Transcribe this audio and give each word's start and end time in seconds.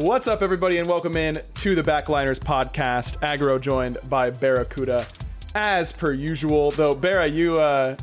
What's 0.00 0.28
up, 0.28 0.42
everybody, 0.42 0.78
and 0.78 0.86
welcome 0.86 1.16
in 1.16 1.42
to 1.56 1.74
the 1.74 1.82
Backliners 1.82 2.38
podcast. 2.38 3.18
Aggro 3.18 3.60
joined 3.60 3.98
by 4.08 4.30
BaRRaCCuDDa, 4.30 5.24
as 5.56 5.90
per 5.90 6.12
usual. 6.12 6.70
Though, 6.70 6.92
Barra, 6.92 7.26
you 7.26 7.54
uh, 7.54 7.96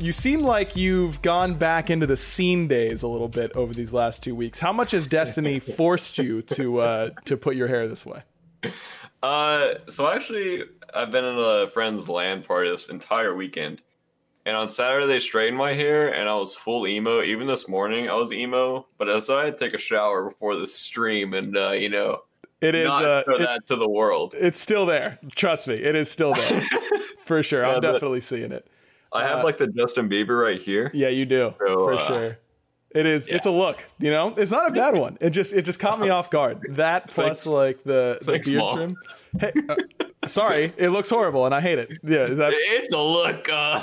you 0.00 0.10
seem 0.10 0.40
like 0.40 0.74
you've 0.74 1.22
gone 1.22 1.54
back 1.54 1.88
into 1.88 2.04
the 2.04 2.16
scene 2.16 2.66
days 2.66 3.04
a 3.04 3.08
little 3.08 3.28
bit 3.28 3.52
over 3.54 3.72
these 3.72 3.92
last 3.92 4.24
two 4.24 4.34
weeks. 4.34 4.58
How 4.58 4.72
much 4.72 4.90
has 4.90 5.06
Destiny 5.06 5.60
forced 5.76 6.18
you 6.18 6.42
to 6.42 6.80
uh, 6.80 7.10
to 7.26 7.36
put 7.36 7.54
your 7.54 7.68
hair 7.68 7.86
this 7.86 8.04
way? 8.04 8.22
Uh, 9.22 9.74
so 9.88 10.10
actually, 10.10 10.64
I've 10.92 11.12
been 11.12 11.24
in 11.24 11.38
a 11.38 11.68
friend's 11.68 12.08
land 12.08 12.42
party 12.42 12.70
this 12.70 12.88
entire 12.88 13.36
weekend, 13.36 13.82
and 14.46 14.56
on 14.56 14.68
Saturday 14.70 15.06
they 15.06 15.20
straightened 15.20 15.58
my 15.58 15.74
hair, 15.74 16.14
and 16.14 16.26
I 16.28 16.34
was 16.36 16.54
full 16.54 16.86
emo. 16.86 17.22
Even 17.22 17.46
this 17.46 17.68
morning, 17.68 18.08
I 18.08 18.14
was 18.14 18.32
emo, 18.32 18.86
but 18.96 19.10
I 19.10 19.14
decided 19.14 19.58
to 19.58 19.64
take 19.64 19.74
a 19.74 19.78
shower 19.78 20.30
before 20.30 20.56
the 20.56 20.66
stream, 20.66 21.34
and 21.34 21.54
uh, 21.56 21.72
you 21.72 21.90
know, 21.90 22.22
It 22.62 22.74
is 22.74 22.86
not 22.86 23.04
uh, 23.04 23.24
show 23.24 23.34
it- 23.34 23.38
that 23.40 23.66
to 23.66 23.76
the 23.76 23.88
world. 23.88 24.34
it's 24.38 24.58
still 24.60 24.86
there. 24.86 25.18
Trust 25.34 25.68
me, 25.68 25.74
it 25.74 25.94
is 25.94 26.10
still 26.10 26.32
there 26.32 26.62
for 27.26 27.42
sure. 27.42 27.62
Yeah, 27.62 27.74
I'm 27.74 27.80
definitely 27.82 28.22
seeing 28.22 28.52
it. 28.52 28.66
I 29.12 29.22
have 29.26 29.44
like 29.44 29.58
the 29.58 29.66
Justin 29.68 30.08
Bieber 30.08 30.40
right 30.42 30.60
here. 30.60 30.90
Yeah, 30.94 31.08
you 31.08 31.24
do 31.26 31.54
So, 31.58 31.76
for 31.76 31.94
uh, 31.94 32.06
sure. 32.06 32.38
It 32.90 33.04
is. 33.06 33.28
It's 33.28 33.44
a 33.46 33.50
look. 33.50 33.84
You 33.98 34.10
know, 34.10 34.32
it's 34.36 34.50
not 34.52 34.68
a 34.70 34.72
bad 34.72 34.94
one. 34.96 35.18
It 35.20 35.30
just 35.30 35.52
it 35.52 35.62
just 35.62 35.80
caught 35.80 36.00
me 36.00 36.08
off 36.16 36.30
guard. 36.30 36.60
That 36.70 37.08
plus 37.10 37.44
Thanks. 37.44 37.46
like 37.46 37.82
the, 37.84 38.18
the 38.22 38.32
Thanks, 38.32 38.48
beard 38.48 38.58
Mom. 38.58 38.76
trim. 38.76 38.96
Hey, 39.40 39.52
uh, 39.68 39.76
sorry, 40.26 40.72
it 40.76 40.90
looks 40.90 41.10
horrible 41.10 41.44
and 41.46 41.54
I 41.54 41.60
hate 41.60 41.78
it. 41.78 41.92
Yeah, 42.02 42.24
is 42.24 42.38
that 42.38 42.52
It's 42.54 42.92
a 42.92 42.98
look. 43.02 43.48
Uh, 43.48 43.82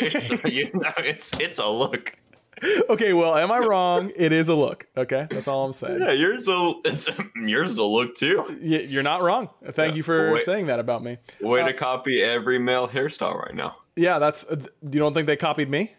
it's, 0.00 0.44
you 0.54 0.70
know, 0.74 0.92
it's 0.98 1.32
it's 1.40 1.58
a 1.58 1.66
look. 1.68 2.12
okay? 2.88 3.12
Well, 3.12 3.34
am 3.36 3.50
I 3.50 3.58
wrong? 3.58 4.12
It 4.16 4.32
is 4.32 4.48
a 4.48 4.54
look. 4.54 4.86
Okay, 4.96 5.26
that's 5.30 5.48
all 5.48 5.64
I'm 5.64 5.72
saying. 5.72 6.00
Yeah, 6.00 6.12
yours 6.12 6.46
a 6.48 6.72
it's, 6.84 7.08
yours 7.36 7.78
a 7.78 7.82
look 7.84 8.14
too. 8.14 8.58
You're 8.60 9.02
not 9.02 9.22
wrong. 9.22 9.48
Thank 9.72 9.96
you 9.96 10.02
for 10.02 10.32
Wait. 10.34 10.44
saying 10.44 10.66
that 10.66 10.78
about 10.78 11.02
me. 11.02 11.18
Way 11.40 11.62
Uh, 11.62 11.66
to 11.66 11.72
copy 11.74 12.22
every 12.22 12.58
male 12.58 12.88
hairstyle 12.88 13.36
right 13.36 13.54
now. 13.54 13.76
Yeah, 13.96 14.18
that's. 14.18 14.44
Uh, 14.48 14.56
you 14.82 14.98
don't 15.00 15.14
think 15.14 15.26
they 15.26 15.36
copied 15.36 15.68
me? 15.68 15.94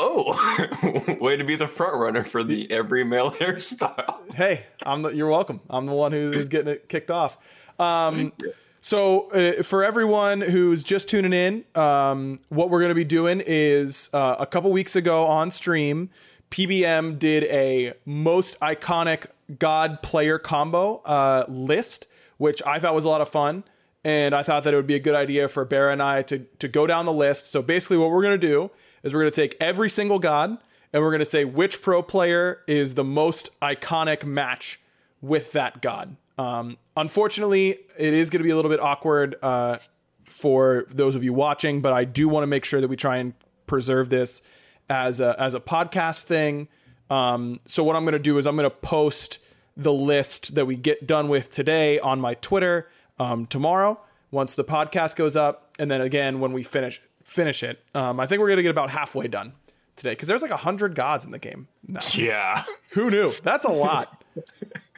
Oh, 0.00 1.16
way 1.20 1.36
to 1.36 1.42
be 1.42 1.56
the 1.56 1.66
front 1.66 1.96
runner 1.96 2.22
for 2.22 2.44
the 2.44 2.70
every 2.70 3.02
male 3.02 3.32
hairstyle. 3.32 4.32
Hey, 4.32 4.64
I'm 4.84 5.02
the, 5.02 5.08
you're 5.08 5.28
welcome. 5.28 5.60
I'm 5.68 5.86
the 5.86 5.92
one 5.92 6.12
who 6.12 6.30
is 6.30 6.48
getting 6.48 6.72
it 6.72 6.88
kicked 6.88 7.10
off. 7.10 7.36
Um, 7.80 8.32
so 8.80 9.30
uh, 9.30 9.62
for 9.62 9.82
everyone 9.82 10.40
who's 10.40 10.84
just 10.84 11.08
tuning 11.08 11.32
in, 11.32 11.64
um, 11.74 12.38
what 12.48 12.70
we're 12.70 12.80
going 12.80 12.90
to 12.90 12.94
be 12.94 13.04
doing 13.04 13.42
is 13.44 14.10
uh, 14.12 14.36
a 14.38 14.46
couple 14.46 14.70
weeks 14.70 14.94
ago 14.94 15.26
on 15.26 15.50
stream, 15.50 16.10
PBM 16.50 17.18
did 17.18 17.44
a 17.44 17.94
most 18.06 18.58
iconic 18.60 19.26
God 19.58 20.02
player 20.02 20.38
combo 20.38 21.02
uh, 21.04 21.44
list, 21.48 22.06
which 22.36 22.62
I 22.66 22.78
thought 22.78 22.94
was 22.94 23.04
a 23.04 23.08
lot 23.08 23.20
of 23.20 23.28
fun. 23.28 23.64
And 24.04 24.34
I 24.34 24.42
thought 24.42 24.62
that 24.62 24.72
it 24.72 24.76
would 24.76 24.86
be 24.86 24.94
a 24.94 25.00
good 25.00 25.16
idea 25.16 25.48
for 25.48 25.64
Bear 25.64 25.90
and 25.90 26.00
I 26.00 26.22
to, 26.22 26.38
to 26.38 26.68
go 26.68 26.86
down 26.86 27.04
the 27.04 27.12
list. 27.12 27.50
So 27.50 27.62
basically, 27.62 27.98
what 27.98 28.10
we're 28.10 28.22
going 28.22 28.40
to 28.40 28.46
do 28.46 28.70
is 29.02 29.12
we're 29.12 29.20
going 29.20 29.32
to 29.32 29.40
take 29.40 29.56
every 29.60 29.90
single 29.90 30.18
God 30.18 30.56
and 30.92 31.02
we're 31.02 31.10
going 31.10 31.18
to 31.18 31.24
say 31.24 31.44
which 31.44 31.82
pro 31.82 32.02
player 32.02 32.62
is 32.66 32.94
the 32.94 33.04
most 33.04 33.50
iconic 33.60 34.24
match 34.24 34.80
with 35.20 35.52
that 35.52 35.82
god. 35.82 36.16
Um, 36.38 36.78
unfortunately, 36.96 37.70
it 37.98 38.14
is 38.14 38.30
going 38.30 38.38
to 38.40 38.44
be 38.44 38.50
a 38.50 38.56
little 38.56 38.70
bit 38.70 38.80
awkward 38.80 39.36
uh, 39.42 39.78
for 40.24 40.84
those 40.88 41.14
of 41.14 41.24
you 41.24 41.32
watching, 41.32 41.80
but 41.80 41.92
I 41.92 42.04
do 42.04 42.28
want 42.28 42.42
to 42.44 42.46
make 42.46 42.64
sure 42.64 42.80
that 42.80 42.88
we 42.88 42.96
try 42.96 43.16
and 43.18 43.34
preserve 43.66 44.08
this 44.08 44.40
as 44.88 45.20
a, 45.20 45.34
as 45.38 45.54
a 45.54 45.60
podcast 45.60 46.22
thing. 46.24 46.68
Um, 47.10 47.60
so 47.66 47.82
what 47.82 47.96
I'm 47.96 48.04
going 48.04 48.12
to 48.12 48.18
do 48.18 48.38
is 48.38 48.46
I'm 48.46 48.56
going 48.56 48.70
to 48.70 48.76
post 48.76 49.38
the 49.76 49.92
list 49.92 50.54
that 50.54 50.66
we 50.66 50.76
get 50.76 51.06
done 51.06 51.28
with 51.28 51.52
today 51.52 51.98
on 52.00 52.20
my 52.20 52.34
Twitter 52.34 52.88
um, 53.18 53.46
tomorrow. 53.46 54.00
once 54.30 54.54
the 54.54 54.64
podcast 54.64 55.16
goes 55.16 55.36
up, 55.36 55.74
and 55.78 55.90
then 55.90 56.00
again 56.00 56.40
when 56.40 56.52
we 56.52 56.62
finish 56.62 57.00
finish 57.24 57.62
it. 57.62 57.80
Um, 57.94 58.20
I 58.20 58.26
think 58.26 58.40
we're 58.40 58.48
gonna 58.48 58.62
get 58.62 58.70
about 58.70 58.90
halfway 58.90 59.28
done 59.28 59.52
today 59.96 60.10
because 60.10 60.28
there's 60.28 60.42
like 60.42 60.50
a 60.50 60.56
hundred 60.56 60.94
gods 60.94 61.24
in 61.24 61.30
the 61.30 61.38
game. 61.38 61.68
now. 61.86 62.00
Yeah. 62.12 62.64
Who 62.92 63.10
knew? 63.10 63.32
That's 63.42 63.64
a 63.64 63.72
lot. 63.72 64.24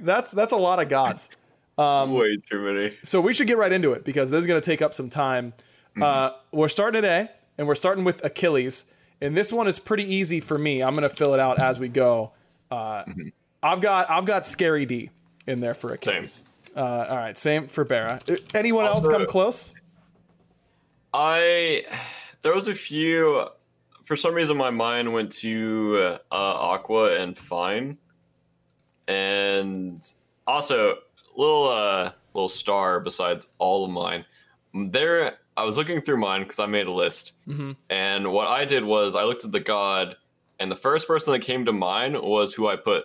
that's 0.00 0.30
that's 0.30 0.52
a 0.52 0.56
lot 0.56 0.80
of 0.80 0.88
gods. 0.88 1.28
Um, 1.78 2.12
Way 2.12 2.36
too 2.48 2.60
many. 2.60 2.94
So 3.02 3.20
we 3.20 3.32
should 3.32 3.46
get 3.46 3.56
right 3.58 3.72
into 3.72 3.92
it 3.92 4.04
because 4.04 4.30
this 4.30 4.40
is 4.40 4.46
going 4.46 4.60
to 4.60 4.64
take 4.64 4.82
up 4.82 4.92
some 4.94 5.08
time. 5.10 5.52
Uh, 6.00 6.30
we're 6.52 6.68
starting 6.68 7.00
today, 7.02 7.28
and 7.58 7.66
we're 7.66 7.74
starting 7.74 8.04
with 8.04 8.24
Achilles, 8.24 8.84
and 9.20 9.36
this 9.36 9.52
one 9.52 9.66
is 9.66 9.78
pretty 9.78 10.04
easy 10.14 10.40
for 10.40 10.58
me. 10.58 10.82
I'm 10.82 10.94
going 10.94 11.08
to 11.08 11.14
fill 11.14 11.34
it 11.34 11.40
out 11.40 11.60
as 11.60 11.78
we 11.78 11.88
go. 11.88 12.32
Uh, 12.70 13.04
I've 13.62 13.80
got 13.80 14.10
I've 14.10 14.24
got 14.26 14.46
Scary 14.46 14.86
D 14.86 15.10
in 15.46 15.60
there 15.60 15.74
for 15.74 15.92
Achilles. 15.92 16.42
Uh, 16.76 16.80
all 17.08 17.16
right, 17.16 17.36
same 17.36 17.66
for 17.66 17.84
Bera. 17.84 18.20
Uh, 18.28 18.36
Anyone 18.54 18.84
else 18.84 19.04
Also- 19.04 19.10
come 19.10 19.26
close? 19.26 19.72
I 21.12 21.84
there 22.42 22.54
was 22.54 22.68
a 22.68 22.74
few. 22.74 23.46
For 24.04 24.16
some 24.16 24.34
reason, 24.34 24.56
my 24.56 24.70
mind 24.70 25.12
went 25.12 25.32
to 25.34 26.18
uh, 26.30 26.34
Aqua 26.34 27.14
and 27.16 27.36
Fine, 27.38 27.96
and 29.08 30.10
also 30.46 30.96
little 31.36 31.68
uh 31.68 32.12
little 32.34 32.48
star 32.48 33.00
besides 33.00 33.46
all 33.58 33.84
of 33.84 33.90
mine. 33.90 34.24
There, 34.74 35.36
I 35.56 35.64
was 35.64 35.76
looking 35.76 36.00
through 36.00 36.18
mine 36.18 36.42
because 36.42 36.58
I 36.60 36.66
made 36.66 36.86
a 36.86 36.92
list, 36.92 37.32
and 37.90 38.32
what 38.32 38.46
I 38.46 38.64
did 38.64 38.84
was 38.84 39.14
I 39.16 39.24
looked 39.24 39.44
at 39.44 39.50
the 39.52 39.58
god, 39.60 40.16
and 40.60 40.70
the 40.70 40.76
first 40.76 41.06
person 41.08 41.32
that 41.32 41.40
came 41.40 41.64
to 41.64 41.72
mind 41.72 42.14
was 42.20 42.54
who 42.54 42.68
I 42.68 42.76
put 42.76 43.04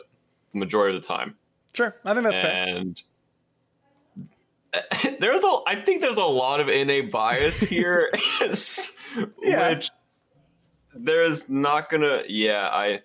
the 0.52 0.60
majority 0.60 0.96
of 0.96 1.02
the 1.02 1.08
time, 1.08 1.36
Sure, 1.74 1.96
I 2.06 2.14
think 2.14 2.24
that's 2.26 2.38
fair. 2.38 2.84
There's 5.20 5.44
a, 5.44 5.58
I 5.68 5.82
think 5.86 6.02
there's 6.02 6.18
a 6.18 6.24
lot 6.26 6.60
of 6.60 6.68
NA 6.68 7.10
bias 7.10 7.60
here, 7.70 8.10
Yeah. 9.42 9.70
which 9.70 9.90
there's 10.94 11.50
not 11.50 11.90
gonna. 11.90 12.24
Yeah, 12.28 12.68
I, 12.72 13.02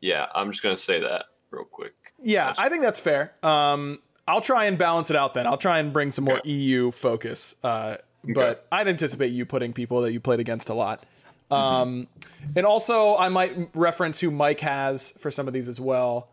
yeah, 0.00 0.26
I'm 0.34 0.50
just 0.52 0.62
gonna 0.62 0.76
say 0.76 1.00
that 1.00 1.24
real 1.50 1.64
quick. 1.64 1.94
Yeah, 2.20 2.54
I 2.58 2.68
think 2.68 2.82
that's 2.82 3.00
fair. 3.00 3.32
Um, 3.42 4.00
I'll 4.28 4.40
try 4.40 4.66
and 4.66 4.78
balance 4.78 5.10
it 5.10 5.16
out 5.16 5.34
then. 5.34 5.46
I'll 5.46 5.58
try 5.58 5.78
and 5.78 5.92
bring 5.92 6.10
some 6.12 6.24
more 6.24 6.38
Okay. 6.38 6.50
EU 6.50 6.90
focus. 6.90 7.54
Uh, 7.64 7.96
but 8.34 8.66
I'd 8.70 8.86
anticipate 8.86 9.28
you 9.32 9.46
putting 9.46 9.72
people 9.72 10.02
that 10.02 10.12
you 10.12 10.20
played 10.20 10.40
against 10.40 10.68
a 10.68 10.74
lot. 10.74 11.04
Um, 11.50 12.06
and 12.54 12.64
also, 12.64 13.16
I 13.16 13.28
might 13.28 13.70
reference 13.74 14.20
who 14.20 14.30
Mike 14.30 14.60
has 14.60 15.10
for 15.12 15.30
some 15.30 15.48
of 15.48 15.54
these 15.54 15.68
as 15.68 15.80
well. 15.80 16.28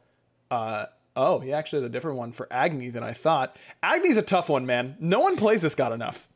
Uh, 0.51 0.85
oh, 1.15 1.39
he 1.39 1.53
actually 1.53 1.81
has 1.81 1.89
a 1.89 1.91
different 1.91 2.17
one 2.17 2.31
for 2.31 2.47
Agni 2.51 2.89
than 2.89 3.03
I 3.03 3.13
thought. 3.13 3.57
Agni's 3.81 4.17
a 4.17 4.21
tough 4.21 4.49
one, 4.49 4.65
man. 4.65 4.95
No 4.99 5.19
one 5.19 5.35
plays 5.35 5.61
this 5.63 5.73
god 5.73 5.91
enough. 5.91 6.27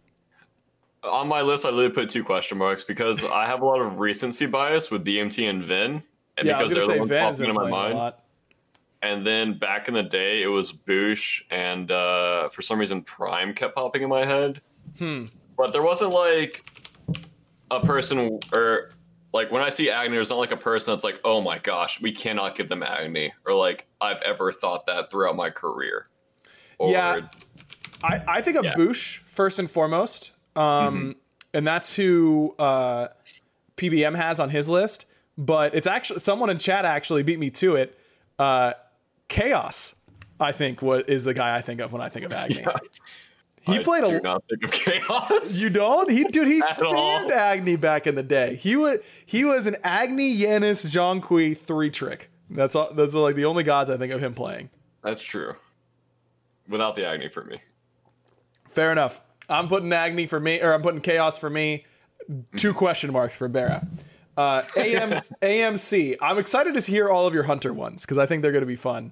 On 1.04 1.28
my 1.28 1.42
list, 1.42 1.66
I 1.66 1.70
literally 1.70 1.94
put 1.94 2.10
two 2.10 2.24
question 2.24 2.58
marks 2.58 2.84
because 2.84 3.24
I 3.24 3.46
have 3.46 3.62
a 3.62 3.66
lot 3.66 3.82
of 3.82 4.00
recency 4.00 4.46
bias 4.46 4.90
with 4.90 5.04
DMT 5.04 5.50
and 5.50 5.64
Vin, 5.64 6.04
and 6.38 6.48
Yeah, 6.48 6.58
because 6.58 6.74
they're 6.74 6.88
the 6.88 7.00
ones 7.00 7.12
has 7.12 7.38
popping 7.38 7.54
been 7.54 7.64
in 7.64 7.72
my 7.72 7.92
mind. 7.92 8.14
And 9.04 9.26
then 9.26 9.58
back 9.58 9.88
in 9.88 9.94
the 9.96 10.04
day, 10.04 10.44
it 10.44 10.48
was 10.48 10.72
Boosh, 10.72 11.42
and 11.50 11.90
uh, 11.92 12.50
for 12.50 12.62
some 12.62 12.80
reason, 12.80 13.02
Prime 13.02 13.54
kept 13.54 13.74
popping 13.76 14.04
in 14.04 14.10
my 14.10 14.26
head. 14.26 14.62
Hmm. 15.00 15.26
But 15.58 15.74
there 15.74 15.82
wasn't 15.82 16.12
like 16.12 16.64
a 17.72 17.80
person, 17.80 18.40
or 18.54 18.92
like 19.34 19.52
when 19.52 19.64
I 19.64 19.70
see 19.70 19.90
Agni, 19.90 20.16
there's 20.16 20.30
not 20.30 20.38
like 20.38 20.52
a 20.52 20.58
person 20.58 20.94
that's 20.94 21.04
like, 21.04 21.20
oh 21.24 21.42
my 21.42 21.58
gosh, 21.58 22.00
we 22.00 22.12
cannot 22.12 22.56
give 22.56 22.70
them 22.70 22.84
Agni, 22.84 23.34
or 23.46 23.56
like 23.56 23.88
I've 24.00 24.22
ever 24.22 24.52
thought 24.52 24.86
that 24.86 25.10
throughout 25.10 25.36
my 25.36 25.50
career. 25.50 26.08
Or, 26.78 26.92
Yeah. 26.92 27.22
I, 28.04 28.22
I 28.28 28.42
think 28.42 28.58
of 28.58 28.64
Yeah. 28.66 28.76
Boosh 28.76 29.18
first 29.20 29.58
and 29.60 29.70
foremost. 29.70 30.32
Um, 30.56 30.64
Mm-hmm. 30.64 31.12
and 31.54 31.68
that's 31.68 31.94
who 31.96 32.54
uh, 32.60 33.08
PBM 33.78 34.16
has 34.16 34.40
on 34.40 34.50
his 34.50 34.70
list. 34.70 35.06
But 35.38 35.74
it's 35.76 35.88
actually 35.88 36.20
someone 36.20 36.50
in 36.50 36.58
chat 36.60 36.84
actually 36.86 37.24
beat 37.24 37.40
me 37.40 37.50
to 37.52 37.76
it. 37.76 37.98
Uh, 38.38 38.74
Chaos, 39.32 39.96
I 40.42 40.52
think, 40.52 40.82
what 40.82 41.10
is 41.10 41.24
the 41.24 41.34
guy 41.34 41.56
I 41.56 41.62
think 41.62 41.80
of 41.80 41.94
when 41.94 42.02
I 42.02 42.10
think 42.10 42.26
of 42.26 42.34
Agni. 42.34 42.66
He 43.62 43.76
I 43.76 43.84
played 43.84 44.04
do 44.04 44.18
a. 44.18 44.22
not 44.22 44.44
think 44.50 44.64
of 44.64 44.72
chaos. 44.72 45.62
You 45.62 45.70
don't? 45.70 46.10
He 46.10 46.24
dude, 46.26 46.48
he 46.48 46.62
spammed 46.74 47.30
Agni 47.30 47.76
back 47.76 48.08
in 48.08 48.16
the 48.16 48.24
day. 48.24 48.56
He 48.56 48.76
was 48.76 49.00
he 49.26 49.46
was 49.46 49.68
an 49.68 49.78
Agni 49.84 50.36
Janus 50.36 50.84
Zhong 50.84 51.22
Kui 51.22 51.54
three 51.54 51.92
trick. 51.92 52.30
That's 52.50 52.76
all. 52.76 52.94
That's 52.94 53.14
like 53.14 53.36
the 53.36 53.46
only 53.46 53.64
gods 53.64 53.90
I 53.90 53.98
think 53.98 54.12
of 54.12 54.22
him 54.22 54.34
playing. 54.34 54.70
That's 55.04 55.22
true. 55.22 55.56
Without 56.68 56.96
the 56.96 57.06
Agni 57.08 57.30
for 57.30 57.44
me. 57.44 57.62
Fair 58.72 58.92
enough. 58.92 59.22
I'm 59.48 59.68
putting 59.68 59.94
Agni 59.94 60.28
for 60.28 60.40
me, 60.40 60.60
or 60.60 60.74
I'm 60.74 60.82
putting 60.82 61.02
Chaos 61.02 61.38
for 61.38 61.50
me. 61.50 61.86
Two 62.58 62.74
question 62.74 63.14
marks 63.14 63.38
for 63.38 63.48
Bera. 63.48 63.88
Uh, 64.38 64.64
AM, 64.78 65.12
AMC. 65.12 66.18
I'm 66.22 66.38
excited 66.38 66.74
to 66.74 66.82
hear 66.82 67.10
all 67.10 67.28
of 67.28 67.34
your 67.34 67.44
Hunter 67.44 67.74
ones 67.74 68.02
because 68.02 68.18
I 68.18 68.26
think 68.26 68.42
they're 68.42 68.52
going 68.52 68.64
to 68.64 68.68
be 68.68 68.76
fun. 68.76 69.12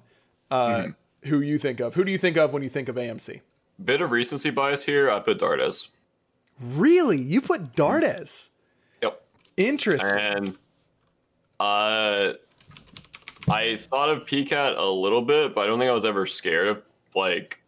Uh, 0.50 0.88
Who 1.24 1.40
you 1.40 1.58
think 1.58 1.80
of? 1.80 1.94
Who 1.94 2.04
do 2.04 2.12
you 2.12 2.18
think 2.18 2.36
of 2.36 2.52
when 2.52 2.62
you 2.62 2.68
think 2.68 2.88
of 2.88 2.96
AMC? 2.96 3.40
Bit 3.84 4.00
of 4.00 4.10
recency 4.10 4.50
bias 4.50 4.84
here. 4.84 5.10
I 5.10 5.20
put 5.20 5.38
Dardes. 5.38 5.88
Really? 6.60 7.16
You 7.16 7.40
put 7.40 7.74
Dardes? 7.74 8.48
Yep. 9.02 9.22
Interesting. 9.56 10.18
And 10.18 10.48
uh, 11.58 12.34
I 13.48 13.76
thought 13.76 14.10
of 14.10 14.26
PCAT 14.26 14.76
a 14.76 14.84
little 14.84 15.22
bit, 15.22 15.54
but 15.54 15.62
I 15.62 15.66
don't 15.66 15.78
think 15.78 15.90
I 15.90 15.94
was 15.94 16.04
ever 16.04 16.26
scared 16.26 16.68
of 16.68 16.82
like 17.14 17.58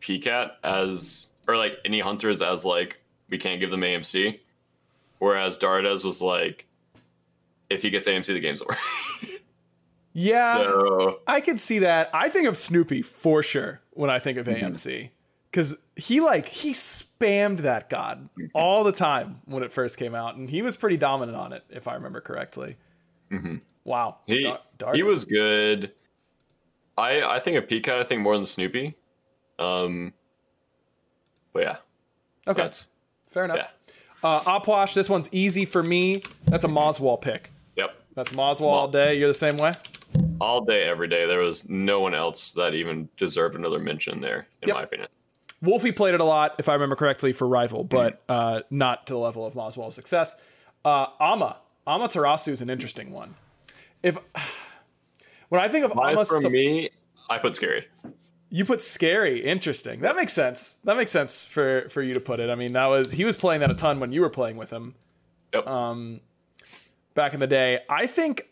PCAT 0.00 0.52
as 0.62 1.30
or 1.48 1.56
like 1.56 1.78
any 1.84 2.00
hunters 2.00 2.42
as 2.42 2.64
like 2.64 3.00
we 3.30 3.38
can't 3.38 3.60
give 3.60 3.70
them 3.70 3.80
AMC. 3.80 4.40
Whereas 5.18 5.58
Dardes 5.58 6.04
was 6.04 6.20
like, 6.20 6.66
if 7.70 7.82
he 7.82 7.90
gets 7.90 8.06
AMC, 8.06 8.26
the 8.26 8.40
game's 8.40 8.60
over. 8.60 8.76
yeah, 10.14 10.58
so 10.58 11.20
I 11.26 11.40
could 11.40 11.60
see 11.60 11.80
that. 11.80 12.08
I 12.14 12.28
think 12.28 12.48
of 12.48 12.56
Snoopy 12.56 13.02
for 13.02 13.42
sure 13.42 13.80
when 13.90 14.08
I 14.08 14.18
think 14.18 14.38
of 14.38 14.46
AMC 14.46 15.10
because 15.50 15.76
he 15.96 16.20
like 16.20 16.46
he 16.46 16.72
spammed 16.72 17.58
that 17.58 17.90
god 17.90 18.28
all 18.54 18.84
the 18.84 18.92
time 18.92 19.40
when 19.44 19.62
it 19.62 19.72
first 19.72 19.98
came 19.98 20.14
out, 20.14 20.36
and 20.36 20.48
he 20.48 20.62
was 20.62 20.76
pretty 20.76 20.96
dominant 20.96 21.36
on 21.36 21.52
it, 21.52 21.64
if 21.68 21.86
I 21.88 21.94
remember 21.94 22.20
correctly. 22.20 22.76
Wow, 23.84 24.18
he 24.26 24.54
Dar- 24.78 24.94
he 24.94 25.02
was 25.02 25.24
good. 25.24 25.92
I 26.96 27.22
I 27.22 27.40
think 27.40 27.56
of 27.56 27.66
PCAT. 27.66 27.98
I 27.98 28.04
think 28.04 28.22
more 28.22 28.36
than 28.36 28.46
Snoopy. 28.46 28.94
Um, 29.58 30.12
but 31.52 31.62
yeah, 31.62 31.76
okay. 32.46 32.62
that's 32.62 32.86
Fair 33.28 33.46
enough. 33.46 33.56
yeah. 33.58 33.68
Uh, 34.22 34.40
Opwash, 34.40 34.94
this 34.94 35.10
one's 35.10 35.28
easy 35.32 35.64
for 35.64 35.82
me. 35.82 36.22
That's 36.46 36.64
a 36.64 36.68
Moswall 36.68 37.20
pick. 37.20 37.50
Yep. 37.76 37.94
That's 38.14 38.32
Moswall 38.32 38.72
all 38.72 38.88
day. 38.88 39.18
You're 39.18 39.28
the 39.28 39.34
same 39.34 39.56
way. 39.56 39.74
All 40.40 40.64
day, 40.64 40.84
every 40.84 41.08
day. 41.08 41.26
There 41.26 41.40
was 41.40 41.68
no 41.68 42.00
one 42.00 42.14
else 42.14 42.52
that 42.52 42.74
even 42.74 43.08
deserved 43.16 43.54
another 43.54 43.78
mention 43.78 44.20
there, 44.20 44.46
in 44.62 44.68
Yep. 44.68 44.76
my 44.76 44.82
opinion. 44.82 45.08
Wolfie 45.62 45.92
played 45.92 46.14
it 46.14 46.20
a 46.20 46.24
lot, 46.24 46.54
if 46.58 46.68
I 46.68 46.74
remember 46.74 46.96
correctly, 46.96 47.32
for 47.32 47.48
Rival, 47.48 47.84
but 47.84 48.22
uh, 48.28 48.60
not 48.70 49.06
to 49.06 49.12
the 49.14 49.18
level 49.18 49.46
of 49.46 49.54
Moswall's 49.54 49.94
success. 49.94 50.34
Uh, 50.84 51.06
Ama. 51.20 51.56
Amaterasu 51.86 52.48
is 52.48 52.60
an 52.60 52.68
interesting 52.70 53.10
one. 53.12 53.34
If 54.02 54.18
when 55.48 55.60
I 55.60 55.68
think 55.68 55.84
of 55.84 55.94
Mine 55.94 56.12
Ama, 56.12 56.24
for 56.24 56.40
so- 56.40 56.50
me, 56.50 56.90
I 57.30 57.38
put 57.38 57.56
scary. 57.56 57.86
you 58.50 58.64
put 58.64 58.80
scary. 58.82 59.42
Interesting. 59.44 60.00
That 60.00 60.16
makes 60.16 60.32
sense. 60.34 60.74
That 60.84 60.96
makes 60.96 61.10
sense 61.10 61.44
for 61.46 61.88
for 61.88 62.02
you 62.02 62.12
to 62.14 62.20
put 62.20 62.40
it. 62.40 62.50
I 62.50 62.54
mean, 62.54 62.72
that 62.74 62.88
was 62.90 63.12
he 63.12 63.24
was 63.24 63.36
playing 63.36 63.60
that 63.60 63.70
a 63.70 63.74
ton 63.74 64.00
when 64.00 64.12
you 64.12 64.20
were 64.20 64.30
playing 64.30 64.56
with 64.58 64.70
him. 64.70 64.94
Yep. 65.54 65.66
Um, 65.66 66.20
back 67.14 67.32
in 67.32 67.40
the 67.40 67.46
day. 67.46 67.80
I 67.88 68.06
think 68.06 68.46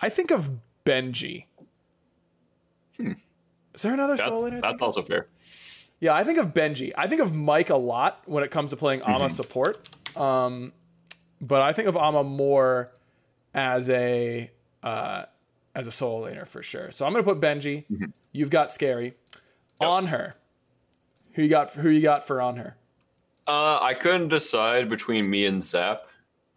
I 0.00 0.08
think 0.08 0.30
of 0.30 0.50
Benji. 0.84 1.44
Is 2.98 3.82
there 3.82 3.92
another 3.94 4.14
Hmm. 4.14 4.16
that's 4.16 4.28
soul 4.28 4.42
laner? 4.42 4.46
I 4.46 4.60
that's 4.60 4.66
think 4.72 4.74
of? 4.76 4.82
also 4.82 5.02
fair. 5.02 5.26
Yeah, 6.00 6.14
I 6.14 6.24
think 6.24 6.38
of 6.38 6.48
Benji. 6.54 6.92
I 6.96 7.06
think 7.08 7.20
of 7.20 7.34
Mike 7.34 7.70
a 7.70 7.76
lot 7.76 8.22
when 8.26 8.44
it 8.44 8.50
comes 8.50 8.70
to 8.70 8.76
playing 8.76 9.02
Ama 9.02 9.18
Mm-hmm. 9.18 9.26
support. 9.28 9.88
Um, 10.16 10.72
but 11.40 11.62
I 11.62 11.72
think 11.72 11.88
of 11.88 11.96
Ama 11.96 12.24
more 12.24 12.90
as 13.54 13.88
a 13.90 14.50
uh, 14.82 15.24
as 15.74 15.86
a 15.86 15.90
soul 15.92 16.22
laner 16.22 16.46
for 16.46 16.62
sure. 16.62 16.90
So 16.92 17.04
I'm 17.06 17.12
gonna 17.12 17.24
put 17.24 17.40
Benji. 17.40 17.84
Mm-hmm. 17.90 18.04
You've 18.32 18.50
got 18.50 18.70
scary 18.72 19.14
on 19.80 20.06
her. 20.08 20.36
Who 21.34 21.42
you 21.42 21.48
got? 21.48 21.70
Who 21.74 21.88
you 21.88 22.00
got 22.00 22.26
for 22.26 22.36
Anhur? 22.38 22.74
Uh, 23.46 23.78
I 23.80 23.94
couldn't 23.94 24.28
decide 24.28 24.88
between 24.90 25.28
me 25.30 25.46
and 25.46 25.62
Zap. 25.62 26.02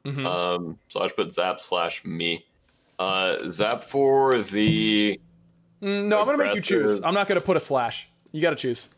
Mm-hmm. 0.06 0.26
Um, 0.26 0.80
so 0.90 1.00
I 1.02 1.06
just 1.06 1.16
put 1.16 1.34
Zap 1.34 1.62
slash 1.62 2.04
me. 2.04 2.46
Uh, 3.02 3.50
Zap 3.50 3.84
for 3.84 4.40
the 4.40 5.20
Mm, 5.82 6.06
No, 6.06 6.20
I'm 6.20 6.26
gonna 6.28 6.38
make 6.38 6.54
you 6.54 6.62
choose. 6.62 7.02
I'm 7.04 7.14
not 7.16 7.28
gonna 7.28 7.42
put 7.42 7.58
a 7.58 7.60
slash. 7.60 8.08
You 8.32 8.42
got 8.42 8.52
to 8.52 8.56
choose. 8.56 8.90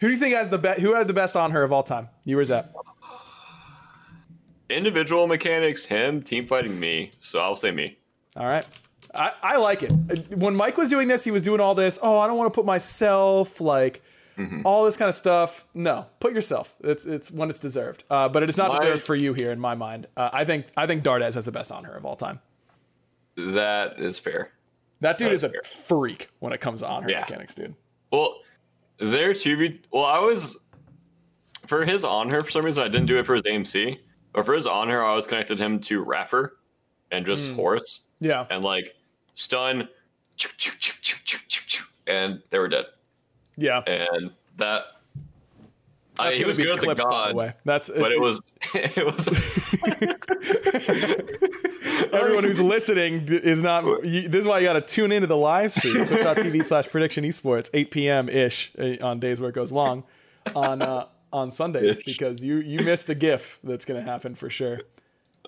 Who 0.00 0.06
do 0.06 0.12
you 0.12 0.18
think 0.18 0.34
has 0.36 0.48
the 0.50 0.58
best? 0.58 0.80
Who 0.80 0.94
had 0.94 1.08
the 1.08 1.12
best 1.14 1.34
Anhur 1.34 1.64
of 1.64 1.72
all 1.72 1.82
time? 1.82 2.08
You 2.24 2.38
or 2.38 2.44
Zap? 2.44 2.72
individual 4.70 5.26
mechanics, 5.26 5.86
him, 5.86 6.22
team 6.22 6.46
fighting 6.46 6.78
me. 6.78 7.10
So 7.20 7.38
I'll 7.40 7.56
say 7.56 7.70
me. 7.70 7.98
All 8.36 8.46
right. 8.46 8.66
I, 9.14 9.32
I 9.42 9.56
like 9.56 9.82
it. 9.82 9.90
When 10.36 10.54
Mike 10.54 10.76
was 10.76 10.88
doing 10.90 11.08
this, 11.08 11.24
he 11.24 11.30
was 11.30 11.42
doing 11.42 11.60
all 11.60 11.74
this. 11.74 11.98
Oh, 12.02 12.18
I 12.18 12.26
don't 12.26 12.36
want 12.36 12.52
to 12.52 12.54
put 12.54 12.66
myself 12.66 13.60
like 13.60 14.02
all 14.64 14.84
this 14.84 14.96
kind 14.96 15.08
of 15.08 15.14
stuff. 15.16 15.64
No, 15.74 16.06
put 16.20 16.32
yourself. 16.32 16.74
It's 16.84 17.04
it's 17.06 17.30
when 17.30 17.50
it's 17.50 17.58
deserved. 17.58 18.04
Uh, 18.08 18.28
but 18.28 18.42
it 18.44 18.48
is 18.48 18.56
not 18.56 18.68
My- 18.68 18.78
deserved 18.78 19.02
for 19.02 19.16
you 19.16 19.32
here 19.34 19.50
in 19.50 19.58
my 19.58 19.74
mind. 19.74 20.06
Uh, 20.16 20.30
I 20.32 20.44
think 20.44 20.66
I 20.76 20.86
think 20.86 21.02
Dardes 21.02 21.34
has 21.34 21.44
the 21.46 21.50
best 21.52 21.72
Anhur 21.72 21.96
of 21.96 22.04
all 22.04 22.14
time. 22.16 22.38
That 23.38 24.00
is 24.00 24.18
fair. 24.18 24.50
That 25.00 25.16
dude 25.16 25.32
is 25.32 25.44
a 25.44 25.48
That's 25.48 25.86
freak 25.86 26.28
when 26.40 26.52
it 26.52 26.60
comes 26.60 26.80
to 26.80 26.88
Anhur 26.88 27.08
Yeah. 27.08 27.20
mechanics, 27.20 27.54
dude. 27.54 27.74
Well, 28.10 28.40
there 28.98 29.32
to 29.32 29.56
be. 29.56 29.80
Well, 29.92 30.04
I 30.04 30.18
was 30.18 30.58
for 31.68 31.84
his 31.84 32.02
Anhur 32.02 32.44
for 32.44 32.50
some 32.50 32.64
reason. 32.64 32.82
I 32.82 32.88
didn't 32.88 33.06
do 33.06 33.16
it 33.18 33.26
for 33.26 33.34
his 33.34 33.44
AMC, 33.44 34.00
but 34.32 34.44
for 34.44 34.54
his 34.54 34.66
Anhur, 34.66 35.04
I 35.04 35.14
was 35.14 35.28
connected 35.28 35.58
him 35.58 35.78
to 35.82 36.02
Raffer 36.02 36.58
and 37.12 37.24
just 37.24 37.50
hmm. 37.50 37.54
Horse 37.54 38.00
Yeah. 38.18 38.46
and 38.50 38.64
like 38.64 38.96
stun, 39.34 39.88
and 42.08 42.42
they 42.50 42.58
were 42.58 42.68
dead. 42.68 42.86
Yeah. 43.56 43.82
And 43.86 44.32
that 44.56 44.82
I, 46.18 46.34
he 46.34 46.44
was 46.44 46.56
good 46.56 46.70
as 46.70 46.80
a 46.80 46.86
clipped, 46.86 47.00
by 47.00 47.04
the 47.04 47.10
god, 47.10 47.36
way. 47.36 47.52
That's 47.64 47.88
but 47.88 48.10
it 48.10 48.20
was 48.20 48.40
it 48.74 49.06
was. 49.06 49.28
everyone 52.12 52.44
who's 52.44 52.60
listening 52.60 53.28
is 53.28 53.62
not. 53.62 54.04
You, 54.04 54.28
this 54.28 54.42
is 54.42 54.46
why 54.46 54.58
you 54.58 54.66
got 54.66 54.74
to 54.74 54.80
tune 54.80 55.12
into 55.12 55.26
the 55.26 55.36
live 55.36 55.72
stream. 55.72 56.06
Twitch.tv 56.06 56.64
slash 56.66 56.88
prediction 56.88 57.24
esports, 57.24 57.70
8 57.72 57.90
p.m. 57.90 58.28
ish 58.28 58.72
uh, 58.78 58.96
on 59.02 59.20
days 59.20 59.40
where 59.40 59.50
it 59.50 59.54
goes 59.54 59.72
long 59.72 60.04
on 60.54 60.82
uh, 60.82 61.06
on 61.32 61.52
Sundays 61.52 61.98
Ish. 61.98 62.04
because 62.04 62.44
you 62.44 62.56
you 62.56 62.84
missed 62.84 63.10
a 63.10 63.14
GIF 63.14 63.58
that's 63.62 63.84
gonna 63.84 64.02
happen 64.02 64.34
for 64.34 64.50
sure. 64.50 64.80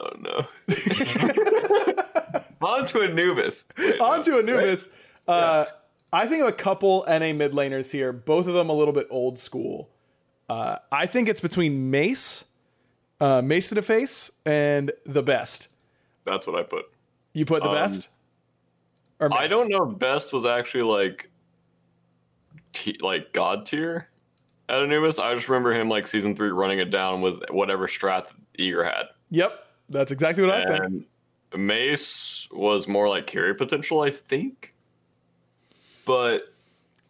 oh 0.00 0.11
no. 0.19 0.47
On 2.62 2.85
to 2.87 3.00
Anubis. 3.00 3.67
Wait, 3.79 3.99
On 4.00 4.23
to 4.23 4.33
right? 4.33 4.40
Anubis. 4.49 4.90
Uh, 5.26 5.64
I 6.12 6.26
think 6.26 6.43
of 6.43 6.49
a 6.49 6.52
couple 6.52 7.05
NA 7.09 7.33
mid 7.33 7.52
laners 7.52 7.90
here, 7.90 8.12
both 8.12 8.47
of 8.47 8.55
them 8.55 8.69
a 8.69 8.73
little 8.73 8.93
bit 8.93 9.07
old 9.11 9.38
school. 9.38 9.88
Uh, 10.49 10.76
I 10.93 11.07
think 11.07 11.29
it's 11.29 11.40
between 11.40 11.90
Mace, 11.90 12.45
uh, 13.21 13.40
Mace 13.40 13.69
to 13.71 13.76
the 13.76 13.83
face, 13.83 14.31
and 14.45 14.93
the 15.07 15.23
best. 15.23 15.69
That's 16.30 16.46
what 16.46 16.54
I 16.54 16.62
put. 16.62 16.84
You 17.34 17.44
put 17.44 17.62
the 17.64 17.68
Um, 17.70 17.75
best? 17.75 18.08
Or 19.18 19.32
I 19.34 19.49
don't 19.49 19.68
know 19.68 19.90
if 19.90 19.99
best 19.99 20.32
was 20.32 20.46
actually 20.46 20.84
like 20.84 21.28
t- 22.72 22.99
like 23.02 23.32
god 23.32 23.66
tier 23.66 24.08
at 24.68 24.80
Anubis. 24.82 25.18
I 25.18 25.34
just 25.34 25.49
remember 25.49 25.75
him 25.75 25.88
like 25.88 26.06
season 26.06 26.37
three 26.37 26.50
running 26.50 26.78
it 26.78 26.90
down 26.90 27.20
with 27.20 27.42
whatever 27.50 27.87
strat 27.88 28.28
Eager 28.56 28.84
had. 28.84 29.06
Yep, 29.30 29.52
that's 29.88 30.12
exactly 30.12 30.46
what 30.46 30.54
I 30.54 30.78
think. 30.78 31.04
Mace 31.56 32.46
was 32.52 32.87
more 32.87 33.08
like 33.08 33.26
carry 33.26 33.54
potential, 33.54 34.00
I 34.00 34.10
think. 34.10 34.72
But 36.06 36.54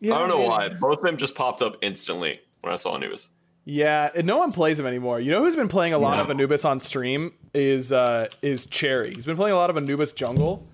Yeah, 0.00 0.14
I 0.14 0.18
don't 0.18 0.28
know 0.30 0.38
man. 0.38 0.48
why. 0.48 0.68
Both 0.70 0.98
of 0.98 1.04
them 1.04 1.18
just 1.18 1.34
popped 1.34 1.60
up 1.60 1.76
instantly 1.82 2.40
when 2.62 2.72
I 2.72 2.76
saw 2.76 2.94
Anubis. 2.94 3.28
Yeah, 3.64 4.10
and 4.14 4.26
no 4.26 4.38
one 4.38 4.52
plays 4.52 4.78
him 4.78 4.86
anymore. 4.86 5.20
You 5.20 5.30
know 5.30 5.40
who's 5.40 5.56
been 5.56 5.68
playing 5.68 5.92
a 5.92 5.98
lot 5.98 6.18
of 6.18 6.30
Anubis 6.30 6.64
on 6.64 6.80
stream 6.80 7.32
is 7.54 7.92
uh 7.92 8.28
is 8.42 8.66
Cherry. 8.66 9.14
He's 9.14 9.26
been 9.26 9.36
playing 9.36 9.54
a 9.54 9.58
lot 9.58 9.70
of 9.70 9.76
Anubis 9.76 10.12
jungle. 10.12 10.66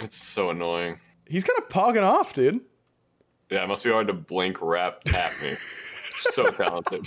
It's 0.00 0.16
so 0.16 0.50
annoying. 0.50 0.98
He's 1.26 1.44
kind 1.44 1.58
of 1.58 1.68
pogging 1.68 2.02
off, 2.02 2.34
dude. 2.34 2.60
Yeah, 3.50 3.64
it 3.64 3.66
must 3.66 3.84
be 3.84 3.90
hard 3.90 4.06
to 4.06 4.12
blink, 4.12 4.58
rap, 4.62 5.02
tap 5.04 5.32
me. 5.42 5.50
so 5.54 6.44
talented. 6.50 7.06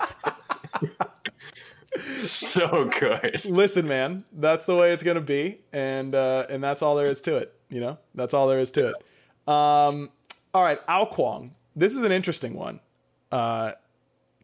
so 2.21 2.91
good. 2.99 3.43
Listen, 3.45 3.87
man, 3.87 4.25
that's 4.33 4.65
the 4.65 4.75
way 4.75 4.91
it's 4.91 5.03
gonna 5.03 5.21
be, 5.21 5.59
and 5.71 6.13
uh, 6.13 6.45
and 6.49 6.63
that's 6.63 6.81
all 6.81 6.95
there 6.95 7.07
is 7.07 7.21
to 7.21 7.37
it. 7.37 7.53
You 7.69 7.81
know, 7.81 7.97
that's 8.13 8.33
all 8.33 8.47
there 8.47 8.59
is 8.59 8.71
to 8.71 8.89
it. 8.89 8.95
Um, 9.47 10.11
all 10.53 10.63
right, 10.63 10.79
Kuang. 10.87 11.51
This 11.75 11.95
is 11.95 12.03
an 12.03 12.11
interesting 12.11 12.53
one, 12.53 12.79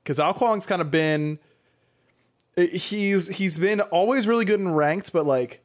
because 0.10 0.20
Ao 0.20 0.34
Kuang's 0.34 0.66
kind 0.66 0.82
of 0.82 0.90
been 0.90 1.38
eh, 2.58 2.66
he's 2.66 3.28
he's 3.28 3.60
been 3.60 3.80
always 3.80 4.28
really 4.28 4.44
good 4.44 4.60
in 4.60 4.74
ranked, 4.74 5.14
but 5.14 5.28
like 5.28 5.64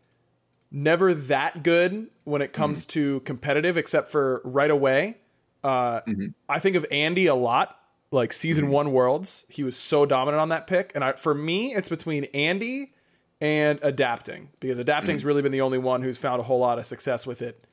never 0.71 1.15
that 1.15 1.63
good 1.63 2.09
when 2.25 2.43
it 2.43 2.53
comes 2.53 2.83
mm-hmm. 2.83 2.91
to 2.91 3.21
competitive, 3.21 3.79
except 3.79 4.09
for 4.09 4.43
right 4.45 4.71
away. 4.71 5.17
Uh, 5.63 6.03
mm-hmm. 6.03 6.27
I 6.47 6.59
think 6.59 6.77
of 6.77 6.85
Andy 6.91 7.25
a 7.25 7.35
lot. 7.35 7.81
Like 8.11 8.35
season 8.35 8.67
mm-hmm. 8.67 8.75
one 8.75 8.93
worlds, 8.93 9.47
he 9.49 9.65
was 9.65 9.79
so 9.79 10.05
dominant 10.05 10.41
on 10.41 10.51
that 10.51 10.67
pick, 10.67 10.93
and 10.95 11.03
I, 11.03 11.13
for 11.13 11.35
me, 11.35 11.75
it's 11.75 11.89
between 11.89 12.25
Andy 12.35 12.93
and 13.41 13.81
adapting 13.83 14.51
because 14.61 14.79
adapting's 14.79 15.25
really 15.25 15.41
been 15.41 15.53
the 15.53 15.63
only 15.63 15.79
one 15.79 16.03
who's 16.03 16.19
found 16.19 16.39
a 16.39 16.45
whole 16.45 16.59
lot 16.61 16.79
of 16.79 16.85
success 16.85 17.27
with 17.27 17.41
it 17.41 17.65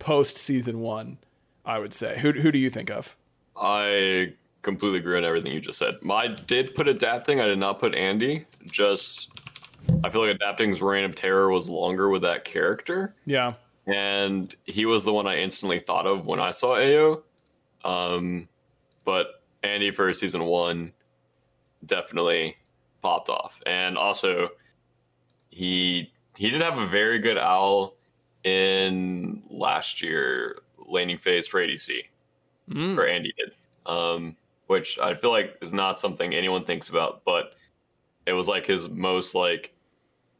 post 0.00 0.36
season 0.36 0.80
one. 0.80 1.18
I 1.64 1.78
would 1.78 1.94
say. 1.94 2.18
Who 2.18 2.32
who 2.32 2.50
do 2.50 2.58
you 2.58 2.68
think 2.68 2.90
of? 2.90 3.16
I 3.56 4.34
completely 4.62 4.98
agree 4.98 5.16
on 5.16 5.24
everything 5.24 5.52
you 5.52 5.60
just 5.60 5.78
said. 5.78 5.94
I 6.10 6.28
did 6.28 6.74
put 6.74 6.88
adapting. 6.88 7.40
I 7.40 7.46
did 7.46 7.58
not 7.58 7.78
put 7.78 7.94
Andy. 7.94 8.46
Just 8.70 9.28
I 10.04 10.10
feel 10.10 10.26
like 10.26 10.34
adapting's 10.36 10.82
reign 10.82 11.04
of 11.04 11.14
terror 11.14 11.50
was 11.50 11.68
longer 11.70 12.08
with 12.10 12.22
that 12.22 12.44
character, 12.44 13.14
Yeah, 13.26 13.54
and 13.86 14.54
he 14.64 14.84
was 14.86 15.04
the 15.04 15.12
one 15.12 15.26
I 15.26 15.38
instantly 15.38 15.78
thought 15.80 16.06
of 16.06 16.26
when 16.26 16.38
I 16.40 16.50
saw 16.50 16.76
Ao. 16.76 17.22
Um, 17.84 18.48
but 19.04 19.42
Andy 19.62 19.90
for 19.90 20.12
season 20.12 20.44
one 20.44 20.92
definitely 21.86 22.56
popped 23.02 23.28
off, 23.30 23.60
and 23.66 23.96
also 23.96 24.50
he 25.50 26.12
he 26.36 26.50
did 26.50 26.60
have 26.60 26.78
a 26.78 26.86
very 26.86 27.18
good 27.18 27.38
owl 27.38 27.94
in 28.44 29.42
last 29.50 30.02
year 30.02 30.60
laning 30.86 31.18
phase 31.18 31.46
for 31.46 31.60
ADC 31.60 32.04
Mm. 32.70 32.96
or 32.96 33.06
Andy 33.06 33.32
did, 33.36 33.50
um, 33.84 34.36
which 34.70 35.00
I 35.00 35.14
feel 35.16 35.32
like 35.32 35.56
is 35.60 35.72
not 35.72 35.98
something 35.98 36.32
anyone 36.32 36.64
thinks 36.64 36.90
about, 36.90 37.24
but 37.24 37.54
it 38.24 38.32
was 38.32 38.46
like 38.46 38.66
his 38.66 38.88
most 38.88 39.34
like 39.34 39.74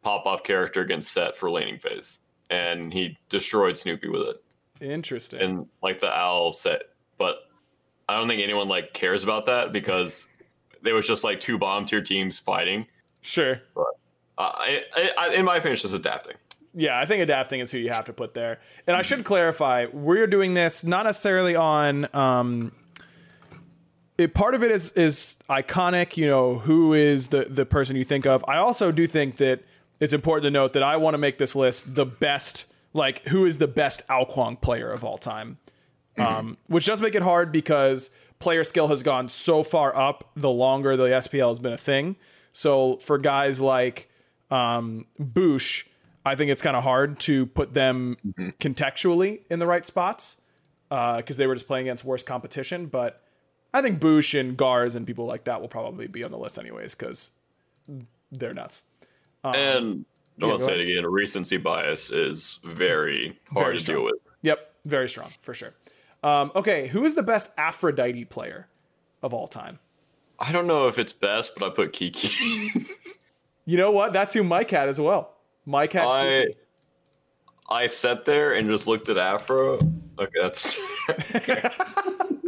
pop 0.05 0.25
off 0.25 0.45
character 0.45 0.83
against 0.83 1.13
set 1.13 1.35
for 1.35 1.51
laning 1.51 1.81
phase, 1.81 2.21
and 2.49 2.93
he 2.93 3.19
destroyed 3.29 3.77
Snoopy 3.77 4.09
with 4.09 4.23
it, 4.29 4.45
interesting. 4.81 5.41
and 5.41 5.67
like 5.83 5.99
the 5.99 6.09
owl 6.17 6.53
set. 6.53 6.83
But 7.19 7.39
I 8.09 8.17
don't 8.17 8.29
think 8.29 8.41
anyone 8.41 8.69
like 8.69 8.95
cares 8.95 9.25
about 9.25 9.47
that 9.47 9.73
because 9.73 10.29
there 10.83 10.95
was 10.95 11.09
just 11.09 11.25
like 11.25 11.41
two 11.41 11.59
bomb 11.59 11.85
tier 11.85 12.01
teams 12.01 12.39
fighting. 12.39 12.87
sure. 13.23 13.61
Uh, 13.77 13.83
I, 14.39 14.83
I, 14.95 15.11
I, 15.19 15.35
in 15.35 15.45
my 15.45 15.57
opinion, 15.57 15.73
it's 15.73 15.83
just 15.83 15.93
adapting. 15.93 16.37
Yeah, 16.73 17.01
I 17.01 17.05
think 17.05 17.21
adapting 17.21 17.59
is 17.59 17.73
who 17.73 17.79
you 17.79 17.91
have 17.91 18.05
to 18.05 18.13
put 18.13 18.35
there. 18.35 18.61
And 18.87 18.97
I 18.97 19.03
should 19.03 19.25
clarify, 19.25 19.87
we're 19.93 20.29
doing 20.29 20.55
this 20.55 20.85
not 20.85 21.05
necessarily 21.05 21.57
on 21.57 22.07
um 22.15 22.71
it, 24.21 24.35
part 24.35 24.55
of 24.55 24.63
it 24.63 24.71
is 24.71 24.93
is 24.93 25.39
iconic, 25.49 26.17
you 26.17 26.27
know, 26.27 26.59
who 26.59 26.93
is 26.95 27.29
the 27.29 27.45
the 27.45 27.67
person 27.67 27.97
you 27.97 28.05
think 28.05 28.27
of. 28.27 28.45
I 28.47 28.59
also 28.59 28.93
do 28.93 29.07
think 29.07 29.39
that 29.39 29.65
it's 29.99 30.13
important 30.13 30.45
to 30.45 30.51
note 30.51 30.73
that 30.75 30.83
I 30.83 30.97
want 30.97 31.15
to 31.15 31.19
make 31.19 31.39
this 31.39 31.57
list 31.57 31.95
the 31.95 32.07
best 32.07 32.67
like 32.93 33.27
who 33.29 33.47
is 33.47 33.59
the 33.59 33.69
best 33.69 34.07
Kuang 34.09 34.61
player 34.61 34.91
of 34.91 35.05
all 35.05 35.19
time. 35.19 35.59
Um, 36.19 36.59
which 36.67 36.85
does 36.85 37.01
make 37.01 37.15
it 37.15 37.23
hard 37.23 37.51
because 37.51 38.11
player 38.41 38.63
skill 38.63 38.89
has 38.89 39.03
gone 39.03 39.31
so 39.31 39.63
far 39.63 39.97
up 39.97 40.31
the 40.37 40.51
longer 40.51 40.95
the 40.95 41.05
SPL 41.05 41.49
has 41.49 41.59
been 41.59 41.73
a 41.73 41.79
thing. 41.79 42.17
So 42.53 42.97
for 42.99 43.17
guys 43.17 43.59
like 43.59 44.11
um, 44.51 45.07
Boosh, 45.19 45.87
I 46.27 46.35
think 46.35 46.51
it's 46.51 46.61
kind 46.61 46.77
of 46.77 46.83
hard 46.83 47.21
to 47.21 47.47
put 47.47 47.73
them 47.73 48.19
contextually 48.61 49.41
in 49.49 49.61
the 49.61 49.67
right 49.67 49.87
spots 49.87 50.43
because 50.91 51.39
they 51.39 51.47
were 51.47 51.55
just 51.55 51.67
playing 51.67 51.87
against 51.87 52.05
worse 52.05 52.23
competition. 52.23 52.87
But 52.87 53.23
I 53.73 53.83
think 53.83 54.01
Boosh 54.01 54.39
and 54.39 54.57
Gars 54.57 54.97
and 54.97 55.07
people 55.07 55.27
like 55.27 55.45
that 55.45 55.61
will 55.61 55.69
probably 55.69 56.07
be 56.07 56.25
on 56.25 56.31
the 56.31 56.39
list 56.39 56.59
anyways 56.59 56.95
because 56.95 57.31
they're 58.33 58.55
nuts. 58.55 58.83
and 59.45 60.05
I 60.41 60.45
yeah, 60.45 60.47
want 60.49 60.59
to 60.61 60.65
say 60.65 60.81
it 60.81 60.91
again, 60.91 61.07
recency 61.11 61.57
bias 61.57 62.11
is 62.11 62.59
very 62.65 63.39
hard 63.53 63.67
Very 63.67 63.77
to 63.79 63.83
strong. 63.83 63.97
deal 63.99 64.05
with. 64.07 64.15
Yep, 64.43 64.75
very 64.87 65.09
strong 65.09 65.31
for 65.41 65.55
sure. 65.55 65.75
Um, 66.23 66.51
okay, 66.55 66.89
who 66.89 67.05
is 67.05 67.15
the 67.15 67.23
best 67.23 67.51
Aphrodite 67.57 68.25
player 68.27 68.67
of 69.23 69.33
all 69.35 69.47
time? 69.47 69.79
I 70.39 70.53
don't 70.53 70.67
know 70.67 70.89
if 70.89 70.99
it's 70.99 71.13
best, 71.13 71.53
but 71.59 71.67
I 71.67 71.75
put 71.75 71.93
Kiki. 71.93 72.71
You 73.67 73.77
know 73.77 73.93
what? 73.93 74.13
That's 74.13 74.35
who 74.35 74.43
Mike 74.43 74.71
had 74.71 74.89
as 74.89 74.99
well. 75.01 75.35
Mike 75.65 75.93
had. 75.93 76.05
I 76.07 76.41
Kiki. 76.47 76.59
I 77.71 77.87
sat 77.87 78.25
there 78.25 78.55
and 78.55 78.67
just 78.67 78.89
looked 78.89 79.09
at 79.09 79.17
Afro. 79.17 79.75
Okay, 80.19 80.41
that's 80.41 80.77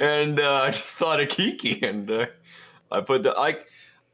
and 0.00 0.40
uh, 0.40 0.54
I 0.54 0.70
just 0.70 0.94
thought 0.94 1.20
of 1.20 1.28
Kiki, 1.28 1.82
and 1.82 2.10
uh, 2.10 2.26
I 2.90 3.00
put 3.00 3.22
the 3.22 3.36
I 3.36 3.58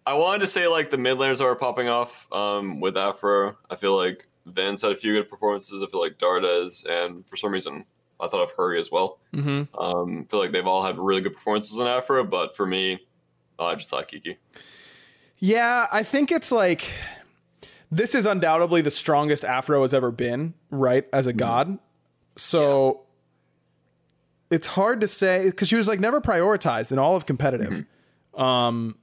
I 0.07 0.15
wanted 0.15 0.41
to 0.41 0.47
say 0.47 0.67
like 0.67 0.91
the 0.91 0.99
mid 0.99 1.19
laners 1.19 1.41
are 1.41 1.55
popping 1.55 1.89
off 1.89 2.31
um, 2.33 2.81
with 2.81 2.97
Afro. 2.97 3.57
I 3.71 3.77
feel 3.77 3.97
like 3.97 4.27
Vince 4.47 4.83
had 4.83 4.93
a 4.93 4.97
few 4.97 5.15
good 5.15 5.29
performances. 5.29 5.83
I 5.83 5.87
feel 5.87 6.01
like 6.01 6.19
Dardes, 6.19 6.87
and 6.89 7.29
for 7.29 7.37
some 7.37 7.53
reason 7.53 7.85
I 8.21 8.29
thought 8.29 8.43
of 8.43 8.53
Hurry 8.53 8.81
as 8.81 8.91
well. 8.91 9.19
Mm-hmm. 9.35 9.77
Um, 9.79 10.25
I 10.27 10.31
feel 10.31 10.41
like 10.41 10.53
they've 10.53 10.67
all 10.67 10.83
had 10.83 10.99
really 10.99 11.21
good 11.21 11.35
performances 11.35 11.77
in 11.77 11.87
Afro, 11.87 12.25
but 12.25 12.57
for 12.57 12.67
me, 12.67 13.01
I 13.59 13.75
just 13.75 13.91
thought 13.91 14.09
Kiki. 14.09 14.39
Yeah, 15.39 15.87
I 15.93 16.03
think 16.03 16.33
it's 16.33 16.51
like 16.51 16.91
this 17.91 18.15
is 18.15 18.27
undoubtedly 18.27 18.81
the 18.83 18.91
strongest 18.91 19.45
Afro 19.45 19.83
has 19.83 19.95
ever 19.95 20.11
been, 20.11 20.55
right? 20.71 21.07
As 21.13 21.27
a 21.27 21.33
god. 21.33 21.79
So 22.37 23.06
it's 24.51 24.67
hard 24.69 25.01
to 25.01 25.09
say 25.09 25.47
because 25.51 25.69
she 25.69 25.77
was 25.77 25.89
like 25.89 26.01
never 26.01 26.21
prioritized 26.21 26.93
in 26.93 26.99
all 26.99 27.17
of 27.17 27.27
competitive 27.27 27.85
um, 28.35 28.97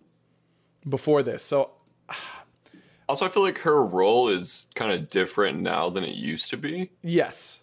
before 0.88 1.24
this. 1.24 1.44
So 1.44 1.72
Also, 3.10 3.26
I 3.26 3.30
feel 3.30 3.44
like 3.44 3.60
her 3.60 3.84
role 3.84 4.30
is 4.30 4.68
kind 4.76 4.92
of 4.94 5.10
different 5.10 5.60
now 5.62 5.90
than 5.90 6.04
it 6.06 6.16
used 6.16 6.50
to 6.52 6.58
be. 6.58 6.90
yes, 7.02 7.60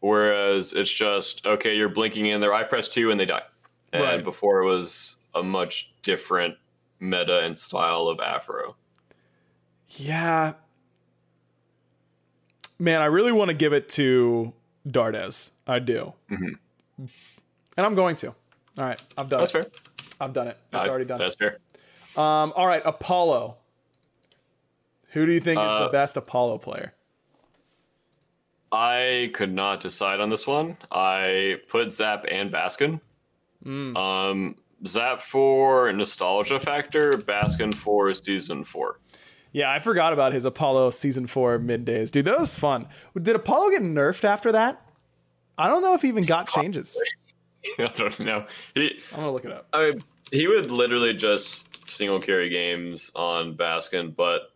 Whereas 0.00 0.72
it's 0.72 0.90
just 0.92 1.46
okay, 1.46 1.76
you're 1.76 1.88
blinking 1.88 2.26
in 2.26 2.40
there. 2.40 2.52
I 2.52 2.64
press 2.64 2.88
two 2.88 3.12
and 3.12 3.20
they 3.20 3.26
die. 3.26 3.42
And 3.92 4.02
Right. 4.02 4.24
before 4.24 4.60
it 4.60 4.66
was 4.66 5.16
a 5.34 5.42
much 5.42 5.92
different 6.02 6.56
meta 6.98 7.40
and 7.40 7.56
style 7.56 8.08
of 8.08 8.18
Afro. 8.20 8.74
yeah, 9.90 10.54
man, 12.78 13.00
I 13.00 13.06
really 13.06 13.32
want 13.32 13.48
to 13.50 13.54
give 13.54 13.72
it 13.72 13.88
to 13.90 14.52
Dardes. 14.88 15.50
I 15.66 15.78
do, 15.78 16.14
and 16.98 17.10
I'm 17.76 17.94
going 17.94 18.16
to. 18.16 18.28
All 18.28 18.34
right, 18.86 19.00
I've 19.18 19.28
done 19.28 19.40
That's 19.40 19.54
it. 19.54 19.72
That's 19.72 20.08
fair. 20.08 20.16
I've 20.20 20.32
done 20.32 20.48
it. 20.48 20.58
It's 20.72 20.86
I- 20.86 20.88
already 20.88 21.04
done. 21.04 21.18
That's 21.18 21.34
fair. 21.36 21.58
Um, 22.16 22.52
all 22.56 22.66
right, 22.66 22.82
Apollo. 22.84 23.56
Who 25.10 25.26
do 25.26 25.32
you 25.32 25.40
think 25.40 25.58
is 25.58 25.64
the 25.64 25.70
Uh, 25.70 25.90
best 25.90 26.16
Apollo 26.16 26.58
player? 26.58 26.94
I 28.70 29.30
could 29.34 29.52
not 29.52 29.80
decide 29.80 30.20
on 30.20 30.30
this 30.30 30.46
one. 30.46 30.78
I 30.90 31.56
put 31.68 31.92
Zap 31.92 32.24
and 32.30 32.50
Baskin. 32.50 33.00
Hmm. 33.62 33.96
Um, 33.96 34.56
Zap 34.86 35.22
for 35.22 35.92
nostalgia 35.92 36.58
factor, 36.58 37.12
Baskin 37.12 37.74
for 37.74 38.12
season 38.14 38.64
four. 38.64 38.98
Yeah, 39.52 39.70
I 39.70 39.78
forgot 39.78 40.14
about 40.14 40.32
his 40.32 40.46
Apollo 40.46 40.90
season 40.92 41.26
four 41.26 41.58
middays. 41.58 42.10
Dude, 42.10 42.24
that 42.24 42.38
was 42.38 42.54
fun. 42.54 42.88
Did 43.20 43.36
Apollo 43.36 43.70
get 43.72 43.82
nerfed 43.82 44.24
after 44.24 44.50
that? 44.52 44.81
I 45.62 45.68
don't 45.68 45.80
know 45.80 45.94
if 45.94 46.02
he 46.02 46.08
even 46.08 46.24
got 46.24 46.48
changes. 46.48 47.00
I 47.78 47.86
don't 47.94 48.18
know. 48.20 48.46
He, 48.74 48.98
I'm 49.12 49.20
gonna 49.20 49.32
look 49.32 49.44
it 49.44 49.52
up. 49.52 49.68
I 49.72 49.90
mean, 49.90 50.04
he 50.32 50.48
would 50.48 50.72
literally 50.72 51.14
just 51.14 51.86
single 51.86 52.20
carry 52.20 52.48
games 52.48 53.12
on 53.14 53.56
Baskin, 53.56 54.16
but 54.16 54.52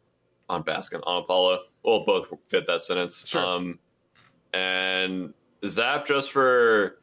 on 0.49 0.65
Baskin 0.65 1.01
on 1.07 1.23
Apollo. 1.23 1.61
Well, 1.85 2.05
both 2.05 2.29
fit 2.49 2.67
that 2.67 2.83
sentence. 2.83 3.29
Sure. 3.29 3.45
Um, 3.45 3.79
and 4.53 5.33
Zap 5.67 6.07
just 6.07 6.33
for 6.33 6.99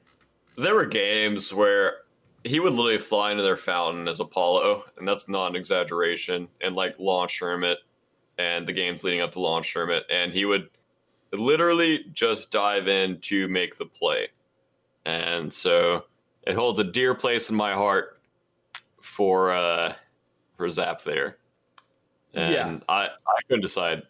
there 0.57 0.75
were 0.75 0.85
games 0.85 1.53
where 1.53 1.99
he 2.43 2.59
would 2.59 2.73
literally 2.73 2.97
fly 2.97 3.31
into 3.31 3.43
their 3.43 3.55
fountain 3.55 4.09
as 4.09 4.19
Apollo, 4.19 4.83
and 4.97 5.07
that's 5.07 5.29
not 5.29 5.51
an 5.51 5.55
exaggeration. 5.55 6.49
And 6.59 6.75
like 6.75 6.95
launch 6.99 7.39
Hermit 7.39 7.77
and 8.37 8.67
the 8.67 8.73
games 8.73 9.05
leading 9.05 9.21
up 9.21 9.31
to 9.33 9.39
launch 9.39 9.73
Hermit, 9.73 10.03
and 10.11 10.33
he 10.33 10.43
would 10.43 10.67
literally 11.33 12.05
just 12.13 12.51
dive 12.51 12.87
in 12.87 13.19
to 13.21 13.47
make 13.47 13.77
the 13.77 13.85
play. 13.85 14.29
And 15.05 15.53
so 15.53 16.05
it 16.45 16.55
holds 16.55 16.79
a 16.79 16.83
dear 16.83 17.13
place 17.15 17.49
in 17.49 17.55
my 17.55 17.73
heart 17.73 18.19
for 19.01 19.51
uh 19.51 19.93
for 20.57 20.69
Zap 20.69 21.03
there. 21.03 21.37
And 22.33 22.53
Yeah. 22.53 22.77
I 22.87 23.05
I 23.05 23.41
couldn't 23.47 23.61
decide. 23.61 24.03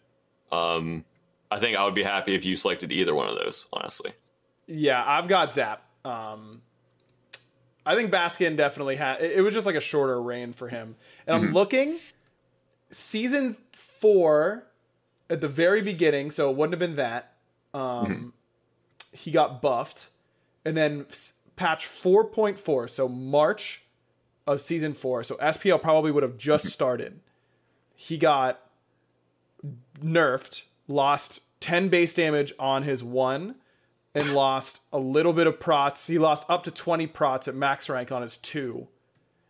Um 0.52 1.04
I 1.50 1.60
think 1.60 1.76
I 1.76 1.84
would 1.84 1.94
be 1.94 2.02
happy 2.02 2.34
if 2.34 2.44
you 2.44 2.56
selected 2.56 2.90
either 2.90 3.14
one 3.14 3.28
of 3.28 3.36
those, 3.36 3.66
honestly. 3.72 4.12
Yeah, 4.66 5.04
I've 5.06 5.28
got 5.28 5.52
Zap. 5.52 5.84
Um, 6.04 6.62
I 7.86 7.94
think 7.94 8.10
Baskin 8.10 8.56
definitely 8.56 8.96
had. 8.96 9.20
It, 9.20 9.32
it 9.32 9.40
was 9.42 9.54
just 9.54 9.66
like 9.66 9.76
a 9.76 9.80
shorter 9.80 10.20
reign 10.20 10.52
for 10.52 10.68
him. 10.68 10.96
And 11.26 11.36
I'm 11.36 11.52
looking, 11.52 11.98
season 12.90 13.56
four, 13.72 14.66
at 15.30 15.40
the 15.40 15.48
very 15.48 15.80
beginning, 15.82 16.30
so 16.30 16.50
it 16.50 16.56
wouldn't 16.56 16.72
have 16.72 16.78
been 16.90 16.96
that. 16.96 17.32
Um, 17.72 18.32
He 19.12 19.30
got 19.30 19.62
buffed, 19.62 20.08
and 20.64 20.76
then 20.76 21.06
patch 21.56 21.86
4.4, 21.86 22.90
so 22.90 23.08
March 23.08 23.82
of 24.46 24.60
season 24.60 24.92
four. 24.92 25.22
So 25.22 25.36
SPL 25.36 25.80
probably 25.80 26.10
would 26.10 26.22
have 26.22 26.36
just 26.36 26.66
started. 26.66 27.20
He 27.94 28.18
got 28.18 28.60
nerfed, 30.02 30.64
lost 30.88 31.40
10 31.60 31.88
base 31.88 32.12
damage 32.14 32.52
on 32.58 32.82
his 32.82 33.02
one, 33.02 33.54
and 34.14 34.34
lost 34.34 34.82
a 34.92 34.98
little 34.98 35.32
bit 35.32 35.46
of 35.46 35.58
prots. 35.58 36.06
He 36.08 36.18
lost 36.18 36.44
up 36.48 36.64
to 36.64 36.70
20 36.70 37.06
prots 37.06 37.48
at 37.48 37.54
max 37.54 37.88
rank 37.88 38.12
on 38.12 38.22
his 38.22 38.36
two, 38.36 38.88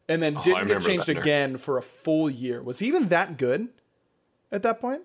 and 0.08 0.22
then 0.22 0.34
didn't 0.44 0.68
get 0.68 0.82
changed 0.82 1.08
nerf. 1.08 1.20
again 1.20 1.56
for 1.56 1.76
a 1.78 1.82
full 1.82 2.30
year. 2.30 2.62
Was 2.62 2.78
he 2.78 2.86
even 2.86 3.08
that 3.08 3.36
good 3.36 3.68
at 4.52 4.62
that 4.62 4.80
point? 4.80 5.02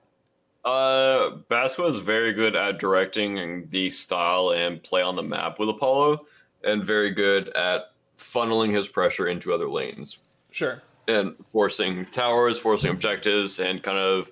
Uh 0.66 1.30
Basco 1.48 1.88
is 1.88 1.98
very 1.98 2.34
good 2.34 2.56
at 2.56 2.80
directing 2.80 3.68
the 3.70 3.90
style 3.90 4.52
and 4.52 4.82
play 4.84 5.02
on 5.02 5.16
the 5.16 5.24
map 5.24 5.58
with 5.60 5.70
Apollo, 5.70 6.26
and 6.64 6.84
very 6.84 7.12
good 7.12 7.50
at 7.50 7.92
funneling 8.18 8.74
his 8.74 8.88
pressure 8.88 9.28
into 9.28 9.54
other 9.54 9.70
lanes. 9.70 10.18
Sure. 10.52 10.82
and 11.08 11.36
forcing 11.54 12.06
towers, 12.08 12.60
forcing 12.60 12.90
objectives, 12.92 13.60
and 13.60 13.82
kind 13.82 13.98
of 13.98 14.32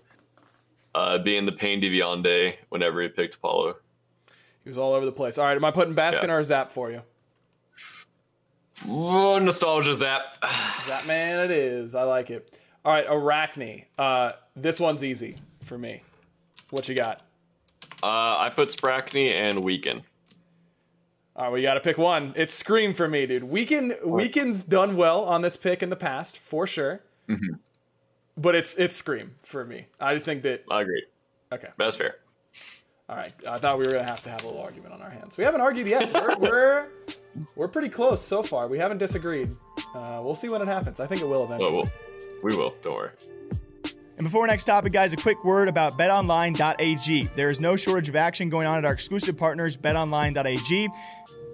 uh, 0.96 1.18
being 1.20 1.46
the 1.46 1.52
pain 1.52 1.80
de 1.80 1.90
viande 1.90 2.56
whenever 2.70 3.02
he 3.02 3.08
picked 3.08 3.36
Apollo. 3.36 3.76
He 4.64 4.70
was 4.70 4.78
all 4.78 4.94
over 4.94 5.06
the 5.06 5.12
place. 5.12 5.38
All 5.38 5.46
right, 5.46 5.56
am 5.56 5.64
I 5.64 5.72
putting 5.72 5.96
Baskin 5.96 6.28
Yeah. 6.28 6.34
or 6.36 6.44
Zap 6.44 6.72
for 6.72 6.92
you? 6.92 7.02
Oh, 8.88 9.40
nostalgia 9.40 9.96
zap. 9.96 10.36
Zap 10.88 11.06
man, 11.06 11.46
it 11.46 11.52
is. 11.52 11.96
I 11.96 12.04
like 12.04 12.30
it. 12.30 12.58
All 12.86 12.94
right, 12.94 13.06
Arachne. 13.10 13.86
Uh, 13.98 14.34
this 14.56 14.80
one's 14.80 15.04
easy 15.04 15.36
for 15.64 15.78
me. 15.78 16.04
What 16.70 16.88
you 16.90 16.96
got? 16.96 17.22
Uh, 18.04 18.38
I 18.40 18.52
put 18.54 18.70
Sprackney 18.70 19.32
and 19.32 19.64
Weaken. 19.64 20.04
All 21.36 21.46
right, 21.46 21.54
we 21.54 21.62
got 21.62 21.76
to 21.76 21.80
pick 21.80 21.98
one. 21.98 22.34
It's 22.36 22.54
Scream 22.54 22.94
for 22.94 23.08
me, 23.08 23.26
dude. 23.28 23.44
Weekend 23.44 23.96
Weekend's 24.04 24.64
done 24.64 24.96
well 24.98 25.24
on 25.24 25.42
this 25.44 25.56
pick 25.56 25.84
in 25.84 25.90
the 25.90 25.96
past, 25.96 26.38
for 26.40 26.66
sure. 26.66 27.02
But 28.36 28.56
it's 28.56 28.76
it's 28.78 28.96
Scream 28.98 29.36
for 29.42 29.64
me. 29.66 29.88
I 30.00 30.14
just 30.14 30.26
think 30.26 30.44
that 30.44 30.64
I 30.70 30.82
agree. 30.82 31.06
okay. 31.52 31.70
That's 31.78 31.96
fair. 31.96 32.16
All 33.10 33.16
right, 33.16 33.32
I 33.48 33.58
thought 33.58 33.80
we 33.80 33.86
were 33.86 33.94
gonna 33.94 34.04
have 34.04 34.22
to 34.24 34.30
have 34.30 34.44
a 34.44 34.48
little 34.48 34.62
argument 34.62 34.94
on 34.94 35.02
our 35.02 35.10
hands. 35.10 35.38
We 35.38 35.44
haven't 35.44 35.62
argued 35.62 35.88
yet. 35.88 36.12
We're 36.14 36.36
we're, 36.40 36.88
we're 37.56 37.68
pretty 37.68 37.90
close 37.90 38.22
so 38.22 38.44
far. 38.44 38.68
We 38.68 38.78
haven't 38.80 38.98
disagreed. 38.98 39.50
Uh, 39.96 40.20
we'll 40.24 40.36
see 40.36 40.50
when 40.50 40.62
it 40.62 40.68
happens. 40.68 41.00
I 41.00 41.08
think 41.08 41.22
it 41.22 41.28
will 41.28 41.44
eventually. 41.46 41.70
Oh, 41.72 41.74
we'll, 41.84 41.92
we 42.44 42.56
will. 42.56 42.74
Don't 42.82 42.96
worry. 42.96 43.12
And 44.18 44.26
before 44.26 44.42
our 44.42 44.48
next 44.48 44.64
topic, 44.64 44.94
guys, 44.94 45.14
a 45.14 45.18
quick 45.18 45.44
word 45.44 45.68
about 45.68 45.98
betonline.ag. 45.98 47.30
There 47.36 47.52
is 47.52 47.60
no 47.60 47.76
shortage 47.76 48.10
of 48.10 48.16
action 48.16 48.50
going 48.50 48.66
on 48.66 48.80
at 48.80 48.86
our 48.86 48.92
exclusive 48.92 49.38
partners, 49.38 49.78
betonline.ag. 49.78 50.90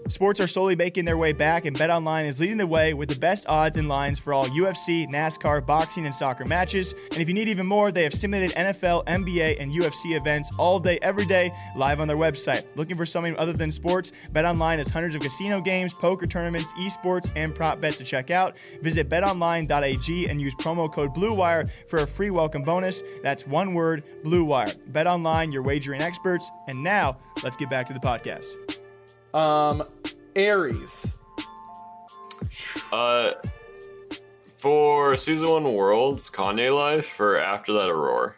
Sports 0.09 0.41
are 0.41 0.47
slowly 0.47 0.75
making 0.75 1.05
their 1.05 1.17
way 1.17 1.31
back, 1.31 1.65
and 1.65 1.75
BetOnline 1.77 2.27
is 2.27 2.39
leading 2.39 2.57
the 2.57 2.67
way 2.67 2.93
with 2.93 3.07
the 3.07 3.17
best 3.17 3.45
odds 3.47 3.77
and 3.77 3.87
lines 3.87 4.19
for 4.19 4.33
all 4.33 4.45
UFC, 4.47 5.07
NASCAR, 5.07 5.65
boxing, 5.65 6.05
and 6.05 6.13
soccer 6.13 6.43
matches. 6.43 6.93
And 7.11 7.21
if 7.21 7.29
you 7.29 7.33
need 7.33 7.47
even 7.47 7.65
more, 7.65 7.91
they 7.91 8.03
have 8.03 8.13
simulated 8.13 8.55
NFL, 8.55 9.05
NBA, 9.05 9.61
and 9.61 9.71
UFC 9.71 10.17
events 10.17 10.51
all 10.59 10.79
day, 10.79 10.99
every 11.01 11.25
day, 11.25 11.53
live 11.75 12.01
on 12.01 12.07
their 12.07 12.17
website. 12.17 12.63
Looking 12.75 12.97
for 12.97 13.05
something 13.05 13.35
other 13.37 13.53
than 13.53 13.71
sports? 13.71 14.11
BetOnline 14.33 14.77
has 14.77 14.89
hundreds 14.89 15.15
of 15.15 15.21
casino 15.21 15.61
games, 15.61 15.93
poker 15.93 16.27
tournaments, 16.27 16.73
esports, 16.73 17.31
and 17.35 17.55
prop 17.55 17.79
bets 17.79 17.97
to 17.97 18.03
check 18.03 18.29
out. 18.29 18.57
Visit 18.81 19.09
betonline.ag 19.09 20.27
and 20.27 20.41
use 20.41 20.53
promo 20.55 20.91
code 20.91 21.13
BLUEWIRE 21.13 21.69
for 21.87 21.99
a 21.99 22.07
free 22.07 22.29
welcome 22.29 22.63
bonus. 22.63 23.03
That's 23.21 23.47
one 23.47 23.73
word, 23.73 24.03
BLUEWIRE. 24.25 24.75
BetOnline, 24.91 25.53
your 25.53 25.63
wagering 25.63 26.01
experts. 26.01 26.51
And 26.67 26.83
now, 26.83 27.17
let's 27.41 27.55
get 27.55 27.69
back 27.69 27.87
to 27.87 27.93
the 27.93 27.99
podcast. 27.99 28.72
Um, 29.33 29.83
Ares. 30.37 31.15
Uh, 32.91 33.31
for 34.57 35.17
season 35.17 35.49
one 35.49 35.73
Worlds, 35.73 36.29
Kanye 36.29 36.73
Life, 36.75 37.07
for 37.07 37.37
after 37.37 37.73
that 37.73 37.89
Aurora. 37.89 38.35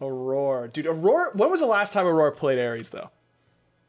Aurora, 0.00 0.68
dude. 0.68 0.86
Aurora. 0.86 1.30
When 1.34 1.50
was 1.50 1.60
the 1.60 1.66
last 1.66 1.92
time 1.92 2.06
Aurora 2.06 2.32
played 2.32 2.58
Ares 2.58 2.90
though? 2.90 3.10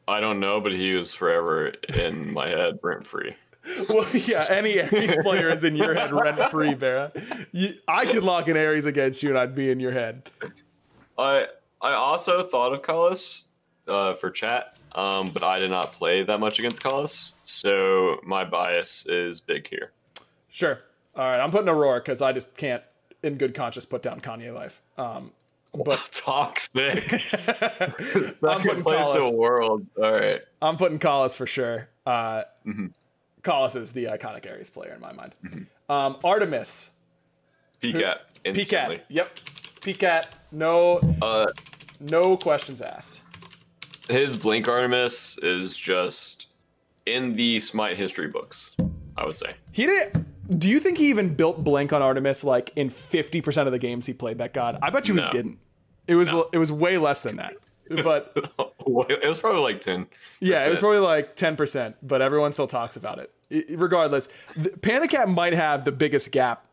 I 0.06 0.20
don't 0.20 0.40
know, 0.40 0.60
but 0.60 0.72
he 0.72 0.94
was 0.94 1.12
forever 1.12 1.68
in 1.94 2.32
my 2.32 2.48
head, 2.48 2.78
rent 2.82 3.06
free. 3.06 3.34
Well, 3.88 4.06
yeah, 4.14 4.46
any 4.48 4.80
Ares 4.80 5.14
player 5.22 5.50
is 5.52 5.62
in 5.62 5.76
your 5.76 5.92
head 5.92 6.10
rent 6.10 6.40
free, 6.50 6.72
Vera. 6.72 7.12
You, 7.52 7.74
I 7.86 8.06
could 8.06 8.24
lock 8.24 8.48
an 8.48 8.56
Ares 8.56 8.86
against 8.86 9.22
you, 9.22 9.28
and 9.28 9.38
I'd 9.38 9.54
be 9.54 9.70
in 9.70 9.78
your 9.78 9.90
head. 9.90 10.30
I 11.18 11.48
I 11.82 11.92
also 11.92 12.44
thought 12.44 12.72
of 12.72 12.80
Collis 12.80 13.44
uh, 13.88 14.14
for 14.14 14.30
chat, 14.30 14.78
um, 14.94 15.30
but 15.30 15.42
I 15.42 15.58
did 15.58 15.70
not 15.70 15.92
play 15.92 16.22
that 16.22 16.40
much 16.40 16.58
against 16.58 16.82
Collis, 16.82 17.34
so 17.44 18.20
my 18.24 18.44
bias 18.44 19.04
is 19.06 19.40
big 19.40 19.68
here. 19.68 19.92
Sure. 20.50 20.78
All 21.16 21.24
right, 21.24 21.40
I'm 21.40 21.50
putting 21.50 21.68
Aurora 21.68 22.00
because 22.00 22.22
I 22.22 22.32
just 22.32 22.56
can't, 22.56 22.82
in 23.22 23.36
good 23.36 23.54
conscience, 23.54 23.84
put 23.86 24.02
down 24.02 24.20
Kanye 24.20 24.54
Life. 24.54 24.80
Um, 24.96 25.32
but 25.74 26.00
Toxic. 26.12 27.12
I'm 28.42 28.60
putting 28.62 28.82
place 28.82 29.04
Collis. 29.04 29.34
world. 29.34 29.86
All 29.96 30.12
right. 30.12 30.40
I'm 30.62 30.76
putting 30.76 30.98
Collis 30.98 31.36
for 31.36 31.46
sure. 31.46 31.88
Uh, 32.06 32.44
Collis 33.42 33.74
is 33.76 33.92
the 33.92 34.04
iconic 34.06 34.50
Ares 34.50 34.70
player 34.70 34.92
in 34.94 35.00
my 35.00 35.12
mind. 35.12 35.34
Um, 35.88 36.16
Artemis. 36.24 36.92
PCAT. 37.82 38.16
PCAT. 38.44 39.00
Yep. 39.08 39.38
PCAT. 39.80 40.24
No, 40.52 41.00
Uh, 41.20 41.46
no 42.00 42.36
questions 42.36 42.80
asked. 42.80 43.20
His 44.08 44.36
Blink 44.36 44.68
Artemis 44.68 45.38
is 45.42 45.76
just 45.76 46.46
in 47.06 47.34
the 47.36 47.60
Smite 47.60 47.96
history 47.96 48.28
books. 48.28 48.72
I 49.16 49.24
would 49.24 49.36
say. 49.36 49.54
He 49.72 49.86
did. 49.86 50.24
Do 50.58 50.68
you 50.68 50.78
think 50.80 50.96
he 50.98 51.08
even 51.10 51.34
built 51.34 51.62
Blink 51.64 51.92
on 51.92 52.02
Artemis 52.02 52.44
like 52.44 52.70
in 52.76 52.88
fifty 52.90 53.40
percent 53.40 53.66
of 53.66 53.72
the 53.72 53.78
games 53.78 54.06
he 54.06 54.12
played 54.12 54.38
that 54.38 54.54
god? 54.54 54.78
I 54.82 54.90
bet 54.90 55.08
you 55.08 55.14
No. 55.14 55.24
he 55.26 55.30
didn't. 55.30 55.58
It 56.06 56.14
was 56.14 56.32
it 56.52 56.58
was 56.58 56.70
way 56.72 56.98
less 56.98 57.22
than 57.22 57.36
that. 57.36 57.54
But 57.90 58.32
it 59.08 59.26
was 59.26 59.38
probably 59.38 59.62
like 59.62 59.80
ten. 59.80 60.08
yeah, 60.40 60.66
it 60.66 60.70
was 60.70 60.78
probably 60.78 60.98
like 60.98 61.36
ten 61.36 61.56
percent. 61.56 61.96
But 62.02 62.20
everyone 62.20 62.52
still 62.52 62.66
talks 62.66 62.96
about 62.96 63.18
it. 63.18 63.32
Regardless, 63.70 64.28
the, 64.56 64.68
Panic 64.70 65.14
might 65.26 65.54
have 65.54 65.86
the 65.86 65.92
biggest 65.92 66.30
gap 66.30 66.66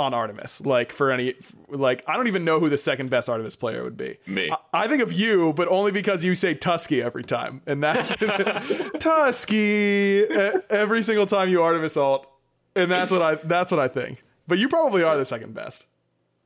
on 0.00 0.14
Artemis. 0.14 0.60
Like 0.60 0.92
for 0.92 1.12
any, 1.12 1.34
like 1.68 2.02
I 2.08 2.16
don't 2.16 2.26
even 2.26 2.44
know 2.44 2.58
who 2.58 2.68
the 2.68 2.78
second 2.78 3.10
best 3.10 3.28
Artemis 3.28 3.54
player 3.56 3.84
would 3.84 3.96
be. 3.96 4.16
Me. 4.26 4.50
I, 4.50 4.84
I 4.84 4.88
think 4.88 5.02
of 5.02 5.12
you, 5.12 5.52
but 5.52 5.68
only 5.68 5.92
because 5.92 6.24
you 6.24 6.34
say 6.34 6.54
Tusky 6.54 7.02
every 7.02 7.22
time, 7.22 7.62
and 7.66 7.82
that's 7.82 8.12
Tusky 8.98 10.24
every 10.70 11.02
single 11.02 11.26
time 11.26 11.48
you 11.48 11.62
Artemis 11.62 11.96
alt, 11.96 12.26
and 12.74 12.90
that's 12.90 13.12
what 13.12 13.22
I 13.22 13.34
that's 13.36 13.70
what 13.70 13.78
I 13.80 13.88
think. 13.88 14.22
But 14.48 14.58
you 14.58 14.68
probably 14.68 15.02
are 15.04 15.16
the 15.16 15.24
second 15.24 15.54
best. 15.54 15.86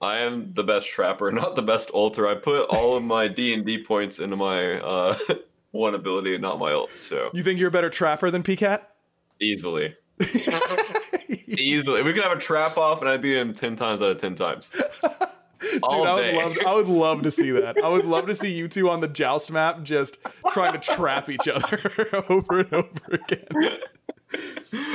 I 0.00 0.18
am 0.18 0.52
the 0.52 0.64
best 0.64 0.88
trapper, 0.88 1.32
not 1.32 1.56
the 1.56 1.62
best 1.62 1.90
ulter. 1.94 2.28
I 2.28 2.34
put 2.34 2.68
all 2.68 2.96
of 2.96 3.04
my 3.04 3.26
D 3.28 3.54
and 3.54 3.64
D 3.64 3.82
points 3.82 4.18
into 4.18 4.36
my 4.36 4.78
uh, 4.80 5.16
one 5.70 5.94
ability, 5.94 6.36
not 6.36 6.58
my 6.58 6.72
ult. 6.72 6.90
So 6.90 7.30
You 7.32 7.42
think 7.42 7.58
you're 7.58 7.68
a 7.68 7.72
better 7.72 7.88
trapper 7.90 8.30
than 8.30 8.42
PCAT? 8.42 8.82
easily, 9.40 9.94
easily, 11.46 12.02
we 12.02 12.12
could 12.12 12.22
have 12.22 12.36
a 12.36 12.40
trap 12.40 12.76
off, 12.76 13.00
and 13.00 13.08
I'd 13.08 13.22
beat 13.22 13.36
him 13.36 13.54
ten 13.54 13.76
times 13.76 14.00
out 14.02 14.10
of 14.10 14.18
ten 14.18 14.34
times. 14.34 14.70
Dude, 15.72 15.82
I 15.82 16.14
would 16.14 16.34
love 16.34 16.56
I 16.66 16.74
would 16.74 16.88
love 16.88 17.22
to 17.22 17.30
see 17.30 17.50
that. 17.52 17.78
I 17.82 17.88
would 17.88 18.04
love 18.04 18.26
to 18.26 18.34
see 18.34 18.52
you 18.52 18.68
two 18.68 18.90
on 18.90 19.00
the 19.00 19.08
joust 19.08 19.50
map 19.50 19.82
just 19.82 20.18
trying 20.50 20.72
to 20.72 20.78
trap 20.78 21.30
each 21.30 21.48
other 21.48 21.80
over 22.28 22.60
and 22.60 22.72
over 22.72 22.90
again. 23.12 23.78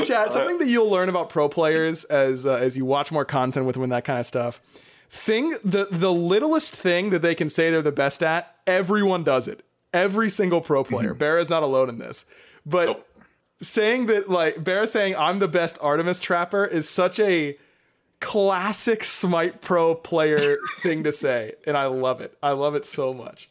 Chad, 0.04 0.32
something 0.32 0.58
that 0.60 0.68
you'll 0.68 0.90
learn 0.90 1.10
about 1.10 1.30
pro 1.30 1.50
players 1.50 2.04
as 2.06 2.46
uh, 2.46 2.56
as 2.56 2.78
you 2.78 2.86
watch 2.86 3.12
more 3.12 3.26
content 3.26 3.66
with 3.66 3.74
them 3.76 3.84
and 3.84 3.92
that 3.92 4.06
kind 4.06 4.20
of 4.20 4.26
stuff. 4.26 4.62
Thing 5.10 5.56
the 5.64 5.88
the 5.90 6.14
littlest 6.14 6.76
thing 6.76 7.10
that 7.10 7.22
they 7.22 7.36
can 7.36 7.50
say 7.50 7.72
they're 7.72 7.82
the 7.82 7.92
best 7.92 8.22
at, 8.22 8.56
everyone 8.68 9.24
does 9.24 9.48
it. 9.48 9.66
Every 9.92 10.30
single 10.30 10.62
pro 10.62 10.84
player. 10.84 11.16
Bear 11.16 11.40
is 11.40 11.50
not 11.50 11.64
alone 11.64 11.90
in 11.90 11.98
this. 11.98 12.26
But 12.66 12.86
Nope. 12.86 13.08
Saying 13.62 14.08
that 14.08 14.30
like 14.30 14.64
Bear 14.64 14.88
saying 14.88 15.16
I'm 15.16 15.40
the 15.40 15.48
best 15.48 15.78
Artemis 15.82 16.20
trapper 16.20 16.66
is 16.66 16.90
such 16.90 17.20
a 17.20 17.58
classic 18.20 19.04
Smite 19.04 19.62
Pro 19.62 19.96
player 19.96 20.58
thing 20.82 21.04
to 21.04 21.12
say, 21.12 21.54
and 21.66 21.78
I 21.78 21.86
love 21.86 22.22
it. 22.22 22.38
I 22.42 22.52
love 22.52 22.76
it 22.76 22.86
so 22.86 23.14
much. 23.14 23.50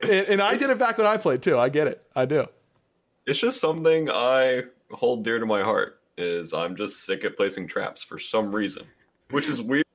And, 0.00 0.10
and 0.10 0.42
I 0.42 0.56
did 0.56 0.70
it 0.70 0.78
back 0.78 0.98
when 0.98 1.06
I 1.06 1.16
played 1.16 1.42
too. 1.42 1.58
I 1.58 1.68
get 1.68 1.86
it. 1.86 2.02
I 2.14 2.26
do. 2.26 2.46
It's 3.26 3.38
just 3.38 3.60
something 3.60 4.10
I 4.10 4.64
hold 4.90 5.24
dear 5.24 5.38
to 5.38 5.46
my 5.46 5.62
heart. 5.62 6.00
Is 6.18 6.54
I'm 6.54 6.76
just 6.76 7.04
sick 7.04 7.24
at 7.26 7.36
placing 7.36 7.68
traps 7.68 8.02
for 8.02 8.18
some 8.18 8.54
reason, 8.54 8.84
which 9.30 9.48
is 9.48 9.60
weird 9.60 9.85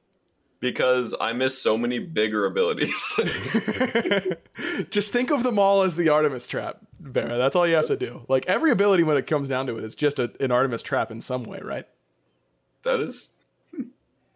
because 0.62 1.14
I 1.20 1.34
miss 1.34 1.62
so 1.62 1.78
many 1.78 2.00
bigger 2.00 2.46
abilities. 2.46 3.20
Just 4.90 5.12
think 5.12 5.32
of 5.32 5.44
them 5.44 5.60
all 5.60 5.82
as 5.82 5.98
the 5.98 6.08
Artemis 6.08 6.48
trap, 6.48 6.78
Vera. 7.02 7.38
That's 7.38 7.58
all 7.58 7.68
you 7.68 7.76
have 7.76 7.88
to 7.88 7.98
do. 7.98 8.24
Like 8.30 8.46
every 8.46 8.72
ability, 8.72 9.04
when 9.04 9.18
it 9.18 9.28
comes 9.28 9.50
down 9.50 9.68
to 9.68 9.78
it, 9.78 9.84
is 9.84 9.96
just 9.96 10.20
a, 10.20 10.32
an 10.40 10.52
Artemis 10.52 10.84
trap 10.84 11.12
in 11.12 11.20
some 11.20 11.44
way, 11.44 11.60
right? 11.62 11.86
that 12.84 13.00
is 13.00 13.32
hmm. 13.76 13.84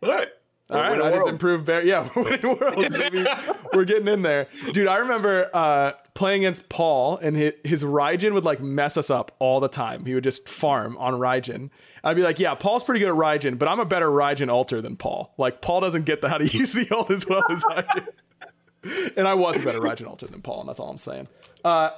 all 0.01 0.09
right. 0.09 0.29
All 0.67 0.78
right, 0.78 0.99
I 0.99 1.12
just 1.12 1.28
improved. 1.28 1.65
Bear. 1.65 1.86
Yeah, 1.86 2.10
we're 2.15 2.23
winning 2.23 2.58
worlds, 2.60 2.93
baby. 2.93 3.25
we're 3.71 3.86
getting 3.86 4.08
in 4.08 4.23
there, 4.23 4.47
dude. 4.73 4.88
I 4.88 4.97
remember 4.97 5.49
uh, 5.54 5.91
playing 6.15 6.43
against 6.43 6.69
Paul, 6.69 7.17
and 7.17 7.38
his, 7.38 7.54
his 7.63 7.84
Raijin 7.84 8.34
would 8.34 8.45
like 8.45 8.60
mess 8.62 8.97
us 8.97 9.12
up 9.12 9.32
all 9.38 9.60
the 9.60 9.67
time. 9.67 10.06
He 10.06 10.15
would 10.15 10.23
just 10.23 10.49
farm 10.49 10.97
on 10.97 11.13
Raijin. 11.13 11.69
I'd 12.04 12.15
be 12.15 12.23
like, 12.23 12.39
"Yeah, 12.39 12.56
Paul's 12.56 12.84
pretty 12.84 12.99
good 12.99 13.10
at 13.10 13.15
Raijin, 13.15 13.60
but 13.60 13.67
I'm 13.67 13.80
a 13.80 13.86
better 13.86 14.08
Raijin 14.08 14.49
alter 14.51 14.82
than 14.82 14.95
Paul. 14.95 15.36
Like, 15.38 15.62
Paul 15.62 15.82
doesn't 15.82 16.06
get 16.06 16.21
the, 16.21 16.30
how 16.30 16.39
to 16.39 16.45
use 16.58 16.73
the 16.73 16.88
ult 16.95 17.12
as 17.12 17.28
well 17.28 17.43
as 17.51 17.63
I 17.69 17.84
do." 17.95 19.12
And 19.17 19.28
I 19.28 19.36
was 19.36 19.58
a 19.58 19.60
better 19.60 19.80
Raijin 19.80 20.08
alter 20.08 20.25
than 20.25 20.41
Paul, 20.41 20.62
and 20.62 20.69
that's 20.69 20.80
all 20.80 20.89
I'm 20.89 20.97
saying. 20.97 21.28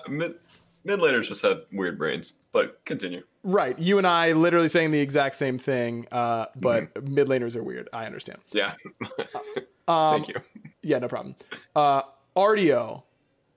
Mid 0.10 0.36
mid 0.88 1.00
laners 1.00 1.28
just 1.28 1.42
have 1.44 1.64
weird 1.72 1.98
brains, 1.98 2.34
but 2.52 2.84
continue. 2.86 3.22
Right, 3.44 3.78
you 3.78 3.98
and 3.98 4.08
I 4.08 4.32
literally 4.32 4.70
saying 4.70 4.92
the 4.92 5.00
exact 5.00 5.36
same 5.36 5.60
thing, 5.60 6.08
uh, 6.12 6.48
but 6.56 7.04
mid 7.08 7.28
laners 7.28 7.56
are 7.56 7.64
weird. 7.64 7.90
I 7.94 8.06
understand. 8.06 8.40
Yeah. 8.52 8.74
Um, 9.90 10.22
Thank 10.22 10.28
you. 10.28 10.42
Yeah, 10.82 11.00
no 11.00 11.08
problem. 11.08 11.34
Uh, 11.74 12.02
Artio, 12.36 13.04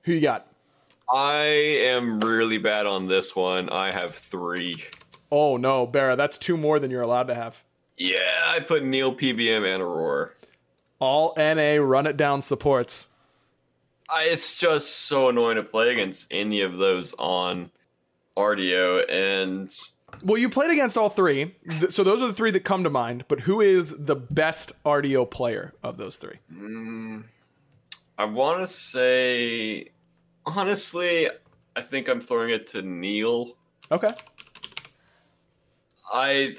who 0.05 0.13
you 0.13 0.21
got? 0.21 0.47
I 1.13 1.43
am 1.43 2.21
really 2.21 2.57
bad 2.59 2.87
on 2.87 3.09
this 3.09 3.35
one. 3.35 3.69
I 3.69 3.91
have 3.91 4.15
three. 4.15 4.85
Oh 5.33 5.57
no, 5.57 5.89
Barra, 5.89 6.15
that's 6.15 6.39
two 6.39 6.57
more 6.57 6.79
than 6.79 6.89
you're 6.89 7.03
allowed 7.03 7.27
to 7.27 7.35
have. 7.35 7.65
Yeah, 7.97 8.45
I 8.47 8.61
put 8.61 8.85
Neil, 8.85 9.13
PBM, 9.13 9.67
and 9.75 9.83
Aurora. 9.83 10.31
All 11.01 11.35
NA 11.37 11.83
run 11.83 12.07
it 12.07 12.17
down 12.17 12.43
supports. 12.43 13.09
I, 14.11 14.25
it's 14.25 14.57
just 14.57 14.91
so 15.07 15.29
annoying 15.29 15.57
to 15.57 15.63
play 15.63 15.93
against 15.93 16.27
any 16.31 16.63
of 16.63 16.77
those 16.77 17.15
on 17.19 17.71
Artio, 18.37 19.05
and 19.09 19.75
Well, 20.23 20.39
you 20.39 20.49
played 20.49 20.71
against 20.71 20.97
all 20.97 21.11
three, 21.11 21.55
so 21.91 22.03
those 22.05 22.23
are 22.23 22.27
the 22.27 22.33
three 22.33 22.51
that 22.51 22.65
come 22.65 22.85
to 22.85 22.91
mind. 22.91 23.25
But 23.29 23.41
who 23.41 23.61
is 23.61 23.95
the 23.97 24.17
best 24.17 24.73
Artio 24.85 25.31
player 25.31 25.75
of 25.83 25.97
those 25.97 26.17
three? 26.17 26.39
Mm, 26.53 27.25
I 28.19 28.25
want 28.25 28.61
to 28.61 28.67
say, 28.67 29.91
honestly, 30.45 31.29
I 31.77 31.81
think 31.81 32.09
I'm 32.09 32.21
throwing 32.21 32.51
it 32.51 32.67
to 32.69 32.83
Neil. 32.83 33.57
Okay, 33.93 34.13
I, 36.13 36.57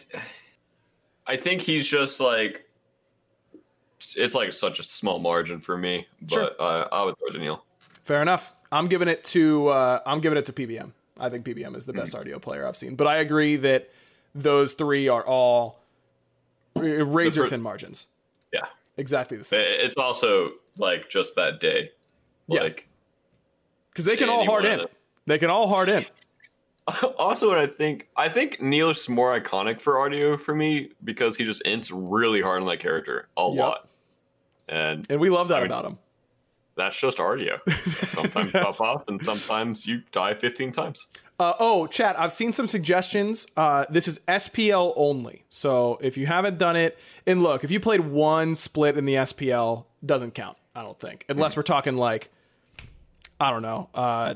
I 1.27 1.37
think 1.37 1.61
he's 1.61 1.87
just 1.87 2.19
like, 2.19 2.67
it's 4.17 4.33
like 4.35 4.53
such 4.53 4.79
a 4.79 4.83
small 4.83 5.19
margin 5.19 5.59
for 5.61 5.77
me, 5.77 6.07
but 6.21 6.31
Sure. 6.31 6.51
uh, 6.59 6.87
I 6.91 7.03
would 7.03 7.15
throw 7.17 7.39
Neil. 7.39 7.63
fair 8.03 8.21
enough. 8.21 8.53
I'm 8.71 8.87
giving 8.87 9.07
it 9.07 9.23
to 9.25 9.67
uh, 9.67 9.99
I'm 10.05 10.19
giving 10.21 10.37
it 10.37 10.45
to 10.45 10.53
PBM. 10.53 10.91
I 11.19 11.29
think 11.29 11.45
PBM 11.45 11.75
is 11.75 11.85
the 11.85 11.93
best 11.93 12.13
Artio 12.13 12.41
player 12.41 12.65
I've 12.67 12.77
seen. 12.77 12.95
But 12.95 13.07
I 13.07 13.17
agree 13.17 13.55
that 13.57 13.89
those 14.33 14.73
three 14.73 15.07
are 15.07 15.23
all 15.25 15.79
razor 16.75 17.47
thin 17.47 17.61
margins. 17.61 18.07
Yeah, 18.53 18.65
Exactly 18.97 19.37
the 19.37 19.43
same. 19.43 19.61
it's 19.67 19.97
also 19.97 20.51
like 20.77 21.09
just 21.09 21.35
that 21.35 21.59
day, 21.59 21.91
Yeah. 22.47 22.61
like. 22.63 22.87
Because 23.91 24.05
they 24.05 24.15
can 24.15 24.29
all 24.29 24.45
hard 24.45 24.65
in. 24.65 24.85
They 25.27 25.37
can 25.37 25.49
all 25.49 25.67
hard 25.67 25.89
in. 25.89 26.05
Also, 27.17 27.47
what 27.47 27.59
I 27.59 27.67
think, 27.67 28.07
I 28.17 28.27
think 28.27 28.59
Neil's 28.59 29.07
more 29.07 29.39
iconic 29.39 29.79
for 29.79 29.93
Artio 29.93 30.41
for 30.41 30.53
me 30.55 30.89
because 31.03 31.37
he 31.37 31.45
just 31.45 31.63
ints 31.63 31.89
really 31.93 32.41
hard 32.41 32.59
on 32.61 32.67
that 32.67 32.79
character 32.79 33.29
a 33.37 33.47
Yep. 33.47 33.55
lot, 33.55 33.87
and 34.67 35.05
And 35.09 35.19
we 35.19 35.29
love 35.29 35.49
that 35.49 35.63
about 35.63 35.85
him. 35.85 35.97
That's 36.75 36.97
just 36.99 37.17
Artio. 37.17 37.59
Sometimes 38.07 38.51
pop 38.53 38.79
off, 38.81 39.07
and 39.07 39.21
sometimes 39.21 39.85
you 39.85 40.01
die 40.11 40.33
fifteen 40.33 40.71
times. 40.71 41.05
Uh, 41.41 41.53
oh, 41.59 41.87
chat, 41.87 42.19
I've 42.19 42.31
seen 42.31 42.53
some 42.53 42.67
suggestions. 42.67 43.47
Uh, 43.57 43.85
this 43.89 44.07
is 44.07 44.19
SPL 44.27 44.93
only. 44.95 45.43
So 45.49 45.97
if 45.99 46.15
you 46.15 46.27
haven't 46.27 46.59
done 46.59 46.75
it, 46.75 46.99
and 47.25 47.41
look, 47.41 47.63
if 47.63 47.71
you 47.71 47.79
played 47.79 48.01
one 48.01 48.53
split 48.53 48.95
in 48.95 49.05
the 49.05 49.15
SPL, 49.15 49.85
doesn't 50.05 50.35
count, 50.35 50.55
I 50.75 50.83
don't 50.83 50.99
think. 50.99 51.25
Unless 51.29 51.57
we're 51.57 51.63
talking 51.63 51.95
like, 51.95 52.29
I 53.39 53.49
don't 53.49 53.63
know. 53.63 53.89
Uh, 53.95 54.35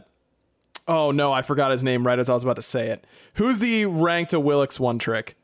oh, 0.87 1.11
no, 1.11 1.31
I 1.31 1.43
forgot 1.43 1.69
his 1.69 1.83
name 1.83 2.07
right 2.07 2.17
as 2.17 2.27
I 2.27 2.33
was 2.33 2.43
about 2.43 2.55
to 2.55 2.63
say 2.63 2.89
it. 2.89 3.05
Who's 3.35 3.59
the 3.59 3.85
ranked 3.85 4.31
to 4.31 4.41
Willix 4.41 4.79
one 4.79 4.97
trick? 4.97 5.37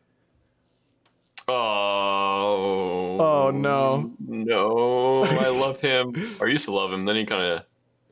Oh, 1.48 3.01
Oh, 3.22 3.52
no. 3.52 4.12
no! 4.20 5.24
I 5.24 5.50
love 5.50 5.80
him. 5.80 6.14
or 6.40 6.48
used 6.48 6.66
to 6.66 6.72
love 6.72 6.92
him. 6.92 7.06
Then 7.06 7.16
he 7.16 7.26
kind 7.26 7.42
of 7.44 7.64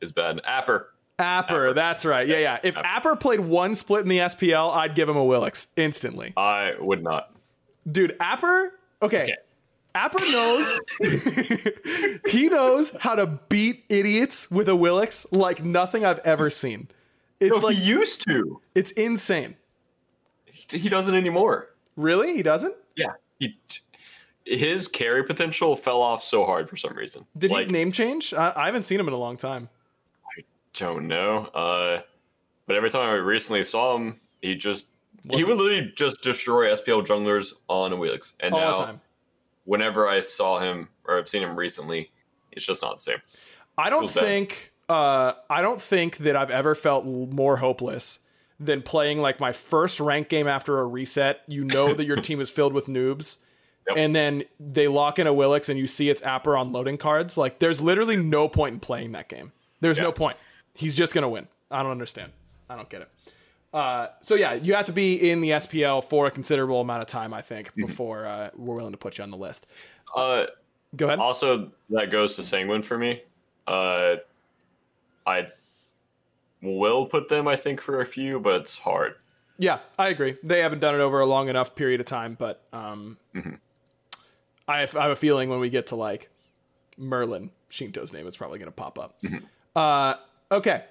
is 0.02 0.12
bad. 0.12 0.40
Apper. 0.48 0.86
Apper, 1.18 1.76
that's 1.76 2.06
right. 2.06 2.28
Yeah, 2.28 2.38
yeah. 2.40 2.60
If 2.64 2.76
Apper 2.76 3.20
played 3.20 3.42
one 3.42 3.76
split 3.76 4.04
in 4.04 4.08
the 4.10 4.20
SPL, 4.20 4.74
I'd 4.74 4.96
give 4.96 5.10
him 5.10 5.16
Awilix 5.18 5.68
instantly. 5.76 6.34
I 6.38 6.76
would 6.80 7.04
not. 7.04 7.34
Dude, 7.92 8.18
Apper, 8.20 8.70
okay. 9.02 9.24
Okay. 9.24 9.36
Apper 9.96 10.32
knows 10.32 10.80
he 12.32 12.48
knows 12.48 12.96
how 13.00 13.16
to 13.16 13.26
beat 13.50 13.84
idiots 13.90 14.50
with 14.52 14.68
Awilix 14.68 15.26
like 15.32 15.64
nothing 15.64 16.06
I've 16.06 16.20
ever 16.20 16.50
seen. 16.52 16.88
It's 17.40 17.56
No, 17.60 17.68
like 17.68 17.76
he 17.76 17.84
used 17.86 18.22
to. 18.28 18.62
it's 18.76 18.92
insane. 18.92 19.56
He, 20.46 20.78
he 20.78 20.90
doesn't 20.90 21.16
anymore. 21.16 21.70
Really? 21.96 22.36
He 22.36 22.44
doesn't? 22.44 22.76
Yeah. 22.96 23.14
He. 23.40 23.58
His 24.46 24.88
carry 24.88 25.24
potential 25.24 25.76
fell 25.76 26.02
off 26.02 26.24
so 26.24 26.46
hard 26.46 26.70
for 26.70 26.78
some 26.78 26.94
reason. 26.96 27.26
Did 27.38 27.52
like, 27.52 27.68
he 27.68 27.74
name 27.74 27.92
change? 27.92 28.34
I, 28.34 28.54
I 28.56 28.66
haven't 28.66 28.84
seen 28.84 29.00
him 29.00 29.08
in 29.08 29.14
a 29.14 29.18
long 29.18 29.38
time. 29.38 29.70
I 30.38 30.44
don't 30.74 31.08
know. 31.08 31.46
Uh, 31.46 32.02
but 32.66 32.76
every 32.76 32.90
time 32.90 33.10
I 33.10 33.14
recently 33.14 33.64
saw 33.64 33.96
him, 33.96 34.20
he 34.42 34.56
just 34.56 34.86
he 35.30 35.44
would 35.44 35.58
literally 35.58 35.92
just 35.96 36.22
destroy 36.22 36.74
SPL 36.74 37.06
junglers 37.06 37.54
on 37.68 37.92
Awilix. 37.92 38.34
And 38.40 38.54
All 38.54 38.60
now, 38.60 38.74
time. 38.86 39.02
whenever 39.66 40.08
I 40.08 40.22
saw 40.22 40.60
him 40.60 40.90
or 41.06 41.18
I've 41.18 41.28
seen 41.28 41.44
him 41.44 41.58
recently, 41.58 42.12
it's 42.52 42.66
just 42.66 42.82
not 42.82 42.98
the 42.98 43.02
same. 43.02 43.18
I 43.78 43.90
don't 43.90 44.10
think 44.10 44.72
uh, 44.88 45.34
I 45.50 45.62
don't 45.62 45.80
think 45.80 46.18
that 46.18 46.36
I've 46.36 46.50
ever 46.50 46.76
felt 46.76 47.06
more 47.06 47.58
hopeless 47.58 48.20
than 48.60 48.82
playing 48.82 49.22
like 49.22 49.40
my 49.40 49.52
first 49.52 50.00
rank 50.00 50.30
game 50.30 50.48
after 50.48 50.80
a 50.80 50.86
reset. 50.86 51.42
You 51.48 51.64
know 51.64 51.94
that 51.94 52.06
your 52.06 52.18
team 52.22 52.42
is 52.42 52.50
filled 52.50 52.74
with 52.74 52.88
noobs. 52.88 53.38
Yep. 53.90 53.98
And 53.98 54.16
then 54.16 54.44
they 54.60 54.88
lock 54.88 55.20
in 55.20 55.28
Awilix 55.28 55.70
and 55.70 55.78
you 55.78 55.88
see 55.88 56.10
its 56.10 56.22
Apper 56.22 56.60
on 56.60 56.72
loading 56.72 56.98
cards. 56.98 57.38
Like, 57.38 57.60
there's 57.60 57.82
literally 57.82 58.16
no 58.18 58.48
point 58.48 58.74
in 58.76 58.80
playing 58.80 59.12
that 59.14 59.28
game. 59.30 59.52
There's 59.82 60.00
no 60.00 60.12
point. 60.12 60.38
He's 60.74 60.96
just 60.96 61.14
going 61.14 61.24
to 61.24 61.28
win. 61.30 61.48
I 61.72 61.82
don't 61.84 61.92
understand. 61.92 62.32
I 62.70 62.76
don't 62.76 62.90
get 62.90 63.02
it. 63.02 63.10
Uh, 63.74 64.08
so, 64.22 64.36
yeah, 64.36 64.54
you 64.54 64.74
have 64.76 64.86
to 64.86 64.92
be 64.94 65.30
in 65.30 65.42
the 65.42 65.50
SPL 65.52 66.04
for 66.04 66.28
a 66.28 66.32
considerable 66.32 66.82
amount 66.82 67.02
of 67.02 67.08
time, 67.08 67.34
I 67.34 67.42
think, 67.42 67.68
Mm-hmm. 67.70 67.86
before 67.86 68.26
uh, 68.26 68.50
we're 68.56 68.76
willing 68.76 68.92
to 68.94 68.98
put 68.98 69.18
you 69.18 69.24
on 69.24 69.32
the 69.32 69.38
list. 69.38 69.68
Uh, 70.16 70.46
Go 70.96 71.06
ahead. 71.08 71.20
also, 71.20 71.72
that 71.92 72.10
goes 72.12 72.36
to 72.38 72.44
Sanguine 72.44 72.82
for 72.82 72.98
me. 72.98 73.22
Uh, 73.68 74.16
I 75.28 75.48
will 76.62 77.06
put 77.06 77.30
them, 77.30 77.48
I 77.48 77.56
think, 77.56 77.80
for 77.82 78.02
a 78.02 78.06
few, 78.06 78.40
but 78.40 78.62
it's 78.62 78.78
hard. 78.78 79.16
Yeah, 79.60 79.80
I 79.98 80.10
agree. 80.10 80.38
They 80.44 80.62
haven't 80.62 80.80
done 80.80 80.96
it 80.96 81.00
over 81.02 81.20
a 81.20 81.26
long 81.26 81.50
enough 81.50 81.76
period 81.76 82.00
of 82.00 82.06
time, 82.08 82.36
but 82.40 82.64
um, 82.74 83.18
I, 84.70 84.82
have, 84.82 84.96
I 84.96 85.02
have 85.04 85.12
a 85.12 85.16
feeling 85.16 85.50
when 85.50 85.60
we 85.60 85.70
get 85.70 85.88
to 85.88 85.96
like 85.96 86.30
Merlin, 86.98 87.52
Shinto's 87.70 88.14
name 88.14 88.28
is 88.28 88.38
probably 88.38 88.60
going 88.60 88.68
to 88.68 88.76
pop 88.76 89.00
up. 89.00 89.20
Uh, 89.76 90.16
okay, 90.52 90.84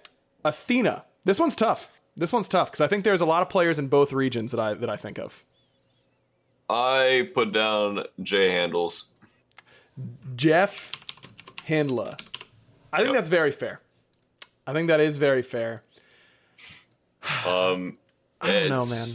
Athena. 0.45 1.05
This 1.25 1.39
one's 1.39 1.55
tough. 1.57 1.91
This 2.17 2.33
one's 2.33 2.49
tough 2.49 2.71
because 2.71 2.81
I 2.81 2.87
think 2.89 3.05
there's 3.05 3.21
a 3.21 3.27
lot 3.27 3.43
of 3.43 3.49
players 3.49 3.79
in 3.79 3.87
both 3.89 4.13
regions 4.13 4.51
that 4.51 4.59
I 4.61 4.75
that 4.75 4.91
I 4.91 4.97
think 4.97 5.19
of. 5.19 5.45
I 6.69 7.31
put 7.35 7.53
down 7.53 8.05
J 8.23 8.51
handles. 8.51 9.07
Jeff 10.37 10.93
Hindla. 11.67 12.21
I 12.93 12.99
think 12.99 13.09
Yep. 13.09 13.15
that's 13.15 13.29
very 13.29 13.51
fair. 13.53 13.81
I 14.67 14.73
think 14.73 14.89
that 14.89 15.01
is 15.01 15.17
very 15.19 15.43
fair. 15.43 15.83
Um, 17.47 17.99
I 18.41 18.53
don't 18.53 18.69
know, 18.71 18.87
man. 18.87 19.07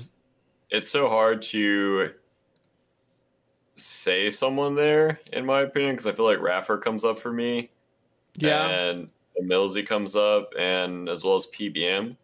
It's 0.69 0.89
so 0.89 1.10
hard 1.10 1.41
to 1.43 2.12
say 3.84 4.30
someone 4.30 4.76
there, 4.76 5.19
in 5.32 5.46
my 5.46 5.62
opinion, 5.62 5.93
because 5.93 6.08
I 6.08 6.13
feel 6.13 6.26
like 6.26 6.39
Raffer 6.39 6.78
comes 6.78 7.04
up 7.04 7.19
for 7.19 7.32
me, 7.32 7.69
Yeah, 8.38 8.67
and 8.67 9.10
Millsy 9.41 9.86
comes 9.86 10.15
up, 10.15 10.54
and 10.58 11.10
as 11.10 11.24
well 11.24 11.36
as 11.36 11.46
PBM. 11.48 12.15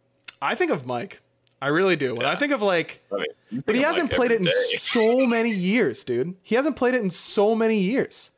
I 0.42 0.56
think 0.56 0.72
of 0.72 0.86
Mike. 0.86 1.22
I 1.62 1.68
really 1.68 1.98
do. 1.98 2.16
When 2.16 2.26
I 2.26 2.36
think 2.38 2.54
of 2.54 2.62
like 2.62 3.04
I 3.12 3.16
mean, 3.18 3.26
you 3.50 3.64
But 3.66 3.76
he 3.76 3.82
hasn't 3.82 4.12
like, 4.12 4.16
played 4.16 4.32
it 4.32 4.36
every 4.36 4.48
in 4.48 4.80
so 4.80 5.26
many 5.28 5.52
years, 5.52 6.04
dude. 6.06 6.36
He 6.42 6.56
hasn't 6.56 6.78
played 6.78 6.94
it 6.94 7.02
in 7.02 7.10
so 7.10 7.54
many 7.54 7.80
years. 7.80 8.32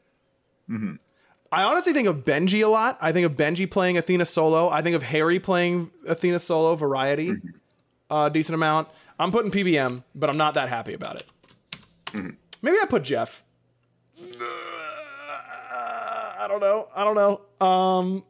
Mm-hmm. 0.70 0.96
I 1.52 1.64
honestly 1.64 1.94
think 1.94 2.08
of 2.08 2.24
Benji 2.26 2.64
a 2.64 2.68
lot. 2.68 2.98
I 3.02 3.12
think 3.12 3.26
of 3.26 3.34
Benji 3.34 3.70
playing 3.70 3.98
Athena 3.98 4.26
solo. 4.26 4.70
I 4.70 4.82
think 4.82 4.96
of 4.96 5.04
Harry 5.04 5.40
playing 5.40 5.92
Athena 6.08 6.40
solo 6.40 6.76
variety 6.76 7.30
Mm-hmm. 7.32 7.48
a 8.10 8.30
decent 8.30 8.56
amount. 8.56 8.88
I'm 9.20 9.32
putting 9.32 9.52
PBM, 9.52 10.04
but 10.16 10.30
I'm 10.30 10.38
not 10.38 10.56
that 10.56 10.70
happy 10.70 10.94
about 10.94 11.18
it. 11.18 11.26
Mm-hmm. 12.08 12.30
Maybe 12.62 12.78
I 12.82 12.86
put 12.86 13.04
Jeff. 13.04 13.44
I 16.42 16.48
don't 16.48 16.60
know. 16.60 16.88
I 16.96 17.04
don't 17.04 17.16
know. 17.16 17.66
Um, 17.66 18.24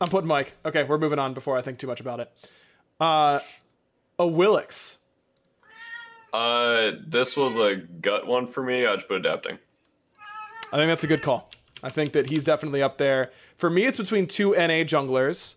I'm 0.00 0.08
putting 0.08 0.28
Mike. 0.28 0.54
Okay, 0.64 0.82
we're 0.84 0.98
moving 0.98 1.18
on 1.18 1.34
before 1.34 1.56
I 1.56 1.62
think 1.62 1.78
too 1.78 1.86
much 1.86 2.00
about 2.00 2.20
it. 2.20 2.32
Uh, 2.98 3.40
Awilix. 4.18 4.98
Uh, 6.32 6.92
this 7.06 7.36
was 7.36 7.56
a 7.56 7.76
gut 7.76 8.26
one 8.26 8.46
for 8.46 8.62
me. 8.62 8.86
I 8.86 8.94
just 8.94 9.08
put 9.08 9.18
adapting. 9.18 9.58
I 10.72 10.76
think 10.76 10.88
that's 10.88 11.04
a 11.04 11.08
good 11.08 11.22
call. 11.22 11.50
I 11.82 11.88
think 11.88 12.12
that 12.12 12.28
he's 12.28 12.44
definitely 12.44 12.82
up 12.82 12.98
there. 12.98 13.30
For 13.56 13.70
me, 13.70 13.86
it's 13.86 13.98
between 13.98 14.26
two 14.26 14.52
NA 14.52 14.84
junglers, 14.84 15.56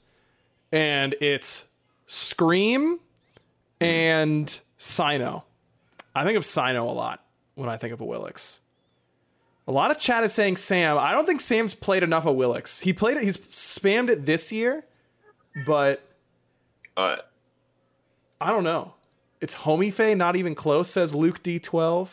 and 0.71 1.15
it's 1.21 1.65
Scream 2.07 2.99
and 3.79 4.59
Sino. 4.77 5.43
I 6.15 6.23
think 6.23 6.37
of 6.37 6.45
Sino 6.45 6.89
a 6.89 6.93
lot 6.93 7.22
when 7.55 7.69
I 7.69 7.77
think 7.77 7.93
of 7.93 7.99
Awilix. 7.99 8.59
A 9.67 9.71
lot 9.71 9.91
of 9.91 9.97
chat 9.97 10.23
is 10.23 10.33
saying 10.33 10.57
Sam. 10.57 10.97
I 10.97 11.11
don't 11.11 11.25
think 11.25 11.39
Sam's 11.39 11.73
played 11.75 12.03
enough 12.03 12.25
of 12.25 12.35
Willix. 12.35 12.81
He 12.81 12.91
played 12.91 13.15
it. 13.17 13.23
He's 13.23 13.37
spammed 13.37 14.09
it 14.09 14.25
this 14.25 14.51
year, 14.51 14.83
but 15.65 16.01
Uh, 16.97 17.17
I 18.41 18.51
don't 18.51 18.63
know. 18.65 18.93
It's 19.39 19.55
Homie 19.55 19.93
Faye, 19.93 20.15
not 20.15 20.35
even 20.35 20.53
close. 20.55 20.89
Says 20.89 21.15
Luke 21.15 21.41
D12. 21.43 22.09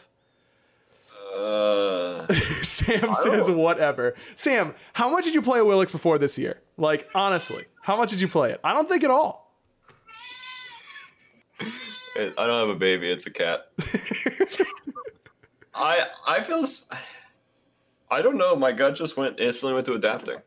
uh, 1.36 2.32
Sam 2.62 3.14
says 3.14 3.50
whatever. 3.50 4.14
Sam, 4.36 4.74
how 4.92 5.08
much 5.10 5.24
did 5.24 5.34
you 5.34 5.42
play 5.42 5.58
Awilix 5.58 5.90
before 5.92 6.18
this 6.18 6.38
year? 6.38 6.60
Like 6.76 7.08
honestly, 7.14 7.64
how 7.82 7.96
much 7.96 8.10
did 8.10 8.20
you 8.20 8.28
play 8.28 8.52
it? 8.52 8.60
I 8.62 8.72
don't 8.74 8.88
think 8.88 9.02
at 9.04 9.10
all. 9.10 9.52
I 12.16 12.32
don't 12.36 12.68
have 12.68 12.76
a 12.76 12.78
baby. 12.78 13.10
It's 13.10 13.26
a 13.26 13.30
cat. 13.30 13.66
I 15.74 16.06
I 16.26 16.40
feel. 16.42 16.64
I 18.10 18.22
don't 18.22 18.36
know. 18.36 18.56
My 18.56 18.72
gut 18.72 18.96
just 18.96 19.16
went 19.16 19.38
instantly 19.38 19.74
went 19.74 19.86
to 19.86 19.94
adapting, 19.94 20.38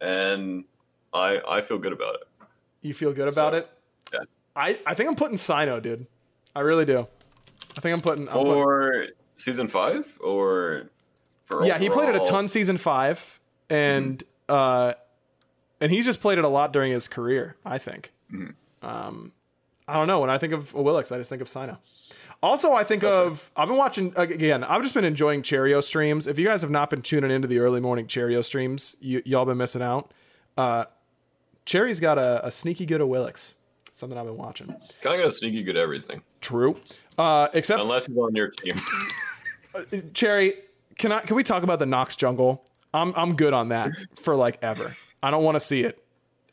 and 0.00 0.64
I 1.12 1.38
I 1.48 1.60
feel 1.62 1.78
good 1.78 1.92
about 1.92 2.16
it. 2.16 2.46
You 2.82 2.94
feel 2.94 3.12
good 3.12 3.28
about 3.28 3.54
it? 3.54 3.68
Yeah. 4.12 4.20
I, 4.54 4.78
I 4.86 4.94
think 4.94 5.08
I'm 5.08 5.16
putting 5.16 5.36
Sino, 5.36 5.80
dude. 5.80 6.06
I 6.54 6.60
really 6.60 6.84
do. 6.84 7.06
I 7.76 7.80
think 7.80 7.92
I'm 7.92 8.00
putting. 8.00 8.28
I'm 8.28 8.34
putting 8.34 8.54
For 8.54 9.06
season 9.36 9.68
five 9.68 10.04
or 10.20 10.90
for 11.46 11.64
yeah, 11.64 11.78
he 11.78 11.88
played 11.90 12.08
it 12.08 12.16
a 12.16 12.24
ton 12.24 12.48
season 12.48 12.76
five, 12.76 13.40
and 13.70 14.22
uh, 14.48 14.94
and 15.80 15.92
he's 15.92 16.04
just 16.04 16.20
played 16.20 16.38
it 16.38 16.44
a 16.44 16.48
lot 16.48 16.72
during 16.72 16.92
his 16.92 17.08
career. 17.08 17.56
I 17.64 17.78
think. 17.78 18.12
Um, 18.82 19.32
I 19.86 19.94
don't 19.94 20.06
know. 20.06 20.20
When 20.20 20.30
I 20.30 20.38
think 20.38 20.52
of 20.52 20.72
Willix, 20.72 21.12
I 21.12 21.18
just 21.18 21.30
think 21.30 21.42
of 21.42 21.48
Sino. 21.48 21.78
Also, 22.42 22.72
I 22.72 22.84
think 22.84 23.02
of 23.02 23.50
I've 23.56 23.66
been 23.68 23.76
watching 23.76 24.12
again. 24.16 24.62
I've 24.62 24.82
just 24.82 24.94
been 24.94 25.04
enjoying 25.04 25.42
Cheerio 25.42 25.80
streams. 25.80 26.26
If 26.26 26.38
you 26.38 26.46
guys 26.46 26.62
have 26.62 26.70
not 26.70 26.88
been 26.88 27.02
tuning 27.02 27.30
into 27.32 27.48
the 27.48 27.58
early 27.58 27.80
morning 27.80 28.06
Cheerio 28.06 28.42
streams, 28.42 28.96
you, 29.00 29.22
y'all 29.24 29.44
been 29.44 29.56
missing 29.56 29.82
out. 29.82 30.12
Uh, 30.56 30.84
Cherry's 31.64 31.98
got 32.00 32.16
a, 32.16 32.46
a 32.46 32.50
sneaky 32.50 32.86
good 32.86 33.00
of 33.00 33.08
Willix. 33.08 33.54
Something 33.92 34.16
I've 34.16 34.26
been 34.26 34.36
watching. 34.36 34.68
Kind 35.02 35.16
of 35.16 35.20
got 35.20 35.26
a 35.26 35.32
sneaky 35.32 35.64
good 35.64 35.76
everything, 35.76 36.22
True. 36.40 36.76
Uh, 37.18 37.48
except 37.54 37.80
unless 37.80 38.06
he's 38.06 38.16
on 38.16 38.34
your 38.36 38.48
team. 38.50 38.80
Cherry, 40.14 40.54
can 40.96 41.10
I 41.10 41.20
can 41.20 41.34
we 41.34 41.42
talk 41.42 41.64
about 41.64 41.80
the 41.80 41.86
Nox 41.86 42.14
jungle? 42.14 42.64
I'm 42.94 43.12
I'm 43.16 43.34
good 43.34 43.52
on 43.52 43.70
that 43.70 43.90
for 44.14 44.36
like 44.36 44.58
ever. 44.62 44.94
I 45.22 45.32
don't 45.32 45.42
want 45.42 45.56
to 45.56 45.60
see 45.60 45.82
it. 45.82 46.02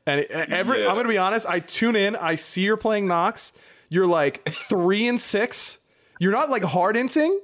And 0.08 0.22
every 0.32 0.82
Yeah. 0.82 0.90
I'm 0.90 0.96
gonna 0.96 1.08
be 1.08 1.18
honest. 1.20 1.48
I 1.48 1.60
tune 1.60 1.96
in. 1.96 2.16
I 2.16 2.36
see 2.36 2.64
you're 2.64 2.78
playing 2.78 3.08
Nox. 3.08 3.54
You're 3.90 4.08
like 4.08 4.48
three 4.50 5.08
and 5.08 5.20
six. 5.20 5.80
You're 6.20 6.32
not 6.32 6.50
like 6.50 6.64
hard 6.64 6.96
inting, 6.96 7.38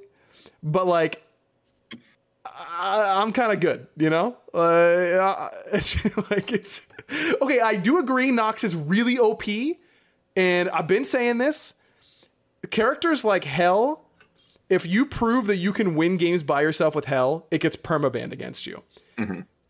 but 0.62 0.86
like 0.86 1.22
I, 2.44 3.20
I'm 3.22 3.32
kind 3.32 3.52
of 3.52 3.60
good. 3.60 3.86
You 3.96 4.10
know, 4.10 4.36
uh, 4.54 5.48
it's 5.72 6.30
like 6.30 6.52
it's 6.52 6.88
okay. 7.40 7.60
I 7.60 7.76
do 7.76 7.98
agree. 7.98 8.30
Nox 8.30 8.64
is 8.64 8.74
really 8.74 9.18
OP, 9.18 9.44
and 10.36 10.68
I've 10.70 10.86
been 10.86 11.04
saying 11.04 11.38
this. 11.38 11.74
Characters 12.70 13.24
like 13.24 13.44
Hel 13.44 14.02
if 14.72 14.86
you 14.86 15.04
prove 15.04 15.48
that 15.48 15.58
you 15.58 15.70
can 15.70 15.94
win 15.94 16.16
games 16.16 16.42
by 16.42 16.62
yourself 16.62 16.94
with 16.94 17.04
Hel, 17.04 17.46
it 17.50 17.60
gets 17.60 17.76
permabanned 17.76 18.32
against 18.32 18.66
you. 18.66 18.82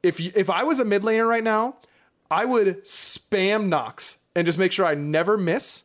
If 0.04 0.20
you, 0.20 0.30
if 0.37 0.48
I 0.48 0.62
was 0.62 0.78
a 0.78 0.85
mid 0.85 1.02
laner 1.02 1.28
right 1.28 1.42
now, 1.42 1.74
I 2.30 2.44
would 2.44 2.85
spam 2.85 3.66
Nox 3.66 4.18
and 4.37 4.46
just 4.46 4.58
make 4.58 4.70
sure 4.70 4.87
I 4.87 4.94
never 4.94 5.37
miss, 5.37 5.82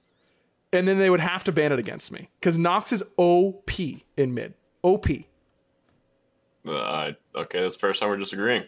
and 0.77 0.87
then 0.87 0.97
they 0.99 1.09
would 1.09 1.19
have 1.19 1.43
to 1.45 1.51
ban 1.51 1.71
it 1.71 1.79
against 1.79 2.11
me 2.11 2.29
because 2.39 2.57
Nox 2.57 2.91
is 2.91 3.03
OP 3.17 3.69
in 4.17 4.33
mid. 4.33 4.53
OP. 4.83 5.07
Uh, 6.67 7.11
okay, 7.35 7.61
that's 7.61 7.75
the 7.75 7.79
first 7.79 7.99
time 7.99 8.09
we're 8.09 8.17
disagreeing. 8.17 8.63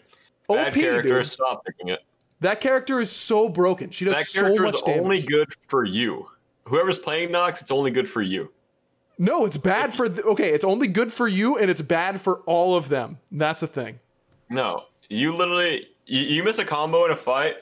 OP, 0.47 0.73
character, 0.73 1.01
dude. 1.17 1.25
stop 1.27 1.63
picking 1.65 1.89
it. 1.89 1.99
That 2.39 2.61
character 2.61 2.99
is 2.99 3.11
so 3.11 3.49
broken. 3.49 3.89
She 3.91 4.05
does 4.05 4.13
That 4.15 4.25
so 4.27 4.41
character 4.41 4.63
much 4.63 4.75
is 4.75 4.81
damage. 4.81 5.01
only 5.01 5.21
good 5.21 5.53
for 5.67 5.83
you. 5.83 6.29
Whoever's 6.65 6.97
playing 6.97 7.31
Nox, 7.31 7.61
it's 7.61 7.71
only 7.71 7.91
good 7.91 8.07
for 8.07 8.21
you. 8.21 8.51
no, 9.17 9.45
it's 9.45 9.57
bad 9.57 9.93
for. 9.93 10.07
The, 10.07 10.23
okay, 10.23 10.49
it's 10.53 10.63
only 10.63 10.87
good 10.87 11.11
for 11.11 11.27
you, 11.27 11.57
and 11.57 11.69
it's 11.69 11.81
bad 11.81 12.21
for 12.21 12.39
all 12.45 12.75
of 12.75 12.87
them. 12.89 13.17
That's 13.31 13.59
the 13.59 13.67
thing. 13.67 13.99
No, 14.49 14.85
you 15.09 15.35
literally 15.35 15.87
you, 16.05 16.21
you 16.21 16.43
miss 16.43 16.57
a 16.59 16.65
combo 16.65 17.05
in 17.05 17.11
a 17.11 17.15
fight, 17.15 17.55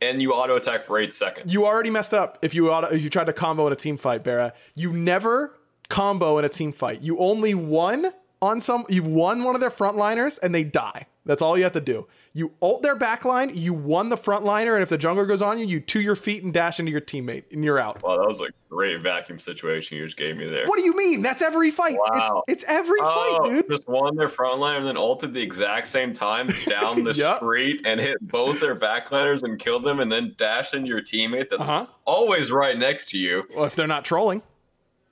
and 0.00 0.20
you 0.22 0.32
auto 0.32 0.56
attack 0.56 0.84
for 0.84 0.98
eight 0.98 1.14
seconds. 1.14 1.52
You 1.52 1.66
already 1.66 1.90
messed 1.90 2.14
up 2.14 2.38
if 2.42 2.54
you 2.54 2.70
auto, 2.70 2.88
if 2.88 3.02
you 3.02 3.10
tried 3.10 3.26
to 3.26 3.32
combo 3.32 3.66
in 3.66 3.72
a 3.72 3.76
team 3.76 3.96
fight, 3.96 4.24
Barra. 4.24 4.52
You 4.74 4.92
never 4.92 5.58
combo 5.88 6.38
in 6.38 6.44
a 6.44 6.48
team 6.48 6.72
fight. 6.72 7.02
You 7.02 7.18
only 7.18 7.54
won 7.54 8.06
on 8.42 8.60
some. 8.60 8.84
You 8.88 9.02
won 9.02 9.42
one 9.44 9.54
of 9.54 9.60
their 9.60 9.70
frontliners, 9.70 10.38
and 10.42 10.54
they 10.54 10.64
die. 10.64 11.06
That's 11.26 11.42
all 11.42 11.56
you 11.58 11.64
have 11.64 11.72
to 11.72 11.80
do. 11.80 12.06
You 12.32 12.52
ult 12.62 12.82
their 12.82 12.96
backline, 12.96 13.54
you 13.54 13.74
won 13.74 14.08
the 14.08 14.16
frontliner, 14.16 14.74
and 14.74 14.82
if 14.82 14.88
the 14.88 14.96
jungler 14.96 15.26
goes 15.26 15.42
on 15.42 15.58
you, 15.58 15.66
you 15.66 15.80
to 15.80 16.00
your 16.00 16.14
feet 16.16 16.42
and 16.44 16.52
dash 16.54 16.78
into 16.78 16.90
your 16.92 17.00
teammate, 17.00 17.42
and 17.52 17.64
you're 17.64 17.78
out. 17.78 18.02
Wow, 18.02 18.16
that 18.18 18.26
was 18.26 18.40
a 18.40 18.46
great 18.70 19.02
vacuum 19.02 19.38
situation 19.40 19.98
you 19.98 20.04
just 20.04 20.16
gave 20.16 20.36
me 20.36 20.48
there. 20.48 20.64
What 20.66 20.76
do 20.78 20.84
you 20.84 20.96
mean? 20.96 21.22
That's 21.22 21.42
every 21.42 21.70
fight. 21.72 21.96
Wow. 21.98 22.42
It's, 22.48 22.62
it's 22.64 22.72
every 22.72 22.98
Oh, 23.02 23.40
fight, 23.42 23.50
dude. 23.50 23.68
Just 23.68 23.86
won 23.88 24.14
their 24.16 24.28
front 24.28 24.60
line 24.60 24.76
and 24.78 24.86
then 24.86 24.96
ulted 24.96 25.34
the 25.34 25.42
exact 25.42 25.88
same 25.88 26.12
time 26.14 26.46
down 26.68 27.02
the 27.04 27.12
Yep. 27.12 27.36
street 27.38 27.82
and 27.84 27.98
hit 28.00 28.18
both 28.22 28.60
their 28.60 28.76
backliners 28.76 29.42
and 29.42 29.58
killed 29.58 29.84
them 29.84 29.98
and 30.00 30.10
then 30.10 30.32
dashed 30.38 30.72
into 30.72 30.88
your 30.88 31.02
teammate 31.02 31.50
that's 31.50 31.62
Uh-huh. 31.62 31.86
always 32.04 32.50
right 32.52 32.78
next 32.78 33.08
to 33.10 33.18
you. 33.18 33.46
Well, 33.54 33.64
if 33.66 33.74
they're 33.74 33.86
not 33.88 34.04
trolling. 34.04 34.42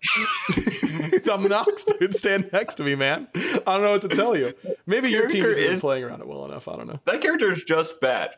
I'm 1.30 1.44
Nox, 1.48 1.84
dude. 1.84 2.14
Stand 2.14 2.50
next 2.52 2.76
to 2.76 2.84
me, 2.84 2.94
man. 2.94 3.28
I 3.34 3.40
don't 3.64 3.82
know 3.82 3.92
what 3.92 4.02
to 4.02 4.08
tell 4.08 4.36
you. 4.36 4.54
Maybe 4.86 5.10
your 5.10 5.26
team 5.28 5.44
isn't 5.44 5.62
is- 5.62 5.80
playing 5.80 6.04
around 6.04 6.20
it 6.20 6.26
well 6.28 6.44
enough. 6.44 6.68
I 6.68 6.76
don't 6.76 6.86
know. 6.86 7.00
That 7.04 7.20
character 7.20 7.50
is 7.50 7.62
just 7.64 8.00
bad. 8.00 8.30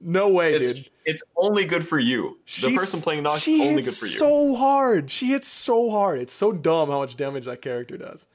No 0.00 0.28
way, 0.28 0.54
It's 0.54 0.72
dude. 0.72 0.90
it's 1.06 1.22
only 1.36 1.64
good 1.64 1.86
for 1.86 1.98
you. 1.98 2.38
The 2.44 2.50
She's- 2.50 2.78
person 2.78 3.00
playing 3.00 3.22
Nox 3.22 3.40
she 3.40 3.62
is 3.62 3.68
only 3.70 3.82
good 3.82 3.94
for 3.94 4.06
you. 4.06 4.12
so 4.12 4.54
hard. 4.54 5.10
She 5.10 5.26
hits 5.28 5.48
so 5.48 5.88
hard. 5.90 6.20
It's 6.20 6.32
so 6.34 6.52
dumb 6.52 6.90
how 6.90 6.98
much 6.98 7.16
damage 7.16 7.44
that 7.46 7.62
character 7.62 7.96
does. 7.96 8.26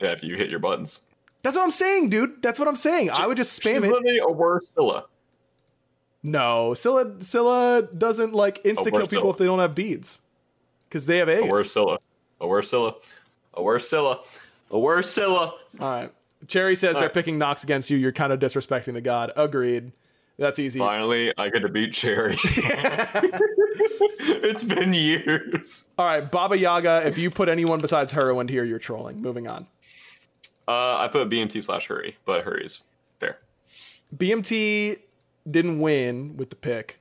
yeah, 0.00 0.10
if 0.10 0.22
you 0.22 0.36
hit 0.36 0.50
your 0.50 0.58
buttons. 0.58 1.00
That's 1.42 1.56
what 1.56 1.62
I'm 1.62 1.70
saying, 1.70 2.10
dude. 2.10 2.42
That's 2.42 2.58
what 2.58 2.68
I'm 2.68 2.76
saying. 2.76 3.10
I 3.10 3.26
would 3.26 3.36
just 3.36 3.62
She's 3.62 3.72
spam 3.72 3.84
it. 3.84 3.90
literally 3.92 4.18
a 4.18 4.28
worse 4.30 4.68
Scylla. 4.70 5.04
No, 6.22 6.74
Scylla 6.74 7.20
Scylla 7.22 7.82
doesn't 7.96 8.34
like 8.34 8.62
insta 8.64 8.90
kill 8.90 9.06
people 9.06 9.30
if 9.30 9.36
they 9.38 9.44
don't 9.44 9.58
have 9.58 9.74
beads. 9.74 10.20
Because 10.88 11.06
they 11.06 11.18
have 11.18 11.28
A 11.28 11.42
worse. 11.42 11.70
Scylla. 11.70 11.98
A 12.40 12.62
Scylla. 12.62 12.94
A 13.54 13.80
Scylla. 13.80 14.20
A 14.70 15.02
Scylla. 15.02 15.54
All 15.80 16.00
right. 16.00 16.12
Cherry 16.46 16.74
says 16.74 16.94
they're 16.94 17.04
right. 17.04 17.12
picking 17.12 17.38
Nox 17.38 17.64
against 17.64 17.90
you. 17.90 17.96
You're 17.96 18.12
kind 18.12 18.32
of 18.32 18.38
disrespecting 18.38 18.94
the 18.94 19.00
god. 19.00 19.32
Agreed. 19.36 19.92
That's 20.38 20.58
easy. 20.58 20.80
Finally, 20.80 21.32
I 21.38 21.48
get 21.48 21.60
to 21.60 21.68
beat 21.68 21.92
Cherry. 21.92 22.36
it's 24.44 24.64
been 24.64 24.92
years. 24.92 25.84
All 25.96 26.06
right, 26.06 26.28
Baba 26.28 26.58
Yaga. 26.58 27.06
If 27.06 27.18
you 27.18 27.30
put 27.30 27.48
anyone 27.48 27.80
besides 27.80 28.12
her 28.12 28.34
into 28.34 28.48
here, 28.48 28.64
you're 28.64 28.80
trolling. 28.80 29.22
Moving 29.22 29.46
on. 29.46 29.66
Uh, 30.66 30.96
I 30.96 31.08
put 31.08 31.28
BMT 31.28 31.62
slash 31.62 31.86
Hurry, 31.86 32.16
but 32.24 32.42
Hurry's 32.42 32.80
fair. 33.20 33.38
BMT 34.16 34.98
didn't 35.48 35.78
win 35.78 36.36
with 36.36 36.50
the 36.50 36.56
pick, 36.56 36.98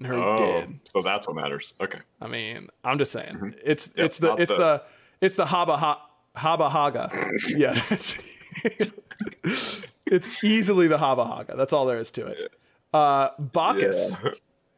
and 0.00 0.08
her 0.08 0.14
Oh, 0.16 0.36
did. 0.36 0.80
so 0.84 1.00
that's 1.00 1.26
what 1.28 1.36
matters. 1.36 1.74
Okay. 1.80 2.00
I 2.20 2.26
mean, 2.26 2.68
I'm 2.82 2.98
just 2.98 3.12
saying. 3.12 3.34
Mm-hmm. 3.36 3.48
It's 3.64 3.90
Yep, 3.96 4.06
it's 4.06 4.18
the 4.18 4.34
it's 4.34 4.52
the- 4.52 4.58
the 4.58 4.82
it's 5.20 5.36
the 5.36 5.44
haba 5.44 5.78
ha, 5.78 6.08
haba 6.36 6.68
haga. 6.70 7.10
yeah. 7.48 7.80
It's, 7.90 8.22
it's 10.06 10.42
easily 10.44 10.88
the 10.88 10.96
haba 10.98 11.26
haga. 11.26 11.56
That's 11.56 11.72
all 11.72 11.86
there 11.86 11.98
is 11.98 12.10
to 12.12 12.26
it. 12.26 12.52
Uh, 12.92 13.28
Bacchus. 13.38 14.16
Yeah. 14.24 14.30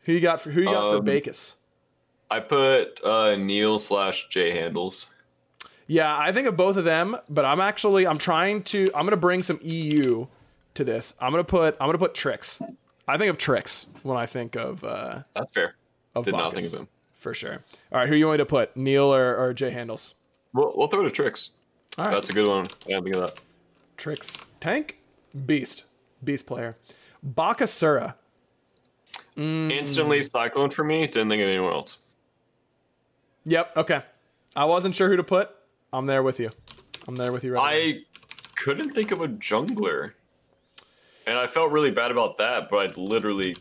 Who 0.05 0.13
you 0.13 0.21
got 0.21 0.41
for 0.41 0.51
who 0.51 0.61
you 0.63 0.67
got 0.67 0.93
for 0.93 0.99
Um, 0.99 1.05
Bacchus? 1.05 1.57
I 2.31 2.41
put 2.41 3.03
uh, 3.05 3.37
Neil 3.37 3.79
slash 3.79 4.29
J 4.29 4.51
handles. 4.51 5.07
Yeah, 5.87 6.17
I 6.17 6.33
think 6.33 6.47
of 6.47 6.57
both 6.57 6.77
of 6.77 6.85
them, 6.85 7.17
but 7.29 7.45
I'm 7.45 7.61
actually 7.61 8.07
I'm 8.07 8.19
trying 8.19 8.63
to 8.65 8.91
I'm 8.95 9.05
gonna 9.07 9.17
bring 9.17 9.43
some 9.43 9.59
EU 9.63 10.27
to 10.75 10.85
this. 10.85 11.15
I'm 11.21 11.31
gonna 11.33 11.45
put 11.45 11.77
I'm 11.81 11.89
gonna 11.89 11.99
put 11.99 12.15
tricks. 12.15 12.61
I 13.09 13.17
think 13.19 13.31
of 13.31 13.39
tricks 13.39 13.87
when 14.03 14.17
I 14.17 14.27
think 14.27 14.57
of 14.57 14.85
uh 14.85 15.21
That's 15.35 15.53
fair. 15.53 15.75
of 16.15 16.25
Did 16.25 16.33
not 16.35 16.55
think 16.55 16.67
of 16.67 16.73
him. 16.81 16.89
for 17.17 17.35
sure. 17.35 17.63
All 17.91 17.99
right, 17.99 18.09
who 18.09 18.15
are 18.15 18.17
you 18.17 18.27
want 18.27 18.39
me 18.39 18.45
to 18.45 18.47
put? 18.47 18.77
Neil 18.77 19.15
or, 19.15 19.37
or 19.37 19.53
Jay 19.55 19.71
Handles? 19.71 20.15
We'll, 20.53 20.73
we'll 20.77 20.89
throw 20.89 21.03
to 21.03 21.11
tricks. 21.11 21.51
All 21.99 22.05
right, 22.07 22.13
That's 22.15 22.29
a 22.31 22.33
good 22.33 22.47
one. 22.49 22.67
I 22.85 22.89
didn't 22.89 23.05
think 23.05 23.17
of 23.17 23.23
that. 23.23 23.41
tricks. 23.97 24.37
Tank, 24.61 24.99
beast, 25.47 25.85
beast 26.23 26.47
player. 26.47 26.77
Bakasura. 27.27 28.15
Mm. 29.37 29.73
Instantly 29.73 30.23
Cyclone 30.23 30.71
for 30.71 30.85
me. 30.85 31.07
Didn't 31.07 31.29
think 31.31 31.43
of 31.43 31.49
anyone 31.49 31.73
else. 31.73 31.99
Yep. 33.45 33.77
Okay. 33.79 34.03
I 34.55 34.65
wasn't 34.67 34.95
sure 34.95 35.09
who 35.09 35.17
to 35.17 35.25
put. 35.25 35.51
I'm 35.93 36.07
there 36.07 36.23
with 36.23 36.39
you. 36.39 36.51
I'm 37.09 37.17
there 37.17 37.33
with 37.33 37.43
you 37.45 37.55
right 37.55 37.59
now. 37.59 37.65
I 37.65 38.01
couldn't 38.57 38.91
think 38.93 39.11
of 39.11 39.21
a 39.23 39.29
jungler. 39.29 40.13
And 41.27 41.39
I 41.39 41.47
felt 41.47 41.71
really 41.73 41.91
bad 41.91 42.11
about 42.11 42.39
that, 42.39 42.69
but 42.69 42.77
I 42.91 43.01
literally 43.01 43.57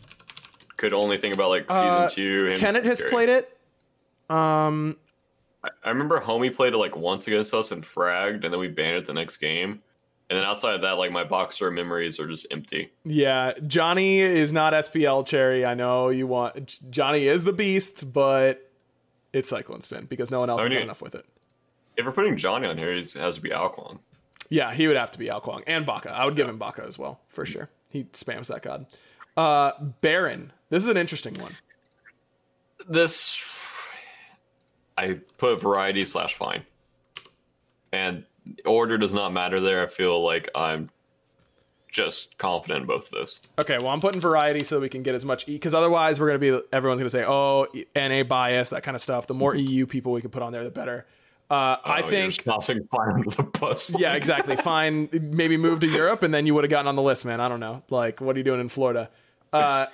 could 0.77 0.93
only 0.93 1.17
think 1.17 1.33
about 1.35 1.49
like 1.49 1.63
season 1.69 1.83
Uh, 1.85 2.09
two. 2.09 2.53
Kenneth 2.57 2.85
has 2.85 3.01
played 3.01 3.29
it. 3.29 3.57
Um, 4.29 4.97
I, 5.63 5.69
I 5.83 5.89
remember 5.89 6.19
Homie 6.19 6.55
played 6.55 6.73
it 6.73 6.77
like 6.77 6.95
once 6.95 7.27
against 7.27 7.53
us 7.53 7.71
and 7.71 7.83
fragged, 7.83 8.43
and 8.43 8.53
then 8.53 8.59
we 8.59 8.67
banned 8.67 8.97
it 8.97 9.05
the 9.05 9.13
next 9.13 9.37
game. 9.37 9.81
And 10.29 10.37
then 10.39 10.45
outside 10.45 10.75
of 10.75 10.81
that, 10.83 10.93
like 10.93 11.11
my 11.11 11.25
boxer 11.25 11.69
memories 11.69 12.17
are 12.19 12.27
just 12.27 12.47
empty. 12.51 12.89
Yeah, 13.03 13.51
Johnny 13.67 14.19
is 14.19 14.53
not 14.53 14.71
SPL 14.73 15.25
Cherry. 15.27 15.65
I 15.65 15.73
know 15.73 16.07
you 16.09 16.25
want 16.25 16.79
Johnny 16.89 17.27
is 17.27 17.43
the 17.43 17.51
beast, 17.51 18.13
but 18.13 18.71
it's 19.33 19.49
Cyclone 19.49 19.81
Spin 19.81 20.05
because 20.05 20.31
no 20.31 20.39
one 20.39 20.49
else 20.49 20.59
I 20.59 20.63
has 20.63 20.69
mean- 20.69 20.77
done 20.79 20.83
enough 20.83 21.01
with 21.01 21.15
it. 21.15 21.25
If 21.97 22.05
we're 22.05 22.13
putting 22.13 22.37
Johnny 22.37 22.65
on 22.67 22.77
here, 22.77 22.93
he 22.93 22.99
has 23.19 23.35
to 23.35 23.41
be 23.41 23.51
Ao 23.51 23.67
Kuang. 23.67 23.99
Yeah, 24.51 24.73
he 24.73 24.85
would 24.85 24.97
have 24.97 25.11
to 25.11 25.17
be 25.17 25.31
Ao 25.31 25.39
Kuang 25.39 25.63
and 25.65 25.85
Baka. 25.85 26.11
I 26.11 26.25
would 26.25 26.35
give 26.35 26.47
him 26.49 26.57
Baka 26.57 26.83
as 26.85 26.99
well 26.99 27.21
for 27.29 27.45
sure. 27.45 27.69
He 27.89 28.03
spams 28.03 28.47
that 28.47 28.61
god. 28.61 28.85
Uh, 29.37 29.71
Baron. 30.01 30.51
This 30.69 30.83
is 30.83 30.89
an 30.89 30.97
interesting 30.97 31.33
one. 31.35 31.55
This 32.87 33.45
I 34.97 35.19
put 35.37 35.61
variety 35.61 36.03
slash 36.03 36.35
fine, 36.35 36.65
and 37.93 38.25
order 38.65 38.97
does 38.97 39.13
not 39.13 39.31
matter 39.31 39.61
there. 39.61 39.83
I 39.83 39.87
feel 39.87 40.21
like 40.21 40.49
I'm 40.53 40.89
just 41.89 42.37
confident 42.37 42.81
in 42.81 42.87
both 42.87 43.05
of 43.05 43.11
those. 43.11 43.39
Okay, 43.57 43.77
well 43.77 43.89
I'm 43.89 44.01
putting 44.01 44.19
variety 44.19 44.65
so 44.65 44.81
we 44.81 44.89
can 44.89 45.01
get 45.01 45.15
as 45.15 45.23
much 45.23 45.47
E 45.47 45.53
because 45.53 45.73
otherwise 45.73 46.19
we're 46.19 46.27
gonna 46.27 46.39
be 46.39 46.59
everyone's 46.73 46.99
gonna 46.99 47.09
say 47.09 47.23
oh 47.25 47.67
NA 47.95 48.23
bias 48.23 48.71
that 48.71 48.83
kind 48.83 48.95
of 48.95 49.01
stuff. 49.01 49.27
The 49.27 49.33
more 49.33 49.55
EU 49.55 49.85
people 49.85 50.11
we 50.11 50.19
can 50.19 50.29
put 50.29 50.41
on 50.41 50.51
there, 50.51 50.65
the 50.65 50.71
better. 50.71 51.05
Uh, 51.51 51.75
I 51.83 51.95
Oh, 52.01 52.09
you're 52.09 52.31
think 52.31 52.43
fine 52.89 53.11
under 53.13 53.29
the 53.29 53.43
bus. 53.43 53.93
yeah, 53.99 54.13
exactly. 54.15 54.55
Fine. 54.71 55.09
Maybe 55.11 55.57
move 55.57 55.81
to 55.81 55.87
Europe 55.87 56.23
and 56.23 56.33
then 56.33 56.45
you 56.47 56.53
would 56.55 56.63
have 56.63 56.71
gotten 56.71 56.87
on 56.87 56.95
the 56.95 57.01
list, 57.01 57.25
man. 57.25 57.41
I 57.41 57.49
don't 57.49 57.59
know. 57.59 57.83
Like, 57.89 58.21
what 58.21 58.35
are 58.35 58.39
you 58.39 58.43
doing 58.45 58.61
in 58.61 58.69
Florida? 58.69 59.09
Uh, 59.51 59.87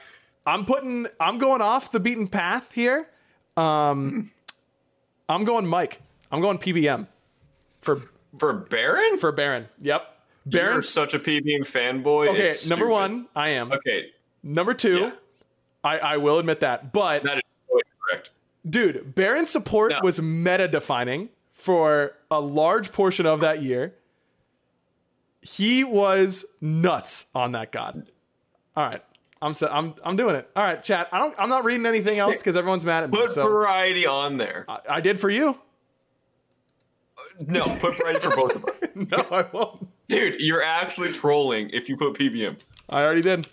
I'm 0.45 0.65
putting, 0.65 1.07
I'm 1.19 1.39
going 1.39 1.61
off 1.63 1.91
the 1.91 1.99
beaten 1.99 2.27
path 2.27 2.71
here. 2.73 3.07
Um, 3.57 4.29
I'm 5.27 5.45
going 5.45 5.65
Mike. 5.65 5.99
I'm 6.31 6.41
going 6.41 6.59
PBM 6.59 7.07
for 7.81 8.03
for 8.37 8.53
Baron. 8.53 9.17
for 9.17 9.31
Baron. 9.31 9.67
Yep. 9.81 10.19
You're 10.49 10.61
Baron. 10.61 10.83
such 10.83 11.15
a 11.15 11.19
PBM 11.19 11.65
fanboy. 11.65 12.27
Okay, 12.29 12.49
it's 12.49 12.67
number 12.67 12.85
stupid. 12.85 12.91
one, 12.93 13.27
I 13.35 13.49
am. 13.49 13.71
Okay, 13.71 14.11
Number 14.43 14.73
two, 14.75 14.99
Yeah. 14.99 15.11
I, 15.83 15.97
I 15.97 16.17
will 16.17 16.37
admit 16.37 16.59
that. 16.59 16.93
But 16.93 17.23
that 17.23 17.37
is 17.37 17.41
totally 17.67 17.83
correct. 18.07 18.29
dude, 18.69 19.15
Baron's 19.15 19.49
support 19.49 19.91
No. 19.93 19.99
was 20.03 20.21
meta 20.21 20.67
defining 20.67 21.29
for 21.67 22.13
a 22.31 22.39
large 22.39 22.93
portion 22.93 23.25
of 23.25 23.41
that 23.41 23.61
year. 23.61 23.93
He 25.41 25.83
was 25.83 26.45
nuts 26.61 27.25
on 27.35 27.51
that 27.51 27.73
god. 27.73 28.09
All 28.73 28.87
right. 28.87 29.03
I'm 29.41 29.51
so, 29.51 29.67
I'm 29.69 29.93
I'm 30.01 30.15
doing 30.15 30.37
it. 30.37 30.49
All 30.55 30.63
right, 30.63 30.81
chat. 30.81 31.09
I 31.11 31.19
don't 31.19 31.35
I'm 31.37 31.49
not 31.49 31.65
reading 31.65 31.85
anything 31.85 32.19
else 32.19 32.37
because 32.37 32.55
everyone's 32.55 32.85
mad 32.85 33.03
at 33.03 33.11
me. 33.11 33.17
Put 33.17 33.31
So 33.31 33.45
variety 33.49 34.07
on 34.07 34.37
there. 34.37 34.63
I, 34.69 34.79
I 34.89 35.01
did 35.01 35.19
for 35.19 35.29
you. 35.29 35.59
No, 37.45 37.65
put 37.81 37.97
variety 37.97 38.21
for 38.21 38.35
both 38.35 38.55
of 38.55 38.63
us. 38.63 38.71
No, 39.11 39.17
I 39.29 39.45
won't. 39.51 39.87
Dude, 40.07 40.39
you're 40.41 40.63
actually 40.63 41.11
trolling 41.11 41.69
if 41.71 41.87
you 41.89 41.97
put 41.97 42.13
PBM. 42.13 42.59
I 42.89 43.03
already 43.03 43.21
did. 43.21 43.45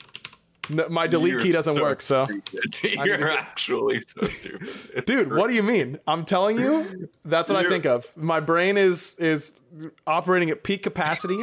No, 0.70 0.88
my 0.88 1.06
delete 1.06 1.32
You're 1.32 1.40
key 1.40 1.52
doesn't 1.52 1.74
so 1.74 1.82
work, 1.82 2.00
so 2.00 2.24
stupid. 2.24 2.92
You're 3.04 3.30
actually 3.30 4.00
so 4.00 4.26
stupid. 4.26 5.04
Dude, 5.04 5.34
what 5.34 5.48
do 5.48 5.54
you 5.54 5.62
mean? 5.62 5.98
I'm 6.06 6.24
telling 6.24 6.58
you, 6.58 7.08
that's 7.24 7.50
what 7.50 7.56
I 7.58 7.62
You're- 7.62 7.74
think 7.74 7.86
of. 7.86 8.16
My 8.16 8.40
brain 8.40 8.76
is 8.78 9.14
is 9.16 9.58
operating 10.06 10.50
at 10.50 10.62
peak 10.62 10.82
capacity. 10.82 11.38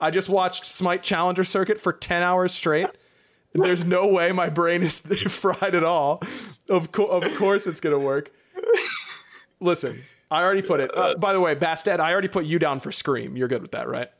I 0.00 0.10
just 0.10 0.28
watched 0.28 0.66
Smite 0.66 1.02
Challenger 1.02 1.44
Circuit 1.44 1.80
for 1.80 1.92
10 1.92 2.22
hours 2.22 2.52
straight. 2.52 2.88
There's 3.54 3.84
no 3.84 4.06
way 4.08 4.32
my 4.32 4.50
brain 4.50 4.82
is 4.82 5.00
fried 5.28 5.74
at 5.74 5.84
all. 5.84 6.20
Of 6.68 6.92
co- 6.92 7.06
of 7.06 7.24
course 7.36 7.66
it's 7.66 7.80
gonna 7.80 7.98
work. 7.98 8.30
Listen, 9.60 10.02
I 10.30 10.42
already 10.42 10.62
put 10.62 10.80
it. 10.80 10.90
Uh, 10.94 11.16
by 11.16 11.32
the 11.32 11.40
way, 11.40 11.54
Bastet, 11.54 11.98
I 12.00 12.12
already 12.12 12.28
put 12.28 12.44
you 12.44 12.58
down 12.58 12.80
for 12.80 12.92
Scream. 12.92 13.36
You're 13.36 13.48
good 13.48 13.62
with 13.62 13.70
that, 13.72 13.88
right? 13.88 14.10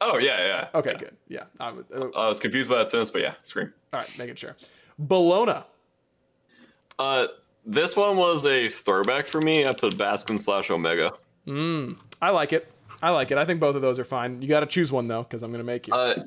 Oh 0.00 0.18
yeah, 0.18 0.46
yeah. 0.46 0.68
Okay, 0.74 0.94
good. 0.98 1.16
Yeah, 1.28 1.44
I 1.58 1.72
would, 1.72 1.86
uh, 1.94 2.08
I 2.16 2.28
was 2.28 2.38
confused 2.40 2.70
by 2.70 2.78
that 2.78 2.90
sentence, 2.90 3.10
but 3.10 3.20
yeah, 3.22 3.34
scream. 3.42 3.72
all 3.92 4.00
right, 4.00 4.18
making 4.18 4.36
sure. 4.36 4.56
Bellona. 5.00 5.64
Uh, 6.98 7.26
this 7.64 7.96
one 7.96 8.16
was 8.16 8.44
a 8.46 8.68
throwback 8.68 9.26
for 9.26 9.40
me. 9.40 9.66
I 9.66 9.72
put 9.72 9.96
Baskin 9.96 10.40
slash 10.40 10.70
Omega. 10.70 11.12
I 12.20 12.30
like 12.30 12.52
it. 12.52 12.70
I 13.02 13.10
like 13.10 13.30
it. 13.30 13.38
I 13.38 13.44
think 13.44 13.60
both 13.60 13.76
of 13.76 13.82
those 13.82 13.98
are 13.98 14.04
fine. 14.04 14.42
You 14.42 14.48
got 14.48 14.60
to 14.60 14.66
choose 14.66 14.90
one 14.90 15.08
though, 15.08 15.22
because 15.22 15.42
I'm 15.42 15.50
gonna 15.52 15.64
make 15.64 15.86
you. 15.88 15.94
Uh, 15.94 16.24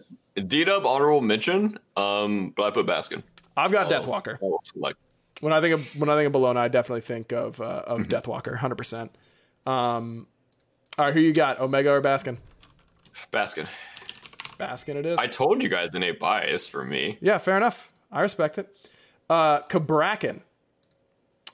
D 0.47 0.63
Dub 0.63 0.85
honorable 0.85 1.21
mention. 1.21 1.77
Um, 1.97 2.53
but 2.55 2.63
I 2.63 2.71
put 2.71 2.85
Baskin. 2.85 3.23
I've 3.57 3.71
got 3.71 3.89
Deathwalker. 3.89 4.37
Oh, 4.41 4.59
like 4.75 4.95
When 5.41 5.51
I 5.53 5.59
think 5.61 5.73
of 5.75 5.99
when 5.99 6.09
I 6.09 6.15
think 6.15 6.33
of 6.33 6.41
Bellona, 6.41 6.57
I 6.57 6.67
definitely 6.69 7.01
think 7.01 7.31
of 7.33 7.59
uh, 7.61 7.83
of 7.85 8.01
Mm-hmm. 8.01 8.11
Deathwalker, 8.11 8.57
hundred 8.57 8.75
percent. 8.75 9.13
Um, 9.65 10.27
all 10.97 11.05
right, 11.05 11.13
who 11.13 11.19
you 11.19 11.33
got? 11.33 11.59
Omega 11.59 11.91
or 11.91 12.01
Baskin? 12.01 12.37
Baskin. 13.31 13.67
Baskin 14.59 14.95
it 14.95 15.05
is. 15.05 15.17
I 15.19 15.27
told 15.27 15.61
you 15.61 15.69
guys 15.69 15.93
innate 15.93 16.19
bias 16.19 16.67
for 16.67 16.83
me. 16.83 17.17
yeah, 17.21 17.37
fair 17.37 17.57
enough. 17.57 17.91
I 18.11 18.21
respect 18.21 18.57
it. 18.57 18.67
Uh, 19.29 19.61
Cabrakan. 19.61 20.41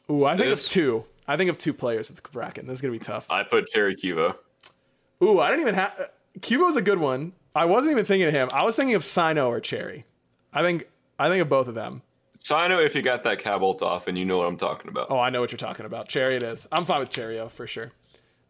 Ooh, 0.10 0.26
I 0.26 0.36
think 0.36 0.50
This- 0.50 0.66
of 0.66 0.72
two. 0.72 1.04
I 1.28 1.36
think 1.36 1.50
of 1.50 1.58
two 1.58 1.74
players 1.74 2.10
with 2.10 2.24
Cabrakan. 2.24 2.66
This 2.68 2.76
is 2.76 2.82
gonna 2.82 2.94
be 2.94 3.00
tough. 3.00 3.28
I 3.30 3.44
put 3.44 3.68
Cherry 3.70 3.96
Kivo. 3.96 4.36
Ooh, 5.22 5.40
I 5.40 5.50
didn't 5.50 5.62
even 5.62 5.76
have. 5.76 5.94
Uh, 6.00 6.04
Cubo's 6.40 6.78
a 6.78 6.82
good 6.82 7.00
one. 7.00 7.34
I 7.56 7.66
wasn't 7.66 7.92
even 7.92 8.06
thinking 8.06 8.28
of 8.28 8.34
him. 8.34 8.50
I 8.54 8.64
was 8.64 8.76
thinking 8.76 8.96
of 8.96 9.04
Sino 9.04 9.50
or 9.50 9.60
Cherry. 9.60 10.06
I 10.54 10.62
think 10.62 10.88
I 11.20 11.28
think 11.30 11.42
of 11.42 11.50
both 11.50 11.68
of 11.68 11.74
them. 11.76 12.02
Sino 12.40 12.80
if 12.80 12.96
you 12.96 13.02
got 13.02 13.24
that 13.24 13.40
Cabolt 13.40 13.82
off 13.82 14.08
and 14.08 14.18
you 14.18 14.24
know 14.24 14.38
what 14.38 14.48
I'm 14.48 14.58
talking 14.58 14.88
about. 14.90 15.08
Oh, 15.10 15.20
I 15.20 15.30
know 15.30 15.42
what 15.42 15.52
you're 15.52 15.58
talking 15.58 15.86
about. 15.86 16.08
Cherry 16.08 16.36
it 16.36 16.44
is. 16.44 16.68
I'm 16.72 16.86
fine 16.86 17.00
with 17.00 17.10
Cherio 17.10 17.50
for 17.50 17.68
sure. 17.68 17.92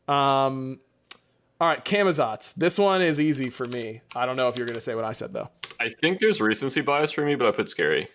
Um, 0.07 0.79
all 1.59 1.67
right, 1.67 1.83
Camazotz. 1.83 2.53
This 2.55 2.77
one 2.77 3.01
is 3.01 3.19
easy 3.19 3.49
for 3.49 3.65
me. 3.65 4.01
I 4.15 4.25
don't 4.25 4.35
know 4.35 4.47
if 4.47 4.57
you're 4.57 4.67
gonna 4.67 4.79
say 4.79 4.95
what 4.95 5.05
I 5.05 5.13
said 5.13 5.33
though. 5.33 5.49
I 5.79 5.89
think 5.89 6.19
there's 6.19 6.39
recency 6.41 6.81
bias 6.81 7.11
for 7.11 7.25
me, 7.25 7.35
but 7.35 7.47
I 7.47 7.51
put 7.51 7.69
Scary. 7.69 8.09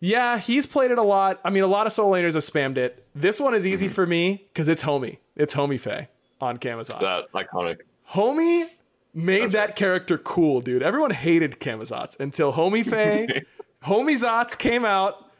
Yeah, 0.00 0.38
he's 0.38 0.66
played 0.66 0.90
it 0.90 0.98
a 0.98 1.02
lot. 1.02 1.40
I 1.44 1.50
mean, 1.50 1.62
a 1.62 1.68
lot 1.68 1.86
of 1.86 1.92
soul 1.92 2.10
laners 2.10 2.34
have 2.34 2.42
spammed 2.42 2.76
it. 2.76 3.06
This 3.14 3.38
one 3.38 3.54
is 3.54 3.66
easy 3.66 3.86
mm-hmm. 3.86 3.94
for 3.94 4.06
me 4.06 4.44
because 4.52 4.68
it's 4.68 4.82
Homie. 4.82 5.18
It's 5.36 5.54
Homie 5.54 5.78
Faye 5.78 6.08
on 6.40 6.58
Camazotz. 6.58 7.00
That 7.00 7.32
iconic. 7.32 7.78
Homie 8.12 8.68
made 9.14 9.52
that 9.52 9.76
character 9.76 10.18
cool, 10.18 10.60
dude. 10.60 10.82
Everyone 10.82 11.10
hated 11.10 11.60
Camazotz 11.60 12.18
until 12.18 12.52
Homie 12.52 12.84
Faye, 12.88 13.44
Homie 13.84 14.18
Zots 14.18 14.56
came 14.56 14.84
out 14.84 15.30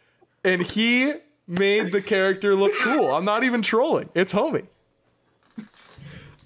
and 0.44 0.62
he 0.62 1.12
made 1.46 1.92
the 1.92 2.02
character 2.02 2.54
look 2.54 2.72
cool. 2.82 3.14
I'm 3.14 3.24
not 3.24 3.44
even 3.44 3.62
trolling. 3.62 4.10
It's 4.14 4.32
Homie. 4.32 4.66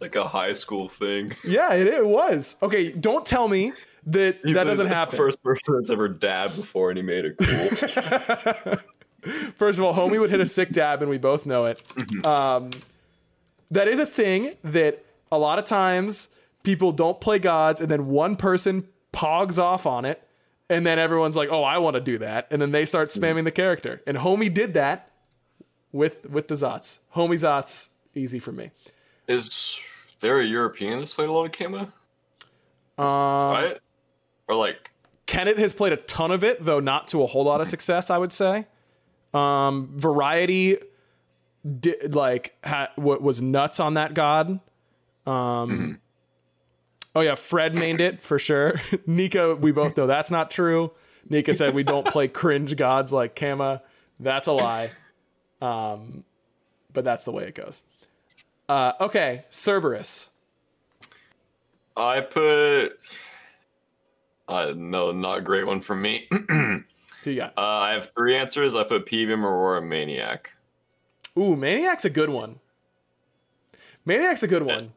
Like 0.00 0.16
a 0.16 0.28
high 0.28 0.52
school 0.52 0.88
thing. 0.88 1.34
Yeah, 1.44 1.74
it, 1.74 1.86
it 1.86 2.06
was. 2.06 2.56
Okay, 2.62 2.92
don't 2.92 3.24
tell 3.24 3.48
me 3.48 3.72
that 4.06 4.42
that 4.42 4.64
doesn't 4.64 4.88
the 4.88 4.94
happen. 4.94 5.16
First 5.16 5.42
person 5.42 5.76
that's 5.76 5.90
ever 5.90 6.08
dabbed 6.08 6.56
before 6.56 6.90
and 6.90 6.98
he 6.98 7.02
made 7.02 7.24
it 7.24 7.36
cool. 7.38 8.76
First 9.56 9.78
of 9.78 9.84
all, 9.84 9.94
homie 9.94 10.20
would 10.20 10.30
hit 10.30 10.40
a 10.40 10.46
sick 10.46 10.70
dab, 10.70 11.02
and 11.02 11.10
we 11.10 11.18
both 11.18 11.46
know 11.46 11.64
it. 11.64 11.82
Um, 12.24 12.70
that 13.72 13.88
is 13.88 13.98
a 13.98 14.06
thing 14.06 14.54
that 14.62 15.04
a 15.32 15.38
lot 15.38 15.58
of 15.58 15.64
times 15.64 16.28
people 16.62 16.92
don't 16.92 17.20
play 17.20 17.38
gods, 17.40 17.80
and 17.80 17.90
then 17.90 18.06
one 18.06 18.36
person 18.36 18.86
pogs 19.12 19.58
off 19.58 19.84
on 19.86 20.04
it, 20.04 20.22
and 20.68 20.86
then 20.86 20.98
everyone's 21.00 21.36
like, 21.36 21.48
"Oh, 21.50 21.64
I 21.64 21.78
want 21.78 21.94
to 21.94 22.00
do 22.00 22.18
that," 22.18 22.46
and 22.50 22.62
then 22.62 22.70
they 22.70 22.84
start 22.84 23.08
spamming 23.08 23.44
the 23.44 23.50
character. 23.50 24.02
And 24.06 24.18
homie 24.18 24.52
did 24.52 24.74
that 24.74 25.10
with 25.90 26.28
with 26.30 26.46
the 26.46 26.54
Zots. 26.54 27.00
Homie 27.16 27.38
Zots, 27.38 27.88
easy 28.14 28.38
for 28.38 28.52
me. 28.52 28.70
Is 29.28 29.78
there 30.20 30.40
a 30.40 30.44
European 30.44 30.98
that's 30.98 31.12
played 31.12 31.28
a 31.28 31.32
lot 31.32 31.44
of 31.44 31.52
Kama? 31.52 31.92
Um, 32.98 33.52
right? 33.52 33.78
Or 34.48 34.54
like 34.54 34.90
Kenneth 35.26 35.58
has 35.58 35.72
played 35.72 35.92
a 35.92 35.96
ton 35.96 36.30
of 36.30 36.44
it, 36.44 36.62
though 36.62 36.80
not 36.80 37.08
to 37.08 37.22
a 37.22 37.26
whole 37.26 37.44
lot 37.44 37.60
of 37.60 37.68
success. 37.68 38.10
I 38.10 38.18
would 38.18 38.32
say. 38.32 38.66
Um, 39.34 39.90
Variety 39.94 40.78
did 41.80 42.14
like 42.14 42.56
ha, 42.64 42.88
what 42.96 43.22
was 43.22 43.42
nuts 43.42 43.80
on 43.80 43.94
that 43.94 44.14
god. 44.14 44.60
Um, 45.26 46.00
oh 47.14 47.20
yeah, 47.20 47.34
Fred 47.34 47.74
mained 47.74 48.00
it 48.00 48.22
for 48.22 48.38
sure. 48.38 48.80
Nika, 49.06 49.56
we 49.56 49.72
both 49.72 49.96
know 49.96 50.06
that's 50.06 50.30
not 50.30 50.50
true. 50.50 50.92
Nika 51.28 51.54
said 51.54 51.74
we 51.74 51.82
don't 51.82 52.06
play 52.06 52.28
cringe 52.28 52.76
gods 52.76 53.12
like 53.12 53.34
Kama. 53.34 53.82
That's 54.20 54.46
a 54.46 54.52
lie. 54.52 54.90
Um, 55.60 56.24
but 56.92 57.04
that's 57.04 57.24
the 57.24 57.32
way 57.32 57.44
it 57.44 57.54
goes. 57.54 57.82
Uh, 58.68 58.92
okay, 59.00 59.44
Cerberus. 59.50 60.30
I 61.96 62.20
put 62.20 62.98
uh 64.48 64.72
no, 64.76 65.12
not 65.12 65.38
a 65.38 65.40
great 65.40 65.66
one 65.66 65.80
from 65.80 66.02
me. 66.02 66.26
uh, 66.30 66.38
Who 67.24 67.30
you 67.30 67.36
got? 67.36 67.54
I 67.56 67.92
have 67.92 68.12
three 68.16 68.36
answers. 68.36 68.74
I 68.74 68.84
put 68.84 69.06
PBM, 69.06 69.42
Aurora, 69.42 69.82
Maniac. 69.82 70.52
Ooh, 71.38 71.56
Maniac's 71.56 72.04
a 72.04 72.10
good 72.10 72.28
one. 72.28 72.60
Maniac's 74.04 74.42
a 74.42 74.46
good 74.48 74.62
one. 74.62 74.92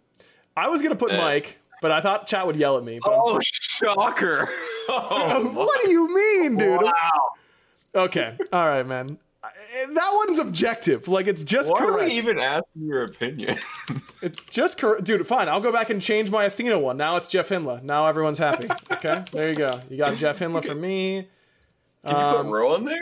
I 0.55 0.67
was 0.67 0.81
gonna 0.81 0.95
put 0.95 1.11
Uh, 1.11 1.17
Mike, 1.17 1.59
but 1.81 1.91
I 1.91 2.01
thought 2.01 2.27
chat 2.27 2.45
would 2.45 2.55
yell 2.55 2.77
at 2.77 2.83
me. 2.83 2.99
Oh 3.05 3.39
shocker. 3.41 4.49
oh, 4.89 5.51
what 5.53 5.83
do 5.85 5.91
you 5.91 6.13
mean, 6.13 6.57
dude? 6.57 6.81
wow. 6.81 6.91
Okay, 7.95 8.37
all 8.53 8.67
right, 8.67 8.85
man. 8.85 9.17
That 9.41 10.23
one's 10.25 10.39
objective. 10.39 11.07
Like 11.07 11.27
it's 11.27 11.43
just 11.43 11.71
Why 11.71 11.79
are 11.83 11.91
correct. 11.93 12.09
we 12.11 12.17
even 12.17 12.39
asking 12.39 12.85
your 12.87 13.03
opinion? 13.03 13.59
It's 14.21 14.37
just 14.49 14.77
correct, 14.77 15.05
dude. 15.05 15.25
Fine, 15.25 15.47
I'll 15.47 15.61
go 15.61 15.71
back 15.71 15.89
and 15.89 16.01
change 16.01 16.29
my 16.29 16.43
Athena 16.43 16.77
one. 16.77 16.97
Now 16.97 17.15
it's 17.15 17.25
Jeff 17.29 17.47
Hindla. 17.47 17.81
Now 17.83 18.05
everyone's 18.07 18.37
happy. 18.37 18.67
Okay, 18.91 19.23
there 19.31 19.47
you 19.47 19.55
go. 19.55 19.79
You 19.89 19.95
got 19.95 20.17
Jeff 20.17 20.39
Hindla 20.39 20.65
for 20.65 20.75
me. 20.75 21.25
Can 22.05 22.15
you 22.17 22.21
Um, 22.21 22.45
put 22.47 22.51
Row 22.51 22.73
on 22.75 22.83
there? 22.83 22.99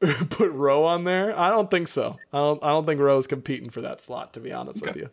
Put 0.30 0.52
Roe 0.52 0.84
on 0.84 1.02
there. 1.02 1.36
I 1.36 1.50
don't 1.50 1.68
think 1.72 1.88
so. 1.88 2.16
I 2.32 2.38
don't. 2.38 2.62
I 2.62 2.68
don't 2.68 2.86
think 2.86 3.00
Roe's 3.00 3.26
competing 3.26 3.68
for 3.68 3.80
that 3.80 4.00
slot. 4.00 4.32
To 4.34 4.40
be 4.40 4.52
honest 4.52 4.80
with 4.80 4.94
you. 4.94 5.10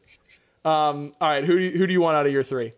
Um. 0.64 1.14
All 1.20 1.28
right. 1.30 1.43
Who 1.43 1.58
do 1.58 1.64
you, 1.64 1.72
who 1.72 1.88
do 1.88 1.93
you 1.93 2.02
want 2.02 2.18
out 2.18 2.28
of 2.28 2.32
your 2.32 2.43
three? 2.43 2.74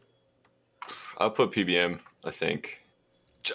I'll 1.18 1.32
put 1.32 1.52
PBM, 1.52 2.00
I 2.24 2.32
think. 2.32 2.80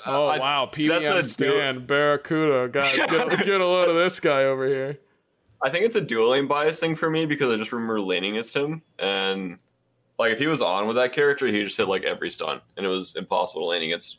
Oh 0.07 0.27
I- 0.27 0.39
wow, 0.39 0.71
PBM 0.73 1.25
stand 1.25 1.87
BaRRaCCuDDa. 1.87 2.73
Guys, 2.73 2.97
get, 2.97 3.45
get 3.45 3.61
a 3.61 3.67
load 3.67 3.91
of 3.91 3.97
this 3.97 4.21
guy 4.21 4.45
over 4.45 4.67
here. 4.67 4.99
I 5.63 5.71
think 5.71 5.85
it's 5.85 5.97
a 5.97 6.01
dueling 6.01 6.49
bias 6.49 6.81
thing 6.81 6.97
for 6.97 7.09
me 7.09 7.25
because 7.25 7.53
I 7.53 7.57
just 7.57 7.73
remember 7.73 8.01
laning 8.01 8.33
against 8.33 8.55
him 8.57 8.83
and 8.99 9.59
like 10.19 10.33
if 10.33 10.39
he 10.39 10.47
was 10.47 10.61
on 10.61 10.87
with 10.87 10.97
that 10.97 11.13
character, 11.13 11.47
he 11.47 11.63
just 11.63 11.77
hit 11.77 11.89
like 11.89 12.05
every 12.05 12.31
stun 12.31 12.61
and 12.77 12.85
it 12.85 12.89
was 12.89 13.17
impossible 13.17 13.63
to 13.63 13.67
lane 13.67 13.83
against. 13.83 14.19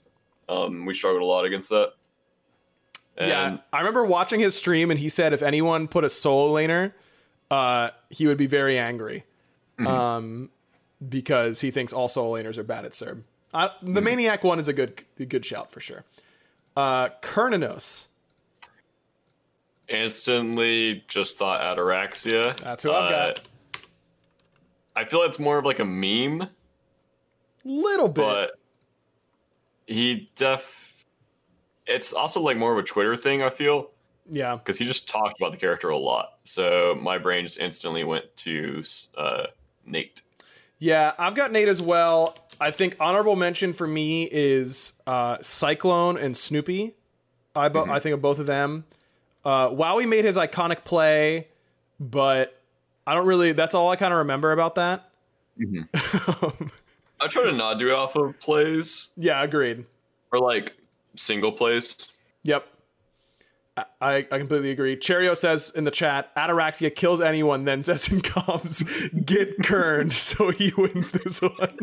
Um, 0.49 0.85
we 0.85 0.93
struggled 0.93 1.21
a 1.21 1.25
lot 1.25 1.45
against 1.45 1.69
that. 1.69 1.93
And 3.17 3.29
yeah, 3.29 3.57
I 3.71 3.79
remember 3.79 4.05
watching 4.05 4.39
his 4.39 4.55
stream, 4.55 4.89
and 4.89 4.99
he 4.99 5.07
said 5.07 5.33
if 5.33 5.41
anyone 5.43 5.87
put 5.87 6.03
a 6.03 6.09
solo 6.09 6.53
laner, 6.53 6.93
uh, 7.51 7.91
he 8.09 8.25
would 8.25 8.37
be 8.37 8.47
very 8.47 8.77
angry, 8.77 9.23
um, 9.85 10.49
because 11.07 11.61
he 11.61 11.69
thinks 11.69 11.93
all 11.93 12.07
solo 12.07 12.41
laners 12.41 12.57
are 12.57 12.63
bad 12.63 12.85
at 12.85 12.95
Serb. 12.95 13.23
Uh, 13.53 13.69
the 13.81 14.01
maniac 14.01 14.43
one 14.43 14.59
is 14.59 14.67
a 14.67 14.73
good 14.73 15.03
a 15.19 15.25
good 15.25 15.45
shout 15.45 15.71
for 15.71 15.79
sure. 15.79 16.03
Uh, 16.75 17.09
Cernunnos. 17.21 18.07
instantly 19.87 21.03
just 21.07 21.37
thought 21.37 21.61
Ataraxia. 21.61 22.57
That's 22.57 22.83
who 22.83 22.91
I've 22.91 23.09
got. 23.09 23.41
I 24.95 25.05
feel 25.05 25.21
it's 25.23 25.39
more 25.39 25.57
of 25.57 25.65
like 25.65 25.79
a 25.79 25.85
meme, 25.85 26.47
Little 27.63 28.07
bit. 28.07 28.15
but 28.21 28.51
he 29.87 30.29
def. 30.35 30.79
It's 31.85 32.13
also 32.13 32.41
like 32.41 32.57
more 32.57 32.71
of 32.71 32.79
a 32.79 32.83
Twitter 32.83 33.15
thing. 33.15 33.43
I 33.43 33.49
feel 33.49 33.91
yeah. 34.29 34.55
because 34.55 34.77
he 34.77 34.85
just 34.85 35.09
talked 35.09 35.39
about 35.39 35.51
the 35.51 35.57
character 35.57 35.89
a 35.89 35.97
lot, 35.97 36.37
so 36.43 36.97
my 37.01 37.17
brain 37.17 37.45
just 37.45 37.59
instantly 37.59 38.03
went 38.03 38.35
to 38.37 38.83
uh, 39.17 39.47
Nate. 39.85 40.21
Yeah, 40.79 41.13
I've 41.17 41.35
got 41.35 41.51
Nate 41.51 41.67
as 41.67 41.81
well. 41.81 42.35
I 42.59 42.71
think 42.71 42.95
honorable 42.99 43.35
mention 43.35 43.73
for 43.73 43.87
me 43.87 44.27
is 44.31 44.93
uh, 45.07 45.37
Cyclone 45.41 46.17
and 46.17 46.35
Snoopy. 46.35 46.95
I 47.55 47.69
bo- 47.69 47.85
I 47.85 47.99
think 47.99 48.13
of 48.13 48.21
both 48.21 48.39
of 48.39 48.45
them. 48.45 48.85
Uh, 49.45 49.69
Wowie 49.69 50.07
made 50.07 50.25
his 50.25 50.37
iconic 50.37 50.83
play, 50.85 51.47
but 51.99 52.59
I 53.05 53.13
don't 53.13 53.27
really. 53.27 53.51
That's 53.51 53.75
all 53.75 53.89
I 53.89 53.95
kind 53.95 54.13
of 54.13 54.19
remember 54.19 54.51
about 54.51 54.75
that. 54.75 55.09
I 57.21 57.27
try 57.27 57.43
to 57.43 57.51
not 57.51 57.77
do 57.79 57.89
it 57.89 57.93
off 57.93 58.15
of 58.15 58.39
plays 58.39 59.09
yeah, 59.15 59.43
agreed. 59.43 59.85
or 60.31 60.39
like 60.39 60.73
single 61.15 61.51
plays. 61.51 61.95
Yep. 62.43 62.65
I, 63.77 63.85
I 64.01 64.15
I 64.17 64.39
completely 64.39 64.71
agree. 64.71 64.97
Cherio 64.97 65.35
says 65.35 65.71
in 65.75 65.83
the 65.83 65.91
chat, 65.91 66.35
Ataraxia 66.35 66.93
kills 66.93 67.21
anyone, 67.21 67.65
then 67.65 67.81
says 67.81 68.09
in 68.11 68.21
comms, 68.21 69.25
get 69.25 69.63
kerned, 69.63 70.13
so 70.13 70.49
he 70.51 70.71
wins 70.77 71.11
this 71.11 71.41
one. 71.41 71.77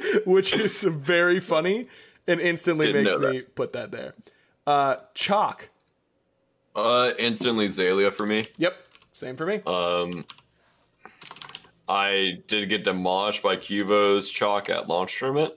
Which 0.24 0.52
is 0.52 0.82
very 0.82 1.40
funny 1.40 1.88
and 2.26 2.40
instantly 2.40 2.86
Didn't 2.86 3.04
makes 3.04 3.18
me 3.18 3.40
put 3.42 3.72
that 3.72 3.90
there. 3.90 4.14
Uh, 4.66 4.96
Chaac. 5.14 5.68
Uh, 6.76 7.12
instantly 7.18 7.68
Zalia 7.68 8.12
for 8.12 8.26
me. 8.26 8.46
Yep. 8.58 8.76
Same 9.12 9.36
for 9.36 9.46
me. 9.46 9.60
Um, 9.66 10.24
I 11.88 12.42
did 12.46 12.68
get 12.68 12.84
demolished 12.84 13.42
by 13.42 13.56
Cuvo's 13.56 14.30
Chaac 14.30 14.68
at 14.68 14.88
launch 14.88 15.18
tournament, 15.18 15.54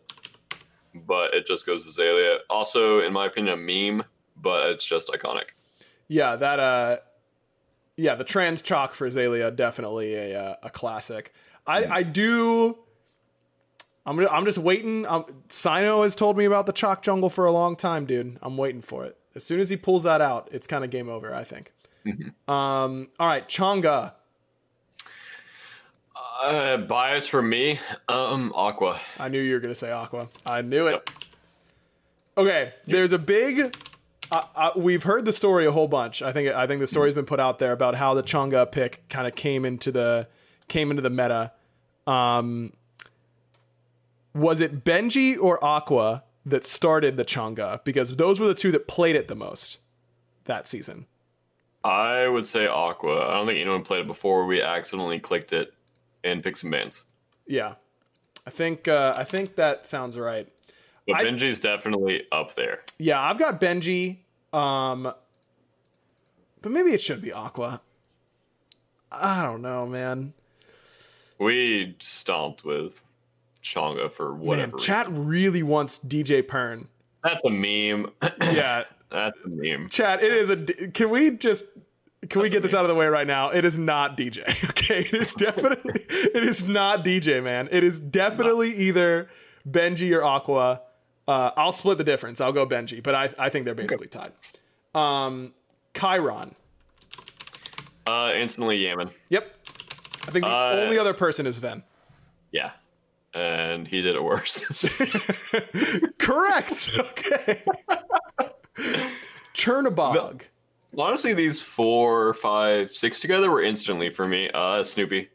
but 0.96 1.34
it 1.34 1.46
just 1.46 1.66
goes 1.66 1.86
to 1.86 2.02
Zalia. 2.02 2.38
Also, 2.50 3.02
in 3.02 3.12
my 3.12 3.26
opinion, 3.26 3.54
a 3.54 3.58
meme, 3.58 4.06
but 4.38 4.70
it's 4.72 4.86
just 4.86 5.10
iconic. 5.10 5.50
Yeah, 6.08 6.36
that 6.38 6.60
uh 6.60 6.98
yeah, 7.98 8.16
the 8.16 8.24
trans 8.24 8.64
Chaac 8.64 8.92
for 8.92 9.06
Azalea 9.06 9.52
definitely 9.52 10.16
a 10.16 10.42
uh, 10.42 10.56
a 10.64 10.70
classic. 10.70 11.34
I 11.68 11.86
I 11.86 12.04
do 12.04 12.80
I'm 14.06 14.20
I'm 14.28 14.46
just 14.46 14.58
waiting. 14.58 15.06
Um, 15.06 15.26
Sino 15.50 16.04
has 16.04 16.16
told 16.16 16.38
me 16.38 16.46
about 16.46 16.66
the 16.66 16.74
Chaac 16.74 17.02
jungle 17.02 17.30
for 17.30 17.46
a 17.46 17.52
long 17.52 17.76
time, 17.76 18.06
dude. 18.06 18.38
I'm 18.42 18.58
waiting 18.58 18.82
for 18.82 19.06
it. 19.06 19.18
As 19.36 19.44
soon 19.44 19.60
as 19.60 19.70
he 19.70 19.78
pulls 19.78 20.04
that 20.04 20.22
out, 20.22 20.50
it's 20.52 20.68
kind 20.68 20.84
of 20.84 20.90
game 20.90 21.10
over. 21.10 21.34
I 21.34 21.44
think. 21.44 21.72
Um. 22.48 23.10
All 23.20 23.28
right, 23.28 23.48
Chang'e. 23.48 24.14
Uh, 26.44 26.78
bias 26.78 27.28
for 27.28 27.42
me, 27.42 27.80
um, 28.10 28.52
Aqua. 28.56 29.00
I 29.20 29.28
knew 29.28 29.40
you 29.40 29.54
were 29.54 29.60
gonna 29.60 29.76
say 29.76 29.92
Aqua. 29.92 30.28
I 30.44 30.64
knew 30.64 30.88
it. 30.88 31.08
Okay, 32.36 32.74
there's 32.88 33.12
a 33.12 33.20
big. 33.20 33.76
Uh, 34.32 34.44
uh, 34.56 34.72
we've 34.76 35.04
heard 35.04 35.26
the 35.26 35.34
story 35.34 35.68
a 35.68 35.72
whole 35.72 35.88
bunch. 35.88 36.24
I 36.24 36.32
think 36.32 36.50
I 36.50 36.66
think 36.66 36.80
the 36.80 36.88
story's 36.88 37.14
been 37.14 37.26
put 37.26 37.40
out 37.40 37.60
there 37.60 37.74
about 37.74 37.94
how 37.94 38.16
the 38.16 38.24
Chang'e 38.24 38.72
pick 38.72 39.08
kind 39.10 39.28
of 39.28 39.36
came 39.36 39.66
into 39.66 39.92
the 39.92 40.28
came 40.68 40.90
into 40.90 41.04
the 41.04 41.10
meta. 41.12 41.52
Um, 42.08 42.74
was 44.34 44.62
it 44.62 44.84
Benji 44.84 45.38
or 45.40 45.64
Aqua 45.64 46.24
that 46.46 46.64
started 46.66 47.18
the 47.18 47.26
Chang'e? 47.26 47.84
Because 47.84 48.16
those 48.16 48.40
were 48.40 48.48
the 48.48 48.54
two 48.56 48.72
that 48.72 48.88
played 48.88 49.16
it 49.16 49.28
the 49.28 49.36
most 49.36 49.80
that 50.46 50.68
season. 50.68 51.06
I 51.84 52.28
would 52.28 52.48
say 52.48 52.68
Aqua. 52.68 53.28
I 53.30 53.34
don't 53.34 53.48
think 53.48 53.60
anyone 53.60 53.84
played 53.84 54.02
it 54.02 54.08
before. 54.08 54.46
We 54.46 54.62
accidentally 54.62 55.20
clicked 55.20 55.52
it 55.54 55.74
and 56.24 56.44
picked 56.44 56.60
some 56.60 56.70
bands. 56.72 57.06
Yeah, 57.48 57.76
I 58.46 58.50
think 58.52 58.88
uh, 58.88 59.14
I 59.18 59.24
think 59.24 59.56
that 59.56 59.88
sounds 59.88 60.18
right. 60.18 60.48
But 61.08 61.16
I- 61.18 61.24
Benji's 61.26 61.60
definitely 61.60 62.26
up 62.32 62.56
there. 62.56 62.82
Yeah, 63.00 63.20
I've 63.22 63.40
got 63.40 63.60
Benji. 63.60 64.18
Um, 64.54 65.12
but 66.62 66.72
maybe 66.72 66.92
it 66.92 67.02
should 67.02 67.22
be 67.22 67.32
Aqua. 67.32 67.82
I 69.12 69.42
don't 69.44 69.62
know, 69.62 69.86
man. 69.88 70.34
We 71.40 71.96
stomped 72.00 72.64
with 72.64 73.02
Chang'e 73.64 74.12
for 74.12 74.34
whatever. 74.34 74.72
Man, 74.72 74.80
chat 74.80 75.08
really 75.10 75.64
wants 75.64 76.00
DJ 76.00 76.42
Pern. 76.44 76.88
That's 77.24 77.44
a 77.46 77.50
meme. 77.50 78.12
Yeah, 78.42 78.84
That's 79.12 79.38
a 79.46 79.50
meme. 79.50 79.90
chat. 79.90 80.24
It 80.24 80.32
is 80.34 80.50
a. 80.50 80.58
Can 80.90 81.10
we 81.10 81.32
just? 81.38 81.66
Can 82.30 82.42
we 82.42 82.50
get 82.50 82.62
this 82.62 82.74
out 82.76 82.86
of 82.86 82.90
the 82.90 82.96
way 82.96 83.08
right 83.08 83.26
now? 83.28 83.50
It 83.50 83.66
is 83.66 83.78
not 83.80 84.16
DJ. 84.18 84.44
Okay, 84.82 85.00
it 85.00 85.14
is 85.14 85.34
definitely. 85.36 85.94
it 86.10 86.44
is 86.44 86.68
not 86.68 87.04
DJ, 87.06 87.42
man. 87.44 87.70
It 87.72 87.84
is 87.84 88.00
definitely 88.02 88.72
either 88.76 89.30
Benji 89.70 90.16
or 90.16 90.24
Aqua. 90.24 90.82
Uh, 91.28 91.52
I'll 91.56 91.72
split 91.72 91.98
the 92.00 92.04
difference. 92.04 92.42
I'll 92.42 92.52
go 92.52 92.66
Benji, 92.66 93.02
but 93.02 93.14
I 93.16 93.30
I 93.38 93.50
think 93.50 93.66
they're 93.66 93.76
basically 93.76 94.08
tied. 94.08 94.34
Um, 94.96 95.54
Chiron. 95.94 96.56
Uh, 98.08 98.32
instantly 98.36 98.78
Yaman. 98.78 99.12
Yep. 99.30 99.56
I 100.28 100.32
think 100.32 100.46
the 100.46 100.52
Uh, 100.52 100.80
only 100.84 100.98
other 100.98 101.14
person 101.14 101.46
is 101.48 101.60
Ven. 101.60 101.84
Yeah. 102.52 102.72
And 103.34 103.88
he 103.88 104.02
did 104.02 104.16
it 104.16 104.24
worse. 104.24 104.64
Correct. 106.18 106.90
Okay. 107.00 107.64
Chernobog. 109.54 110.42
Honestly, 110.98 111.34
these 111.34 111.62
four, 111.62 112.34
five, 112.34 112.92
six 112.92 113.20
together 113.20 113.50
were 113.50 113.64
instantly 113.64 114.10
for 114.10 114.28
me. 114.28 114.50
Uh, 114.54 114.84
Snoopy. 114.84 115.30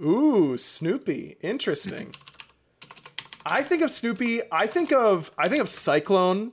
Ooh, 0.00 0.56
Snoopy. 0.56 1.36
Interesting. 1.40 2.14
I 3.46 3.62
think 3.62 3.82
of 3.82 3.90
Snoopy. 3.90 4.40
I 4.50 4.66
think 4.66 4.92
of 4.92 5.30
I 5.38 5.48
think 5.48 5.60
of 5.60 5.68
Cyclone, 5.68 6.52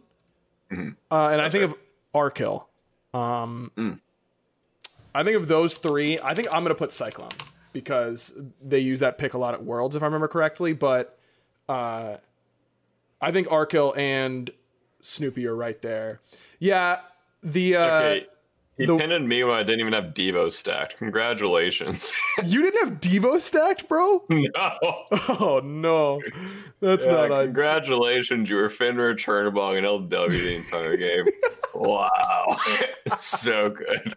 uh, 0.71 0.75
and 1.09 1.41
I 1.41 1.49
think 1.49 1.63
of 1.63 1.75
Arkill. 2.13 2.65
Um, 3.13 3.71
I 5.15 5.23
think 5.23 5.37
of 5.37 5.47
those 5.47 5.77
three. 5.77 6.19
I 6.19 6.35
think 6.35 6.49
I'm 6.53 6.63
gonna 6.63 6.75
put 6.75 6.91
Cyclone 6.91 7.31
because 7.73 8.37
they 8.61 8.79
use 8.79 8.99
that 8.99 9.17
pick 9.17 9.33
a 9.33 9.37
lot 9.37 9.53
at 9.53 9.63
Worlds, 9.63 9.95
if 9.95 10.01
I 10.01 10.05
remember 10.05 10.27
correctly. 10.27 10.73
But 10.73 11.17
uh, 11.69 12.17
I 13.21 13.31
think 13.31 13.47
Arkill 13.47 13.95
and 13.97 14.49
Snoopy 15.01 15.45
are 15.47 15.55
right 15.55 15.81
there. 15.81 16.19
Yeah, 16.59 16.99
the 17.43 17.75
uh, 17.75 17.85
Okay. 18.01 18.25
He 18.77 18.85
the- 18.87 18.97
pinned 18.97 19.27
me 19.27 19.43
when 19.43 19.53
I 19.53 19.61
didn't 19.63 19.81
even 19.81 19.93
have 19.93 20.13
Devo 20.13 20.51
stacked. 20.51 20.97
Congratulations. 20.97 22.11
you 22.43 22.61
didn't 22.63 22.87
have 22.89 22.99
Devo 23.01 23.39
stacked, 23.39 23.87
bro. 23.87 24.23
no. 24.29 24.77
Oh 25.29 25.61
no, 25.63 26.19
that's 26.79 27.05
Yeah, 27.05 27.11
not. 27.11 27.31
I- 27.31 27.45
congratulations, 27.45 28.49
you 28.49 28.55
were 28.55 28.69
Fenrir, 28.69 29.13
Chernobog, 29.15 29.77
and 29.77 29.85
LW 29.85 30.29
the 30.29 30.55
entire 30.55 30.97
game. 30.97 31.25
wow. 31.73 32.57
so 33.19 33.69
good. 33.69 34.15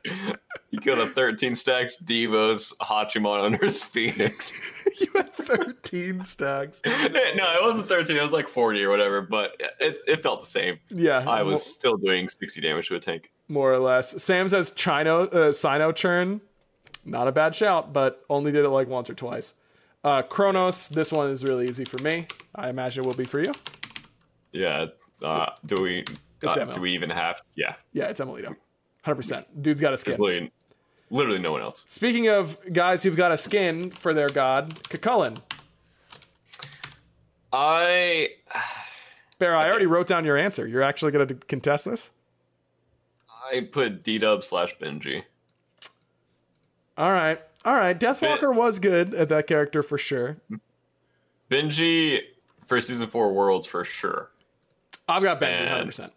You 0.70 0.80
killed 0.80 0.98
a 0.98 1.07
13 1.07 1.55
stacks 1.57 2.02
Devos, 2.02 2.72
Hachiman 2.78 3.44
under 3.44 3.64
his 3.64 3.82
Phoenix. 3.82 4.84
you 5.00 5.09
had 5.14 5.32
13 5.32 6.20
stacks. 6.20 6.82
no, 6.86 6.90
it 6.96 7.62
wasn't 7.62 7.88
13, 7.88 8.16
it 8.16 8.22
was 8.22 8.32
like 8.32 8.48
40 8.48 8.82
or 8.84 8.90
whatever, 8.90 9.20
but 9.20 9.52
it, 9.80 9.96
it 10.07 10.22
felt 10.22 10.40
the 10.40 10.46
same. 10.46 10.78
Yeah, 10.90 11.24
I 11.28 11.42
was 11.42 11.52
mo- 11.52 11.59
still 11.59 11.96
doing 11.96 12.28
60 12.28 12.61
damage 12.61 12.88
to 12.88 12.96
a 12.96 13.00
tank. 13.00 13.30
more 13.48 13.72
or 13.72 13.78
less. 13.78 14.22
Sam 14.22 14.48
says 14.48 14.72
Chino, 14.72 15.26
uh, 15.28 15.52
Sino 15.52 15.92
churn. 15.92 16.40
Not 17.05 17.28
a 17.28 17.32
bad 17.32 17.55
shout, 17.55 17.92
but 17.92 18.22
only 18.30 18.50
did 18.50 18.64
it 18.64 18.70
like 18.70 18.88
once 18.88 19.11
or 19.11 19.14
twice. 19.14 19.55
Uh, 20.02 20.22
Chronos, 20.22 20.88
this 20.88 21.12
one 21.12 21.30
is 21.30 21.44
really 21.44 21.68
easy 21.68 21.84
for 21.84 21.98
me. 22.02 22.26
I 22.55 22.68
imagine 22.70 23.05
it 23.05 23.07
will 23.07 23.14
be 23.14 23.24
for 23.24 23.40
you. 23.40 23.52
Yeah. 24.52 24.86
Uh, 25.22 25.50
do 25.64 25.82
we 25.82 26.05
It's 26.45 26.57
uh, 26.57 26.64
do 26.66 26.80
we 26.80 26.92
even 26.92 27.11
have 27.11 27.40
yeah. 27.57 27.74
Yeah, 27.92 28.07
it's 28.07 28.20
Emilito. 28.20 28.57
100%. 29.05 29.45
Dude's 29.61 29.80
got 29.80 29.92
a 29.92 29.99
skin. 29.99 30.16
Literally, 30.18 30.51
literally 31.11 31.38
no 31.38 31.53
one 31.53 31.61
else. 31.61 31.84
Speaking 31.86 32.28
of 32.28 32.59
guys 32.72 33.03
who've 33.03 33.16
got 33.16 33.32
a 33.32 33.36
skin 33.36 33.90
for 33.90 34.14
their 34.14 34.28
god, 34.28 34.88
Cu 34.88 34.99
Chulainn. 34.99 35.38
I 37.53 38.30
Bear, 39.38 39.55
I 39.57 39.68
already 39.68 39.86
wrote 39.86 40.07
down 40.07 40.24
your 40.24 40.36
answer. 40.36 40.66
You're 40.66 40.82
actually 40.82 41.12
going 41.12 41.28
to 41.28 41.34
contest 41.34 41.84
this? 41.84 42.11
I 43.53 43.68
put 43.70 44.03
D 44.03 44.18
Dub 44.18 44.42
slash 44.45 44.76
Benji. 44.78 45.24
All 46.97 47.11
right. 47.11 47.40
All 47.64 47.76
right. 47.76 47.99
Deathwalker 47.99 48.55
was 48.55 48.78
good 48.78 49.14
at 49.14 49.28
that 49.28 49.47
character 49.47 49.82
for 49.82 49.99
sure. 49.99 50.38
Benji 51.51 52.20
for 52.66 52.80
season 52.80 53.09
four 53.09 53.32
Worlds 53.32 53.66
for 53.66 53.84
sure. 53.84 54.30
I've 55.09 55.22
got 55.22 55.40
Benji, 55.40 55.61
And- 55.61 55.90
100%. 55.90 56.11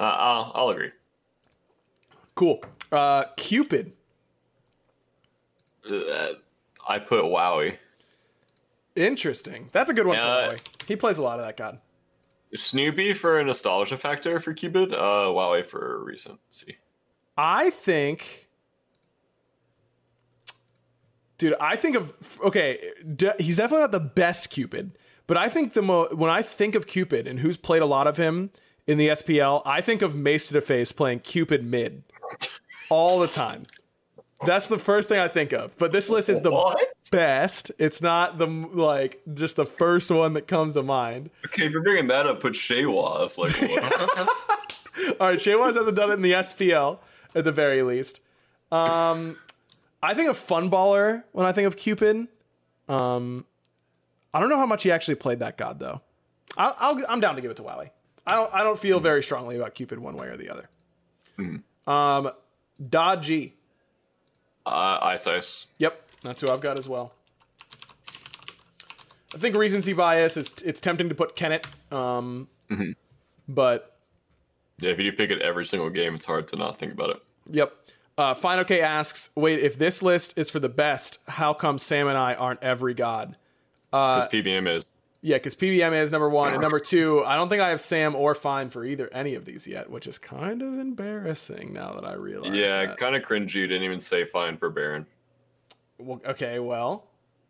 Uh, 0.00 0.16
I'll, 0.18 0.52
I'll 0.54 0.68
agree. 0.70 0.90
Cool. 2.34 2.64
Uh, 2.90 3.24
Cupid. 3.36 3.92
Uh, 5.88 6.28
I 6.88 6.98
put 6.98 7.22
Wowie. 7.24 7.76
Interesting. 8.96 9.68
That's 9.72 9.90
a 9.90 9.94
good 9.94 10.06
one 10.06 10.16
Yeah. 10.16 10.48
for 10.50 10.54
Wowie. 10.56 10.60
He 10.88 10.96
plays 10.96 11.18
a 11.18 11.22
lot 11.22 11.38
of 11.38 11.44
that 11.44 11.56
god. 11.56 11.78
Snoopy 12.54 13.12
for 13.14 13.38
a 13.38 13.44
nostalgia 13.44 13.96
factor 13.96 14.40
for 14.40 14.52
Cupid. 14.54 14.92
Uh, 14.92 14.96
Wowie 15.28 15.64
for 15.66 16.02
recency. 16.02 16.78
I 17.36 17.70
think, 17.70 18.48
dude. 21.38 21.54
I 21.60 21.76
think 21.76 21.96
of 21.96 22.38
okay. 22.44 22.90
De- 23.16 23.36
he's 23.38 23.56
definitely 23.58 23.82
not 23.82 23.92
the 23.92 24.00
best 24.00 24.50
Cupid, 24.50 24.98
but 25.26 25.36
I 25.36 25.48
think 25.48 25.74
the 25.74 25.82
mo 25.82 26.08
when 26.12 26.30
I 26.30 26.42
think 26.42 26.74
of 26.74 26.86
Cupid 26.86 27.26
and 27.28 27.38
who's 27.40 27.56
played 27.56 27.82
a 27.82 27.86
lot 27.86 28.06
of 28.06 28.16
him 28.16 28.50
in 28.90 28.98
the 28.98 29.08
SPL, 29.08 29.62
I 29.64 29.80
think 29.80 30.02
of 30.02 30.16
Mace 30.16 30.48
to 30.48 30.52
the 30.54 30.60
Face 30.60 30.90
playing 30.90 31.20
Cupid 31.20 31.64
mid 31.64 32.02
all 32.88 33.20
the 33.20 33.28
time. 33.28 33.66
That's 34.44 34.66
the 34.66 34.78
first 34.78 35.08
thing 35.08 35.20
I 35.20 35.28
think 35.28 35.52
of. 35.52 35.76
But 35.78 35.92
this 35.92 36.10
list 36.10 36.28
is 36.28 36.40
the 36.40 36.50
What? 36.50 36.76
best. 37.12 37.70
It's 37.78 38.02
not 38.02 38.38
the 38.38 38.46
like 38.46 39.20
just 39.34 39.54
the 39.54 39.66
first 39.66 40.10
one 40.10 40.32
that 40.34 40.48
comes 40.48 40.74
to 40.74 40.82
mind. 40.82 41.30
Okay, 41.46 41.66
if 41.66 41.72
you're 41.72 41.82
bringing 41.82 42.08
that 42.08 42.26
up, 42.26 42.40
put 42.40 42.54
Shaywa. 42.54 43.24
It's 43.26 43.38
like? 43.38 43.52
All 45.20 45.28
right, 45.28 45.38
Shaywaz 45.38 45.76
hasn't 45.76 45.94
done 45.96 46.10
it 46.10 46.14
in 46.14 46.22
the 46.22 46.32
SPL 46.32 46.98
at 47.34 47.44
the 47.44 47.52
very 47.52 47.82
least. 47.82 48.20
Um, 48.72 49.36
I 50.02 50.14
think 50.14 50.28
of 50.30 50.36
Funballer 50.36 51.22
when 51.32 51.46
I 51.46 51.52
think 51.52 51.66
of 51.68 51.76
Cupid. 51.76 52.26
Um, 52.88 53.44
I 54.34 54.40
don't 54.40 54.48
know 54.48 54.58
how 54.58 54.66
much 54.66 54.82
he 54.82 54.90
actually 54.90 55.14
played 55.14 55.38
that 55.40 55.56
god 55.56 55.78
though. 55.78 56.00
I'll, 56.56 56.74
I'll, 56.80 57.04
I'm 57.08 57.20
down 57.20 57.36
to 57.36 57.40
give 57.42 57.50
it 57.52 57.56
to 57.58 57.62
Wowie. 57.62 57.90
I 58.30 58.36
don't. 58.36 58.54
I 58.54 58.62
don't 58.64 58.78
feel 58.78 59.00
very 59.00 59.22
strongly 59.22 59.56
about 59.56 59.74
Cupid 59.74 59.98
one 59.98 60.16
way 60.16 60.28
or 60.28 60.36
the 60.36 60.50
other. 60.50 60.68
Um, 61.86 62.30
Da 62.88 63.16
Ji. 63.16 63.54
uh, 64.66 64.98
Ice 65.02 65.26
Ice. 65.26 65.66
Yep, 65.78 66.00
that's 66.22 66.40
who 66.40 66.50
I've 66.50 66.60
got 66.60 66.78
as 66.78 66.88
well. 66.88 67.12
I 69.34 69.38
think 69.38 69.54
recency 69.56 69.92
bias 69.92 70.36
is 70.36 70.50
it's 70.64 70.80
tempting 70.80 71.08
to 71.08 71.14
put 71.14 71.36
Kennett, 71.36 71.66
um, 71.92 72.48
but 73.48 73.96
Yeah, 74.80 74.90
if 74.90 74.98
you 74.98 75.10
do 75.10 75.16
pick 75.16 75.30
it 75.30 75.40
every 75.40 75.64
single 75.64 75.88
game, 75.90 76.14
it's 76.16 76.24
hard 76.24 76.48
to 76.48 76.56
not 76.56 76.78
think 76.78 76.92
about 76.92 77.10
it. 77.10 77.22
Yep. 77.50 77.72
Uh, 78.18 78.34
Final 78.34 78.64
K 78.64 78.80
asks, 78.82 79.30
wait, 79.36 79.60
if 79.60 79.78
this 79.78 80.02
list 80.02 80.36
is 80.36 80.50
for 80.50 80.58
the 80.58 80.68
best, 80.68 81.18
how 81.28 81.54
come 81.54 81.78
Sam 81.78 82.06
and 82.08 82.18
I 82.18 82.34
aren't 82.34 82.62
every 82.62 82.92
god? 82.92 83.36
Because 83.90 84.28
PBM 84.30 84.76
is. 84.76 84.84
Yeah, 85.22 85.36
because 85.36 85.54
PBM 85.54 85.92
is 86.02 86.10
number 86.10 86.30
one, 86.30 86.54
and 86.54 86.62
number 86.62 86.80
two, 86.80 87.22
I 87.24 87.36
don't 87.36 87.50
think 87.50 87.60
I 87.60 87.70
have 87.70 87.80
Sam 87.80 88.14
or 88.14 88.34
Fine 88.34 88.70
for 88.70 88.84
either 88.86 89.10
any 89.12 89.34
of 89.34 89.44
these 89.44 89.66
yet, 89.66 89.90
which 89.90 90.06
is 90.06 90.16
kind 90.16 90.62
of 90.62 90.78
embarrassing 90.78 91.74
now 91.74 91.92
that 91.92 92.06
I 92.06 92.14
realize. 92.14 92.54
Yeah, 92.54 92.94
kind 92.94 93.14
of 93.14 93.22
cringy. 93.22 93.54
You 93.54 93.66
didn't 93.66 93.82
even 93.82 94.00
say 94.00 94.24
fine 94.24 94.56
for 94.56 94.70
Baron. 94.70 95.06
Well, 95.98 96.22
okay, 96.24 96.58
well, 96.58 97.08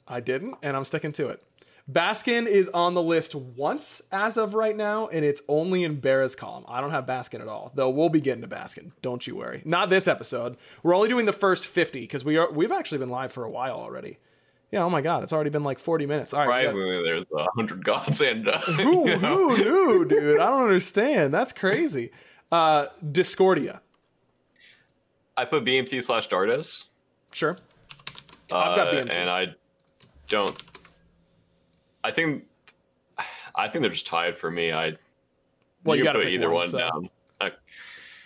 I 0.08 0.18
didn't, 0.18 0.56
and 0.62 0.76
I'm 0.76 0.84
sticking 0.84 1.12
to 1.12 1.28
it. 1.28 1.44
Baskin 1.90 2.46
is 2.46 2.68
on 2.70 2.94
the 2.94 3.02
list 3.02 3.34
once 3.34 4.02
as 4.12 4.36
of 4.36 4.54
right 4.54 4.76
now, 4.76 5.08
and 5.08 5.24
it's 5.24 5.42
only 5.48 5.82
in 5.82 5.98
Barra's 6.00 6.36
column. 6.36 6.64
I 6.68 6.80
don't 6.80 6.90
have 6.90 7.06
Baskin 7.06 7.40
at 7.40 7.48
all, 7.48 7.72
though. 7.74 7.88
We'll 7.88 8.08
be 8.08 8.20
getting 8.20 8.42
to 8.42 8.48
Baskin. 8.48 8.92
Don't 9.02 9.26
you 9.26 9.36
worry. 9.36 9.62
Not 9.64 9.90
this 9.90 10.06
episode. 10.06 10.56
We're 10.82 10.94
only 10.94 11.08
doing 11.08 11.26
the 11.26 11.32
first 11.32 11.66
50 11.66 12.00
because 12.00 12.24
we 12.24 12.36
are 12.36 12.50
we've 12.50 12.72
actually 12.72 12.98
been 12.98 13.08
live 13.08 13.32
for 13.32 13.44
a 13.44 13.50
while 13.50 13.76
already, 13.76 14.18
Yeah. 14.70 14.84
Oh 14.84 14.90
my 14.90 15.00
God, 15.00 15.22
it's 15.22 15.32
already 15.32 15.50
been 15.50 15.64
like 15.64 15.78
40 15.78 16.06
minutes. 16.06 16.32
All 16.32 16.46
right. 16.46 16.64
got- 16.64 16.70
Surprisingly, 16.72 17.02
there's 17.02 17.24
a 17.36 17.46
hundred 17.56 17.84
gods 17.84 18.20
and 18.20 18.48
uh, 18.48 18.58
Who, 18.60 19.08
you 19.08 19.18
know? 19.18 19.48
who 19.50 19.56
knew, 19.98 20.04
dude? 20.04 20.38
I 20.40 20.46
don't 20.50 20.62
understand. 20.64 21.34
That's 21.34 21.52
crazy. 21.52 22.10
Uh, 22.52 22.86
Discordia. 23.12 23.80
I 25.36 25.44
put 25.44 25.64
BMT 25.64 26.02
slash 26.02 26.28
Dardos. 26.28 26.84
Sure. 27.32 27.56
I've 28.52 28.76
got 28.76 28.88
uh, 28.88 28.92
BMT. 28.92 29.16
and 29.16 29.30
I 29.30 29.54
don't. 30.28 30.56
I 32.02 32.10
think, 32.10 32.44
I 33.54 33.68
think 33.68 33.82
they're 33.82 33.90
just 33.92 34.06
tied 34.06 34.36
for 34.38 34.50
me. 34.50 34.72
I 34.72 34.94
Well, 35.84 35.96
you 35.96 36.02
can 36.02 36.12
gotta 36.12 36.24
put 36.24 36.28
either 36.28 36.48
one, 36.48 36.60
one, 36.60 36.68
so- 36.68 36.78
down. 36.78 37.10
I, 37.40 37.48
Do 37.48 37.54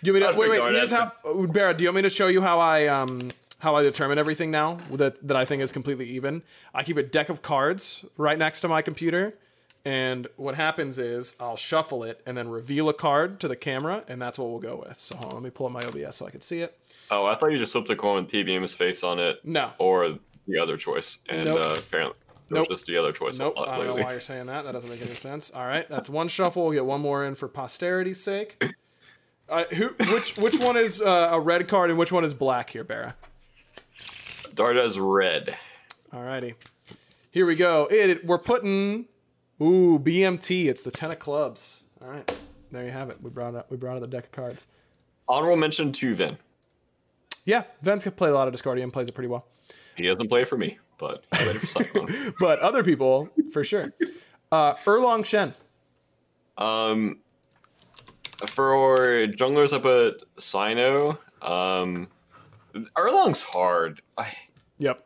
you 0.03 0.13
mean 0.13 0.23
me 0.23 0.31
to, 0.33 0.37
wait, 0.37 0.49
wait, 0.49 0.61
here's 0.73 0.91
how, 0.91 1.11
uh, 1.23 1.33
Barrett, 1.47 1.77
do 1.77 1.83
you 1.83 1.89
want 1.89 1.95
me 1.97 2.01
to 2.03 2.09
show 2.09 2.27
you 2.27 2.41
how 2.41 2.59
I, 2.59 2.87
um, 2.87 3.29
how 3.65 3.75
I 3.75 3.81
determine 3.81 4.19
everything 4.19 4.51
now 4.51 4.77
that, 4.91 5.27
that 5.27 5.35
I 5.35 5.43
think 5.43 5.63
is 5.63 5.71
completely 5.71 6.05
even? 6.11 6.43
I 6.73 6.83
keep 6.83 6.97
a 6.97 7.03
deck 7.03 7.29
of 7.29 7.41
cards 7.41 8.05
right 8.15 8.37
next 8.37 8.61
to 8.61 8.67
my 8.67 8.83
computer. 8.83 9.33
And 9.83 10.27
what 10.35 10.53
happens 10.53 10.97
is 10.99 11.35
I'll 11.39 11.57
shuffle 11.57 12.03
it 12.03 12.21
and 12.27 12.37
then 12.37 12.47
reveal 12.47 12.89
a 12.89 12.93
card 12.93 13.39
to 13.39 13.47
the 13.47 13.55
camera, 13.55 14.03
and 14.07 14.21
that's 14.21 14.37
what 14.39 14.49
we'll 14.49 14.59
go 14.59 14.83
with. 14.87 14.99
So 14.99 15.15
on, 15.17 15.31
let 15.33 15.41
me 15.43 15.49
pull 15.49 15.65
up 15.65 15.71
my 15.71 15.81
OBS 15.81 16.15
so 16.15 16.27
I 16.27 16.29
can 16.29 16.41
see 16.41 16.61
it. 16.61 16.77
oh, 17.09 17.25
I 17.25 17.33
thought 17.35 17.47
you 17.47 17.57
just 17.57 17.71
flipped 17.71 17.89
a 17.89 17.95
coin 17.95 18.23
with 18.25 18.31
PBM's 18.31 18.73
face 18.75 19.03
on 19.03 19.19
it. 19.19 19.43
No. 19.43 19.71
Or 19.79 20.17
the 20.47 20.59
other 20.59 20.77
choice, 20.77 21.19
and 21.27 21.45
Nope. 21.45 21.59
uh, 21.59 21.75
apparently 21.77 22.17
Nope. 22.51 22.67
just 22.69 22.85
the 22.85 22.97
other 22.97 23.11
choice. 23.11 23.39
Nope, 23.39 23.55
I 23.59 23.77
don't 23.77 23.87
know 23.87 24.03
why 24.03 24.11
you're 24.11 24.19
saying 24.19 24.45
that. 24.45 24.65
That 24.65 24.73
doesn't 24.73 24.89
make 24.89 25.01
any 25.01 25.15
sense. 25.15 25.51
All 25.51 25.65
right, 25.65 25.89
that's 25.89 26.07
one 26.09 26.27
shuffle. 26.27 26.63
We'll 26.65 26.73
get 26.73 26.85
one 26.85 27.01
more 27.01 27.25
in 27.25 27.33
for 27.35 27.47
posterity's 27.47 28.21
sake. 28.21 28.63
Uh, 29.47 29.63
who? 29.65 29.89
Which? 30.11 30.35
Which 30.37 30.59
one 30.59 30.75
is 30.75 31.03
uh, 31.03 31.29
a 31.31 31.39
red 31.39 31.67
card 31.67 31.91
and 31.91 31.99
which 31.99 32.11
one 32.11 32.25
is 32.25 32.33
black 32.33 32.71
here, 32.71 32.83
Barra? 32.83 33.15
Darda's 34.55 34.97
red. 34.97 35.57
Alrighty, 36.13 36.55
here 37.31 37.45
we 37.45 37.55
go. 37.55 37.87
It. 37.91 38.25
We're 38.25 38.37
putting. 38.39 39.05
Ooh, 39.61 39.99
BMT. 39.99 40.65
It's 40.65 40.81
the 40.81 40.91
ten 40.91 41.11
of 41.11 41.19
clubs. 41.19 41.83
All 42.01 42.09
right, 42.09 42.37
there 42.71 42.85
you 42.85 42.91
have 42.91 43.09
it. 43.09 43.21
We 43.21 43.29
brought 43.29 43.55
up. 43.55 43.69
We 43.69 43.77
brought 43.77 43.97
out 43.97 44.01
the 44.01 44.07
deck 44.07 44.25
of 44.25 44.31
cards. 44.31 44.65
Honorable 45.27 45.57
mention 45.57 45.91
to 45.91 46.15
Vin. 46.15 46.37
Yeah, 47.45 47.63
Vance 47.81 48.03
can 48.03 48.13
play 48.13 48.29
a 48.29 48.33
lot 48.33 48.47
of 48.47 48.53
Discordia 48.53 48.83
and 48.83 48.93
plays 48.93 49.09
it 49.09 49.11
pretty 49.11 49.27
well. 49.27 49.45
He 49.95 50.07
doesn't 50.07 50.29
play 50.29 50.45
for 50.45 50.57
me, 50.57 50.77
but 50.97 51.25
for 51.25 52.33
But 52.39 52.59
other 52.59 52.83
people, 52.83 53.29
for 53.51 53.63
sure. 53.63 53.93
Uh, 54.51 54.75
Erlang 54.85 55.25
Shen. 55.25 55.53
Um, 56.57 57.19
for 58.47 59.27
junglers, 59.27 59.73
I 59.73 59.79
put 59.79 60.23
Sino. 60.39 61.19
Um, 61.41 62.07
Erlang's 62.73 63.41
hard. 63.41 64.01
I, 64.17 64.31
Yep. 64.79 65.05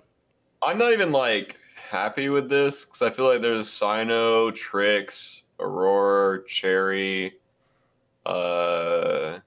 I'm 0.61 0.77
not 0.77 0.93
even 0.93 1.11
like 1.11 1.57
happy 1.89 2.29
with 2.29 2.49
this 2.49 2.85
because 2.85 3.01
I 3.01 3.09
feel 3.09 3.25
like 3.27 3.41
there's 3.41 3.69
Sino, 3.69 4.51
Trix, 4.51 5.43
Aurora, 5.59 6.45
Cherry, 6.47 7.35
uh, 8.25 9.39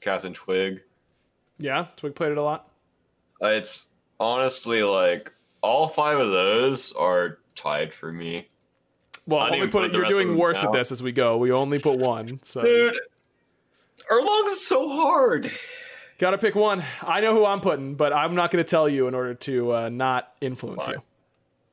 Captain 0.00 0.32
Twig. 0.32 0.82
Yeah, 1.58 1.86
Twig 1.96 2.14
played 2.14 2.32
it 2.32 2.38
a 2.38 2.42
lot. 2.42 2.68
Uh, 3.42 3.48
It's 3.48 3.86
honestly 4.20 4.82
like 4.82 5.32
all 5.62 5.88
five 5.88 6.18
of 6.18 6.30
those 6.30 6.92
are 6.92 7.38
tied 7.54 7.92
for 7.92 8.12
me. 8.12 8.48
Well, 9.26 9.52
only 9.52 9.62
put 9.62 9.72
put 9.72 9.84
it, 9.86 9.92
you're 9.92 10.08
doing 10.08 10.36
worse 10.36 10.62
at 10.62 10.72
this 10.72 10.92
as 10.92 11.02
we 11.02 11.10
go. 11.10 11.36
We 11.36 11.50
only 11.50 11.80
put 11.80 11.98
one. 11.98 12.40
So 12.44 12.62
Dude, 12.62 12.94
Erlang's 14.10 14.52
is 14.52 14.66
so 14.66 14.88
hard. 14.88 15.50
Gotta 16.18 16.38
pick 16.38 16.54
one. 16.54 16.82
I 17.02 17.20
know 17.20 17.34
who 17.34 17.44
I'm 17.44 17.60
putting, 17.60 17.94
but 17.94 18.12
I'm 18.12 18.34
not 18.34 18.50
going 18.50 18.64
to 18.64 18.68
tell 18.70 18.88
you 18.88 19.06
in 19.06 19.14
order 19.14 19.34
to 19.34 19.72
uh, 19.72 19.88
not 19.90 20.32
influence 20.40 20.86
Fine. 20.86 20.96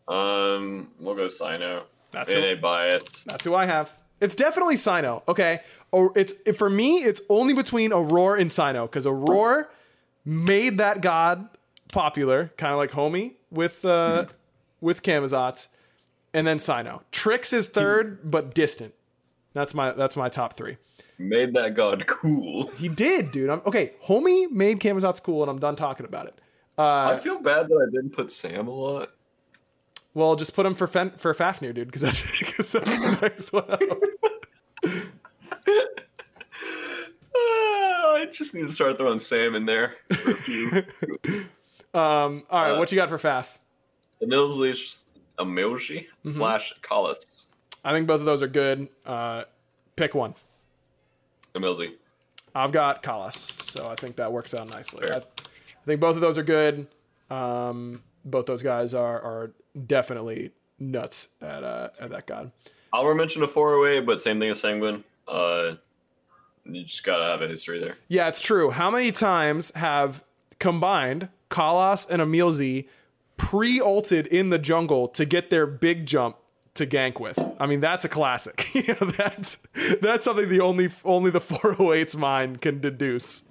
you. 0.08 0.14
Um, 0.14 0.90
we'll 1.00 1.16
go 1.16 1.30
Sino. 1.30 1.84
That's 2.12 2.34
Vin 2.34 2.56
who- 2.56 2.62
bias. 2.62 3.24
That's 3.26 3.46
who 3.46 3.56
I 3.56 3.66
have. 3.66 3.98
It's 4.20 4.36
definitely 4.36 4.76
Sino. 4.78 5.24
Okay, 5.28 5.62
or 5.92 6.12
it's 6.16 6.34
for 6.58 6.70
me. 6.70 6.98
It's 7.00 7.22
only 7.30 7.54
between 7.54 7.92
Aurora 7.92 8.40
and 8.40 8.52
Sino 8.52 8.86
because 8.86 9.06
Aurora 9.06 9.68
made 10.26 10.78
that 10.78 11.02
god 11.02 11.50
popular, 11.92 12.52
kind 12.58 12.72
of 12.72 12.78
like 12.78 12.92
Homie 12.92 13.34
with 13.52 13.84
uh, 13.84 14.26
with 14.80 15.04
Camazotz, 15.04 15.68
and 16.34 16.46
then 16.48 16.60
Sino. 16.60 17.02
Trix 17.12 17.52
is 17.54 17.68
third, 17.68 18.20
but 18.30 18.54
distant. 18.54 18.94
That's 19.54 19.74
my 19.74 19.92
that's 19.92 20.16
my 20.16 20.30
top 20.30 20.54
three. 20.54 20.78
Made 21.18 21.54
that 21.54 21.76
god 21.76 22.06
cool. 22.08 22.68
He 22.78 22.90
did, 22.90 23.32
dude. 23.32 23.50
I'm 23.50 23.62
okay. 23.66 23.94
Homie 24.06 24.50
made 24.52 24.80
Camazotz 24.80 25.22
cool, 25.24 25.42
and 25.44 25.50
I'm 25.50 25.60
done 25.60 25.76
talking 25.76 26.06
about 26.06 26.28
it. 26.28 26.40
I 26.78 27.18
feel 27.18 27.40
bad 27.42 27.68
that 27.70 27.76
I 27.88 27.92
didn't 27.92 28.12
put 28.12 28.32
Sam 28.32 28.68
a 28.68 28.72
lot. 28.72 29.12
Well, 30.16 30.36
just 30.36 30.54
put 30.56 30.66
him 30.66 30.74
for 30.74 30.88
Fen- 30.88 31.12
for 31.18 31.34
Fafnir, 31.34 31.74
dude, 31.74 31.88
because 31.88 32.02
that's, 32.02 32.22
'cause 32.54 32.72
that's 32.72 32.90
the 33.00 33.18
next 33.22 33.54
one 33.54 33.70
up. 33.70 33.82
I 37.36 38.28
just 38.32 38.54
need 38.54 38.62
to 38.62 38.72
start 38.72 38.98
throwing 38.98 39.20
Sam 39.20 39.56
in 39.56 39.66
there. 39.66 39.96
For 40.12 40.32
a 40.32 40.36
few. 40.36 40.70
Um, 41.94 42.44
all 42.50 42.64
right, 42.64 42.72
Uh, 42.72 42.80
what 42.80 42.92
you 42.92 42.96
got 42.96 43.10
for 43.10 43.18
Faf? 43.18 43.58
Emilzy, 44.22 44.74
Emilzy 45.40 46.08
Mm-hmm. 46.26 46.30
slash 46.30 46.74
Collis. 46.82 47.46
I 47.84 47.92
think 47.92 48.08
both 48.08 48.20
of 48.20 48.26
those 48.26 48.42
are 48.42 48.48
good. 48.48 48.88
Uh, 49.06 49.44
pick 49.96 50.16
one. 50.16 50.36
Emilzy. 51.56 51.96
I've 52.56 52.72
got 52.72 53.02
Kalas, 53.02 53.62
so 53.64 53.88
I 53.88 53.96
think 53.96 54.16
that 54.18 54.32
works 54.32 54.54
out 54.54 54.70
nicely. 54.70 55.10
I, 55.10 55.18
I 55.18 55.86
think 55.86 56.00
both 56.00 56.16
of 56.16 56.22
those 56.22 56.38
are 56.38 56.44
good. 56.44 56.88
Um, 57.30 58.04
both 58.26 58.46
those 58.46 58.64
guys 58.64 58.94
are 58.94 59.22
are 59.22 59.52
definitely 59.88 60.52
nuts 60.80 61.30
at 61.42 61.64
uh, 61.64 61.90
at 62.00 62.12
that 62.12 62.28
god. 62.28 62.52
I'll 62.92 63.12
mention 63.16 63.42
a 63.42 63.48
four 63.48 63.74
away, 63.74 64.00
but 64.02 64.22
same 64.22 64.40
thing 64.40 64.52
as 64.52 64.60
Sanguine. 64.60 65.04
Uh, 65.28 65.76
you 66.66 66.84
just 66.84 67.04
gotta 67.04 67.26
have 67.26 67.42
a 67.42 67.48
history 67.48 67.80
there. 67.82 67.96
Yeah, 68.08 68.28
it's 68.28 68.42
true. 68.42 68.70
How 68.70 68.92
many 68.92 69.12
times 69.12 69.72
have 69.76 70.24
combined 70.60 71.30
Kalas 71.50 72.08
and 72.10 72.22
Emilzy 72.22 72.88
pre-ulted 73.38 74.28
in 74.28 74.50
the 74.50 74.60
jungle 74.60 75.08
to 75.10 75.26
get 75.26 75.50
their 75.50 75.66
big 75.66 76.06
jump 76.06 76.38
to 76.76 76.88
gank 76.88 77.20
with? 77.20 77.40
I 77.60 77.66
mean, 77.68 77.80
that's 77.80 78.06
a 78.06 78.10
classic. 78.10 78.68
you 78.74 78.96
know, 79.00 79.12
that's 79.12 79.58
that's 80.02 80.26
something 80.26 80.50
the 80.50 80.62
only 80.62 80.90
only 81.04 81.32
the 81.32 81.40
408's 81.42 82.16
mind 82.18 82.62
can 82.62 82.80
deduce. 82.80 83.44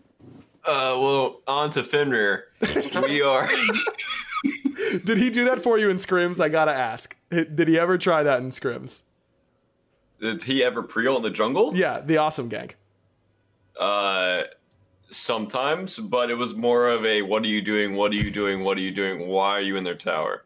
Uh, 0.64 0.94
well, 0.96 1.40
on 1.46 1.70
to 1.70 1.82
Fenrir. 1.82 2.44
we 3.08 3.20
are. 3.22 3.48
Did 5.04 5.18
he 5.18 5.30
do 5.30 5.44
that 5.46 5.60
for 5.62 5.78
you 5.78 5.90
in 5.90 5.96
scrims? 5.96 6.40
I 6.40 6.48
gotta 6.48 6.72
ask. 6.72 7.16
Did 7.30 7.66
he 7.68 7.78
ever 7.78 7.98
try 7.98 8.22
that 8.22 8.38
in 8.40 8.50
scrims? 8.50 9.02
Did 10.20 10.44
he 10.44 10.62
ever 10.62 10.82
pre-ult 10.82 11.18
in 11.18 11.22
the 11.22 11.30
jungle? 11.30 11.76
Yeah, 11.76 12.00
the 12.00 12.18
awesome 12.18 12.48
gank. 12.48 12.72
Uh, 13.78 14.42
sometimes, 15.10 15.98
but 15.98 16.30
it 16.30 16.34
was 16.36 16.54
more 16.54 16.88
of 16.88 17.04
a 17.04 17.22
"What 17.22 17.42
are 17.42 17.48
you 17.48 17.62
doing? 17.62 17.96
What 17.96 18.12
are 18.12 18.16
you 18.16 18.30
doing? 18.30 18.62
What 18.62 18.76
are 18.78 18.82
you 18.82 18.92
doing? 18.92 19.26
Why 19.26 19.50
are 19.52 19.60
you 19.60 19.76
in 19.76 19.84
their 19.84 19.96
tower?" 19.96 20.44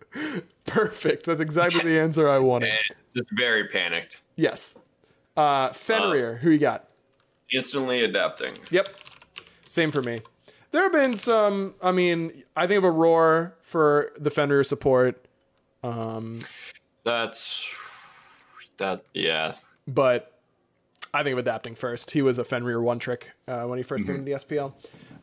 Perfect. 0.66 1.26
That's 1.26 1.40
exactly 1.40 1.82
the 1.82 2.00
answer 2.00 2.28
I 2.28 2.38
wanted. 2.38 2.72
Just 3.16 3.30
very 3.32 3.68
panicked, 3.68 4.22
Yes. 4.36 4.78
Uh, 5.36 5.72
Fenrir, 5.72 6.36
who 6.36 6.50
you 6.50 6.58
got? 6.58 6.88
instantly 7.52 8.02
adapting. 8.02 8.52
Yep. 8.70 8.88
Same 9.68 9.90
for 9.92 10.02
me. 10.02 10.20
There 10.72 10.82
have 10.82 10.92
been 10.92 11.16
some. 11.16 11.74
I 11.82 11.92
mean, 11.92 12.42
I 12.56 12.66
think 12.66 12.78
of 12.78 12.84
a 12.84 12.90
roar 12.90 13.54
for 13.60 14.12
the 14.18 14.30
Fenrir 14.30 14.64
support, 14.64 15.24
Um, 15.84 16.40
That's 17.04 17.72
that. 18.78 19.04
Yeah, 19.14 19.54
but 19.86 20.38
I 21.14 21.22
think 21.22 21.34
of 21.34 21.38
adapting 21.38 21.74
first. 21.76 22.10
He 22.10 22.20
was 22.22 22.38
a 22.38 22.44
Fenrir 22.44 22.80
one 22.82 22.98
trick 22.98 23.30
uh, 23.46 23.62
when 23.64 23.78
he 23.78 23.84
1st 23.84 24.06
came 24.06 24.16
to 24.16 24.22
the 24.22 24.32
SPL. 24.32 24.72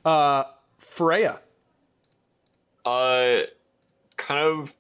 Uh, 0.06 0.46
Freya. 0.80 1.40
Uh, 2.86 3.42
kind 4.18 4.40
of. 4.40 4.74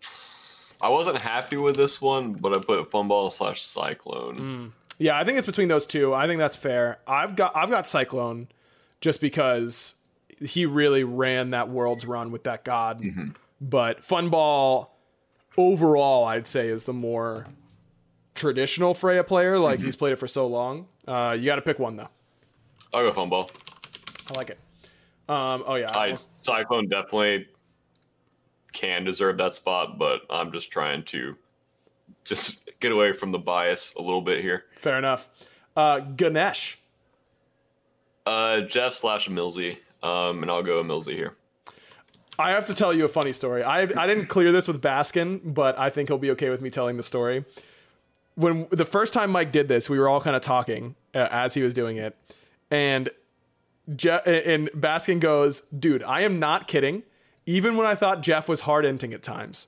I 0.83 0.89
wasn't 0.89 1.17
happy 1.21 1.55
with 1.55 1.77
this 1.77 2.01
one, 2.01 2.33
but 2.33 2.53
I 2.53 2.59
put 2.59 2.91
Funball 2.91 3.31
slash 3.31 3.61
Cyclone. 3.63 4.73
Yeah, 4.99 5.17
I 5.17 5.23
think 5.23 5.37
it's 5.37 5.47
between 5.47 5.69
those 5.69 5.87
two. 5.87 6.13
I 6.13 6.27
think 6.27 6.39
that's 6.39 6.57
fair. 6.57 6.99
I've 7.07 7.37
got 7.37 7.55
I've 7.55 7.69
got 7.69 7.87
Cyclone 7.87 8.49
just 8.99 9.21
because 9.21 9.95
he 10.41 10.65
really 10.65 11.05
ran 11.05 11.51
that 11.51 11.69
world's 11.69 12.05
run 12.05 12.31
with 12.31 12.43
that 12.43 12.65
god. 12.65 13.01
But 13.61 14.01
Funball 14.01 14.89
overall 15.57 16.25
I'd 16.25 16.47
say 16.47 16.67
is 16.67 16.83
the 16.83 16.93
more 16.93 17.47
traditional 18.35 18.93
Freya 18.93 19.23
player. 19.23 19.57
Like 19.57 19.79
he's 19.79 19.95
played 19.95 20.11
it 20.11 20.17
for 20.17 20.27
so 20.27 20.47
long. 20.47 20.87
Uh, 21.07 21.37
you 21.39 21.45
got 21.45 21.55
to 21.55 21.61
pick 21.61 21.79
one 21.79 21.95
though. 21.95 22.09
I'll 22.93 23.09
go 23.09 23.13
Funball. 23.13 23.49
I 24.29 24.37
like 24.37 24.49
it. 24.49 24.59
Um, 25.29 25.63
oh 25.65 25.75
yeah, 25.75 25.91
I 25.97 26.11
I 26.11 26.17
Cyclone 26.41 26.89
definitely 26.89 27.47
can 28.73 29.03
deserve 29.03 29.37
that 29.37 29.53
spot, 29.53 29.97
but 29.97 30.21
I'm 30.29 30.51
just 30.51 30.71
trying 30.71 31.03
to 31.05 31.35
just 32.25 32.69
get 32.79 32.91
away 32.91 33.13
from 33.13 33.31
the 33.31 33.39
bias 33.39 33.93
a 33.97 34.01
little 34.01 34.21
bit 34.21 34.41
here. 34.41 34.65
fair 34.77 34.97
enough. 34.97 35.29
Uh, 35.75 35.99
Ganesh. 35.99 36.79
Uh, 38.25 38.61
Jeff 38.61 38.93
slash 38.93 39.27
Millsy, 39.27 39.77
um, 40.01 40.41
and 40.43 40.51
I'll 40.51 40.63
go 40.63 40.83
Millsy 40.83 41.13
here. 41.13 41.35
I 42.39 42.51
have 42.51 42.65
to 42.65 42.73
tell 42.73 42.93
you 42.93 43.05
a 43.05 43.09
funny 43.09 43.33
story. 43.33 43.63
I 43.63 43.81
I 43.81 44.07
didn't 44.07 44.27
clear 44.27 44.51
this 44.51 44.67
with 44.67 44.81
Baskin, 44.81 45.41
but 45.53 45.77
I 45.77 45.89
think 45.89 46.09
he'll 46.09 46.17
be 46.17 46.31
okay 46.31 46.49
with 46.49 46.61
me 46.61 46.69
telling 46.69 46.97
the 46.97 47.03
story. 47.03 47.45
When 48.35 48.67
the 48.71 48.85
first 48.85 49.13
time 49.13 49.29
Mike 49.29 49.51
did 49.51 49.67
this, 49.67 49.89
we 49.89 49.99
were 49.99 50.07
all 50.09 50.21
kind 50.21 50.35
of 50.35 50.41
talking 50.41 50.95
uh, 51.13 51.27
as 51.31 51.53
he 51.53 51.61
was 51.61 51.73
doing 51.73 51.97
it, 51.97 52.15
and 52.71 53.09
Je- 53.93 54.09
and 54.25 54.69
Baskin 54.71 55.19
goes, 55.19 55.61
"Dude, 55.77 56.01
I 56.01 56.21
am 56.21 56.39
not 56.39 56.67
kidding. 56.67 57.03
Even 57.45 57.75
when 57.75 57.85
I 57.85 57.95
thought 57.95 58.21
Jeff 58.21 58.47
was 58.47 58.61
hard 58.61 58.85
inting 58.85 59.13
at 59.13 59.23
times, 59.23 59.67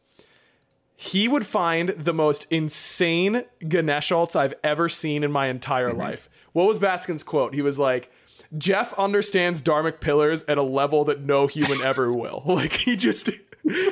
he 0.95 1.27
would 1.27 1.45
find 1.45 1.89
the 1.89 2.13
most 2.13 2.47
insane 2.49 3.43
Ganesh 3.67 4.09
alts 4.09 4.35
I've 4.35 4.53
ever 4.63 4.87
seen 4.87 5.23
in 5.23 5.31
my 5.31 5.47
entire 5.47 5.89
mm-hmm. 5.89 5.99
life." 5.99 6.29
What 6.53 6.67
was 6.67 6.79
Baskin's 6.79 7.23
quote? 7.23 7.53
He 7.53 7.61
was 7.61 7.79
like. 7.79 8.11
Jeff 8.55 8.93
understands 8.93 9.61
Dharmic 9.61 9.99
pillars 9.99 10.43
at 10.47 10.57
a 10.57 10.63
level 10.63 11.03
that 11.05 11.19
no 11.19 11.47
human 11.47 11.81
ever 11.83 12.13
will. 12.13 12.43
Like 12.55 12.73
he 12.73 12.95
just 12.95 13.29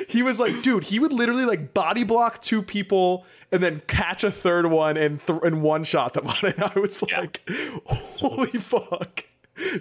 he 0.08 0.22
was 0.22 0.38
like, 0.38 0.62
dude, 0.62 0.84
he 0.84 1.00
would 1.00 1.12
literally 1.12 1.44
like 1.44 1.74
body 1.74 2.04
block 2.04 2.40
two 2.40 2.62
people 2.62 3.26
and 3.50 3.62
then 3.62 3.82
catch 3.86 4.22
a 4.22 4.30
third 4.30 4.66
one 4.66 4.96
and 4.96 5.24
th- 5.26 5.40
and 5.42 5.62
one 5.62 5.82
shot 5.84 6.14
them 6.14 6.26
on 6.28 6.36
it. 6.42 6.62
I 6.76 6.78
was 6.78 7.02
like, 7.02 7.48
holy 7.86 8.58
fuck. 8.58 9.24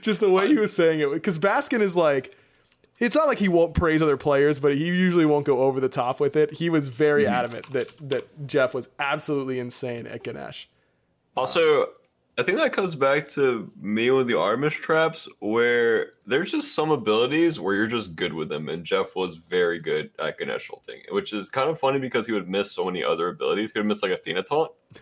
Just 0.01 0.19
the 0.19 0.29
way 0.29 0.47
he 0.47 0.57
was 0.57 0.73
saying 0.73 0.99
it. 0.99 1.11
Because 1.11 1.37
Baskin 1.37 1.81
is 1.81 1.95
like, 1.95 2.35
it's 2.99 3.15
not 3.15 3.27
like 3.27 3.39
he 3.39 3.49
won't 3.49 3.73
praise 3.73 4.01
other 4.01 4.17
players, 4.17 4.59
but 4.59 4.75
he 4.75 4.85
usually 4.85 5.25
won't 5.25 5.45
go 5.45 5.59
over 5.61 5.79
the 5.79 5.89
top 5.89 6.19
with 6.19 6.35
it. 6.35 6.53
He 6.53 6.69
was 6.69 6.87
very 6.87 7.23
mm-hmm. 7.23 7.33
adamant 7.33 7.69
that 7.71 7.91
that 8.09 8.47
Jeff 8.47 8.73
was 8.73 8.89
absolutely 8.99 9.59
insane 9.59 10.07
at 10.07 10.23
Ganesh. 10.23 10.69
Also, 11.35 11.87
I 12.37 12.43
think 12.43 12.57
that 12.57 12.73
comes 12.73 12.95
back 12.95 13.27
to 13.29 13.71
me 13.79 14.09
with 14.11 14.27
the 14.27 14.33
Armish 14.33 14.81
traps, 14.81 15.27
where 15.39 16.13
there's 16.25 16.51
just 16.51 16.73
some 16.73 16.91
abilities 16.91 17.59
where 17.59 17.75
you're 17.75 17.87
just 17.87 18.15
good 18.15 18.33
with 18.33 18.49
them, 18.49 18.69
and 18.69 18.83
Jeff 18.83 19.15
was 19.15 19.35
very 19.35 19.79
good 19.79 20.11
at 20.19 20.37
Ganesh 20.37 20.69
ulting, 20.71 21.01
which 21.09 21.33
is 21.33 21.49
kind 21.49 21.69
of 21.69 21.79
funny 21.79 21.99
because 21.99 22.25
he 22.25 22.31
would 22.31 22.49
miss 22.49 22.71
so 22.71 22.85
many 22.85 23.03
other 23.03 23.29
abilities. 23.29 23.71
He 23.71 23.79
would 23.79 23.85
miss 23.85 24.01
like 24.03 24.11
Athena 24.11 24.43
taunt. 24.43 24.71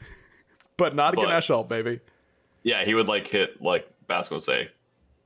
But 0.78 0.96
not 0.96 1.14
a 1.14 1.18
But- 1.18 1.28
Ganesh 1.28 1.52
ult, 1.52 1.70
baby. 1.70 2.00
Yeah, 2.64 2.84
he 2.84 2.96
would 2.96 3.08
like 3.08 3.28
hit 3.28 3.62
like 3.62 3.88
Basco 4.08 4.40
say, 4.40 4.72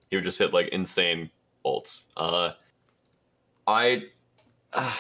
he 0.09 0.18
would 0.18 0.26
just 0.26 0.38
hit 0.38 0.53
like 0.53 0.68
insane 0.70 1.30
ults. 1.66 2.03
Uh, 2.16 2.51
I 3.68 4.03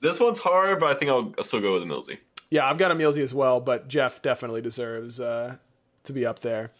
this 0.00 0.18
one's 0.20 0.38
hard, 0.38 0.80
but 0.80 0.90
I 0.90 0.94
think 0.94 1.10
I'll, 1.10 1.34
I'll 1.38 1.44
still 1.44 1.60
go 1.60 1.74
with 1.74 1.82
the 1.82 1.88
Millsy. 1.88 2.18
Yeah, 2.50 2.68
I've 2.68 2.78
got 2.78 2.90
a 2.90 2.94
Milsey 2.94 3.22
as 3.22 3.34
well, 3.34 3.60
but 3.60 3.88
Jeff 3.88 4.22
definitely 4.22 4.62
deserves 4.62 5.20
uh, 5.20 5.56
to 6.04 6.12
be 6.12 6.24
up 6.24 6.38
there. 6.40 6.70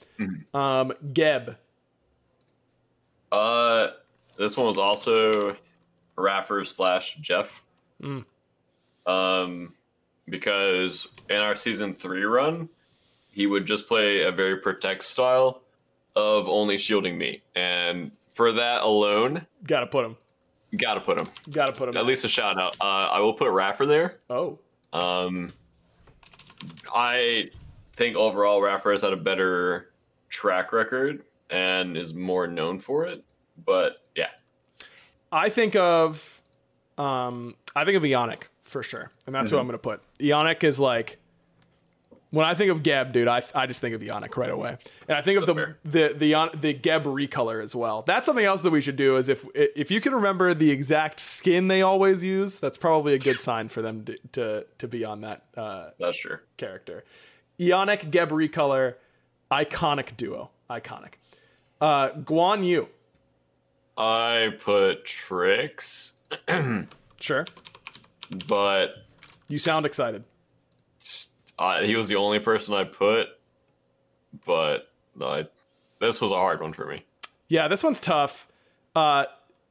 Um, 0.54 0.92
Geb. 1.12 1.56
Uh, 3.32 3.88
this 4.38 4.56
one 4.56 4.66
was 4.66 4.78
also 4.78 5.56
Raffer 6.16 6.64
slash 6.64 7.16
Jeff. 7.16 7.62
Um, 9.06 9.74
because 10.28 11.08
in 11.28 11.36
our 11.36 11.56
season 11.56 11.94
three 11.94 12.24
run, 12.24 12.68
he 13.30 13.46
would 13.46 13.66
just 13.66 13.86
play 13.88 14.22
a 14.22 14.32
very 14.32 14.58
protect 14.58 15.04
style 15.04 15.62
of 16.16 16.48
only 16.48 16.76
shielding 16.78 17.16
me, 17.16 17.42
and 17.54 18.10
for 18.32 18.50
that 18.52 18.82
alone, 18.82 19.46
Gotta 19.64 19.86
put 19.86 20.04
him. 20.04 20.16
gotta 20.76 21.00
put 21.00 21.18
him 21.18 21.26
Gotta 21.50 21.72
put 21.72 21.88
him. 21.88 21.96
at 21.96 22.04
least 22.06 22.24
a 22.24 22.28
shout 22.28 22.58
out. 22.60 22.74
Uh, 22.80 23.08
I 23.12 23.20
will 23.20 23.34
put 23.34 23.50
Raffer 23.50 23.86
there. 23.86 24.18
Oh, 24.28 24.58
Um, 24.92 25.52
I 26.94 27.50
think 27.94 28.16
overall 28.16 28.60
Raffer 28.62 28.92
has 28.92 29.02
had 29.02 29.12
a 29.12 29.16
better 29.16 29.92
track 30.28 30.72
record 30.72 31.22
and 31.50 31.96
is 31.96 32.14
more 32.14 32.46
known 32.46 32.78
for 32.78 33.04
it. 33.04 33.24
But 33.64 33.98
yeah, 34.14 34.28
I 35.32 35.48
think 35.48 35.76
of, 35.76 36.40
um, 36.98 37.54
I 37.74 37.84
think 37.84 37.96
of 37.96 38.04
Ionic 38.04 38.48
for 38.62 38.82
sure, 38.82 39.10
and 39.26 39.34
that's 39.34 39.50
who 39.50 39.58
I'm 39.58 39.66
gonna 39.66 39.78
put. 39.78 40.02
Ionic 40.22 40.64
is 40.64 40.78
like, 40.80 41.18
when 42.30 42.44
I 42.44 42.54
think 42.54 42.70
of 42.70 42.82
Geb, 42.82 43.12
dude, 43.12 43.28
I, 43.28 43.42
I 43.54 43.66
just 43.66 43.80
think 43.80 43.94
of 43.94 44.02
Ionic 44.02 44.36
right 44.36 44.50
away, 44.50 44.76
and 45.08 45.16
I 45.16 45.22
think 45.22 45.38
of 45.38 45.46
the 45.46 45.76
the 45.84 46.14
the 46.16 46.50
the 46.60 46.72
Geb 46.74 47.04
recolor 47.04 47.62
as 47.62 47.74
well. 47.74 48.02
That's 48.02 48.26
something 48.26 48.44
else 48.44 48.62
that 48.62 48.70
we 48.70 48.80
should 48.80 48.96
do. 48.96 49.16
Is 49.16 49.28
if 49.28 49.46
if 49.54 49.90
you 49.90 50.00
can 50.00 50.14
remember 50.14 50.52
the 50.52 50.70
exact 50.70 51.20
skin 51.20 51.68
they 51.68 51.82
always 51.82 52.24
use, 52.24 52.58
that's 52.58 52.76
probably 52.76 53.14
a 53.14 53.18
good 53.18 53.40
sign 53.40 53.68
for 53.68 53.80
them 53.82 54.04
to 54.04 54.16
to, 54.32 54.66
to 54.78 54.88
be 54.88 55.04
on 55.04 55.20
that 55.22 55.44
uh, 55.56 55.90
that's 55.98 56.18
true. 56.18 56.38
character. 56.56 57.04
Ionic 57.60 58.10
Geb 58.10 58.30
recolor, 58.30 58.94
iconic 59.50 60.16
duo, 60.16 60.50
iconic. 60.68 61.14
Uh, 61.80 62.10
Guan 62.10 62.66
Yu, 62.66 62.88
I 63.96 64.54
put 64.60 65.04
Tricks, 65.04 66.12
sure. 67.20 67.46
but 68.48 68.88
You 69.48 69.56
sound 69.58 69.86
excited. 69.86 70.24
Uh, 71.58 71.80
he 71.82 71.96
was 71.96 72.08
the 72.08 72.16
only 72.16 72.38
person 72.38 72.74
I 72.74 72.84
put. 72.84 73.28
But 74.44 74.90
no, 75.14 75.26
I, 75.26 75.46
this 76.00 76.20
was 76.20 76.30
a 76.30 76.34
hard 76.34 76.60
one 76.60 76.72
for 76.72 76.86
me. 76.86 77.04
Yeah, 77.48 77.68
this 77.68 77.82
one's 77.82 78.00
tough. 78.00 78.48
Uh, 78.94 79.26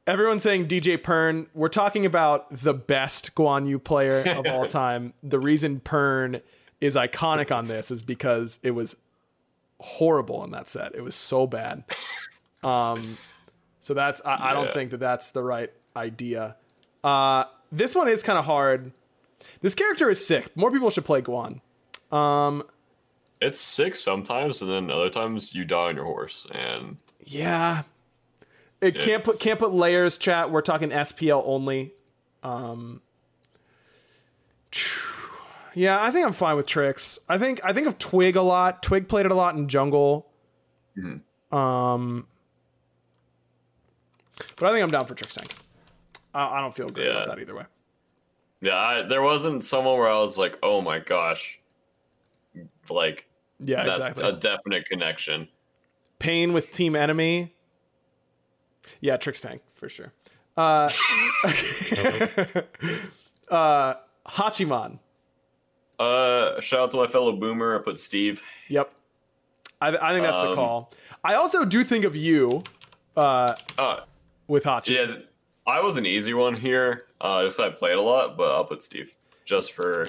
everyone's 0.06 0.42
saying 0.42 0.68
DJ 0.68 0.98
Pern. 0.98 1.46
We're 1.54 1.68
talking 1.68 2.06
about 2.06 2.50
the 2.50 2.74
best 2.74 3.34
Guan 3.34 3.68
Yu 3.68 3.78
player 3.78 4.22
of 4.30 4.46
all 4.46 4.66
time. 4.68 5.12
The 5.22 5.38
reason 5.38 5.80
Pern 5.80 6.40
is 6.80 6.96
iconic 6.96 7.54
on 7.54 7.66
this 7.66 7.90
is 7.90 8.02
because 8.02 8.58
it 8.62 8.72
was 8.72 8.96
horrible 9.80 10.42
in 10.44 10.50
that 10.52 10.68
set. 10.68 10.94
It 10.94 11.02
was 11.02 11.14
so 11.14 11.46
bad. 11.46 11.84
Um, 12.62 13.18
so 13.80 13.94
that's 13.94 14.20
I, 14.24 14.50
I 14.50 14.52
don't 14.54 14.72
think 14.72 14.90
that 14.90 15.00
that's 15.00 15.30
the 15.30 15.42
right 15.42 15.72
idea. 15.94 16.56
Uh, 17.04 17.44
this 17.70 17.94
one 17.94 18.08
is 18.08 18.22
kind 18.22 18.38
of 18.38 18.44
hard. 18.44 18.92
This 19.60 19.74
character 19.74 20.10
is 20.10 20.24
sick. 20.26 20.56
More 20.56 20.70
people 20.70 20.90
should 20.90 21.04
play 21.04 21.22
Guan. 21.22 21.60
It's 22.12 23.60
sick 23.60 23.96
sometimes, 23.96 24.62
and 24.62 24.70
then 24.70 24.90
other 24.90 25.10
times 25.10 25.54
you 25.54 25.64
die 25.64 25.88
on 25.88 25.96
your 25.96 26.04
horse, 26.06 26.46
and 26.52 26.96
Yeah. 27.24 27.82
It 28.80 28.98
can't 29.00 29.24
put 29.24 29.40
can't 29.40 29.58
put 29.58 29.72
layers 29.72 30.18
chat. 30.18 30.50
We're 30.50 30.60
talking 30.62 30.90
SPL 30.90 31.42
only. 31.46 31.92
Um 32.42 33.00
Yeah, 35.74 36.02
I 36.02 36.10
think 36.10 36.26
I'm 36.26 36.32
fine 36.32 36.56
with 36.56 36.66
tricks. 36.66 37.18
I 37.28 37.38
think 37.38 37.60
I 37.64 37.72
think 37.72 37.86
of 37.86 37.98
Twig 37.98 38.36
a 38.36 38.42
lot. 38.42 38.82
Twig 38.82 39.08
played 39.08 39.26
it 39.26 39.32
a 39.32 39.34
lot 39.34 39.54
in 39.56 39.68
jungle. 39.68 40.26
Um 41.52 42.26
But 44.56 44.68
I 44.68 44.72
think 44.72 44.82
I'm 44.82 44.90
down 44.90 45.06
for 45.06 45.14
Tricks 45.14 45.34
Tank. 45.34 45.54
I, 46.34 46.58
I 46.58 46.60
don't 46.60 46.74
feel 46.74 46.88
great 46.88 47.08
about 47.08 47.26
that 47.28 47.38
either 47.38 47.54
way. 47.54 47.64
yeah, 48.60 48.76
I, 48.76 49.02
there 49.02 49.22
wasn't 49.22 49.64
someone 49.64 49.98
where 49.98 50.08
I 50.08 50.18
was 50.18 50.36
like, 50.38 50.58
"Oh 50.62 50.80
my 50.82 50.98
gosh," 50.98 51.58
like 52.90 53.26
Yeah, 53.60 53.84
that's 53.84 53.98
exactly. 53.98 54.28
a 54.28 54.32
definite 54.32 54.86
connection. 54.86 55.48
Pain 56.18 56.52
with 56.52 56.72
Team 56.72 56.96
Enemy. 56.96 57.54
Yeah, 59.00 59.16
Tricks 59.16 59.40
Tank 59.40 59.62
for 59.74 59.88
sure. 59.88 60.12
Uh, 60.56 60.88
uh, 63.50 63.94
Hachiman. 64.26 64.98
Uh, 65.98 66.60
shout 66.60 66.80
out 66.80 66.90
to 66.92 66.96
my 66.98 67.06
fellow 67.06 67.32
boomer. 67.32 67.78
I 67.78 67.82
put 67.82 67.98
Steve. 68.00 68.42
Yep. 68.68 68.92
I, 69.80 69.88
I 69.88 70.12
think 70.12 70.24
that's 70.24 70.38
the 70.38 70.48
Um, 70.50 70.54
call. 70.54 70.92
I 71.24 71.34
also 71.34 71.64
do 71.64 71.84
think 71.84 72.04
of 72.04 72.14
you 72.16 72.62
uh, 73.16 73.54
Uh, 73.78 74.00
with 74.46 74.64
Hachi. 74.64 74.90
yeah, 74.94 75.16
I 75.66 75.80
was 75.80 75.96
an 75.96 76.06
easy 76.06 76.34
one 76.34 76.54
here. 76.54 77.06
Uh, 77.20 77.44
just 77.44 77.58
I 77.60 77.70
played 77.70 77.96
a 77.96 78.00
lot, 78.00 78.36
but 78.36 78.52
I'll 78.52 78.64
put 78.64 78.82
Steve 78.82 79.12
just 79.44 79.72
for. 79.72 80.08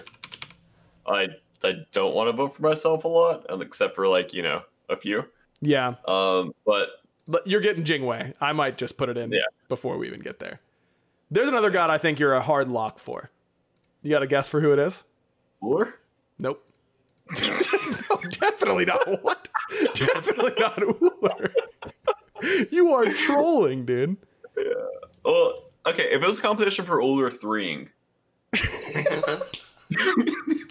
I 1.06 1.28
I 1.64 1.74
don't 1.92 2.14
want 2.14 2.28
to 2.30 2.34
vote 2.34 2.56
for 2.56 2.62
myself 2.64 3.04
a 3.04 3.08
lot, 3.08 3.46
except 3.62 3.96
for 3.96 4.08
like 4.08 4.34
you 4.34 4.44
know 4.44 4.62
a 4.90 4.98
few. 4.98 5.26
Yeah. 5.62 5.96
Um, 6.08 6.54
but 6.66 6.90
But 7.28 7.48
You're 7.48 7.62
getting 7.62 7.84
Jingwei. 7.84 8.34
I 8.40 8.54
might 8.54 8.78
just 8.78 8.98
put 8.98 9.10
it 9.10 9.18
in 9.18 9.32
Yeah. 9.32 9.40
before 9.70 9.98
we 9.98 10.08
even 10.08 10.22
get 10.22 10.40
there. 10.40 10.60
There's 11.32 11.48
another 11.48 11.72
god 11.72 11.90
I 11.90 11.98
think 11.98 12.20
you're 12.20 12.36
a 12.36 12.42
hard 12.42 12.70
lock 12.70 13.00
for. 13.00 13.30
You 14.04 14.12
got 14.12 14.24
a 14.24 14.28
guess 14.28 14.48
for 14.48 14.62
who 14.62 14.72
it 14.72 14.80
is? 14.80 15.04
Ullr? 15.62 15.92
Nope. 16.40 16.64
no, 17.42 18.18
definitely 18.30 18.86
not. 18.86 19.24
What? 19.24 19.48
definitely 19.94 20.54
not 20.60 20.76
Ullr. 20.78 21.52
you 22.72 22.94
are 22.94 23.06
trolling, 23.12 23.86
dude. 23.86 24.16
Yeah. 24.56 24.64
Well, 25.26 25.64
okay. 25.88 26.14
If 26.14 26.22
it 26.22 26.28
was 26.28 26.40
a 26.40 26.42
competition 26.42 26.86
for 26.86 27.02
Ullr 27.02 27.34
threeing, 27.34 27.90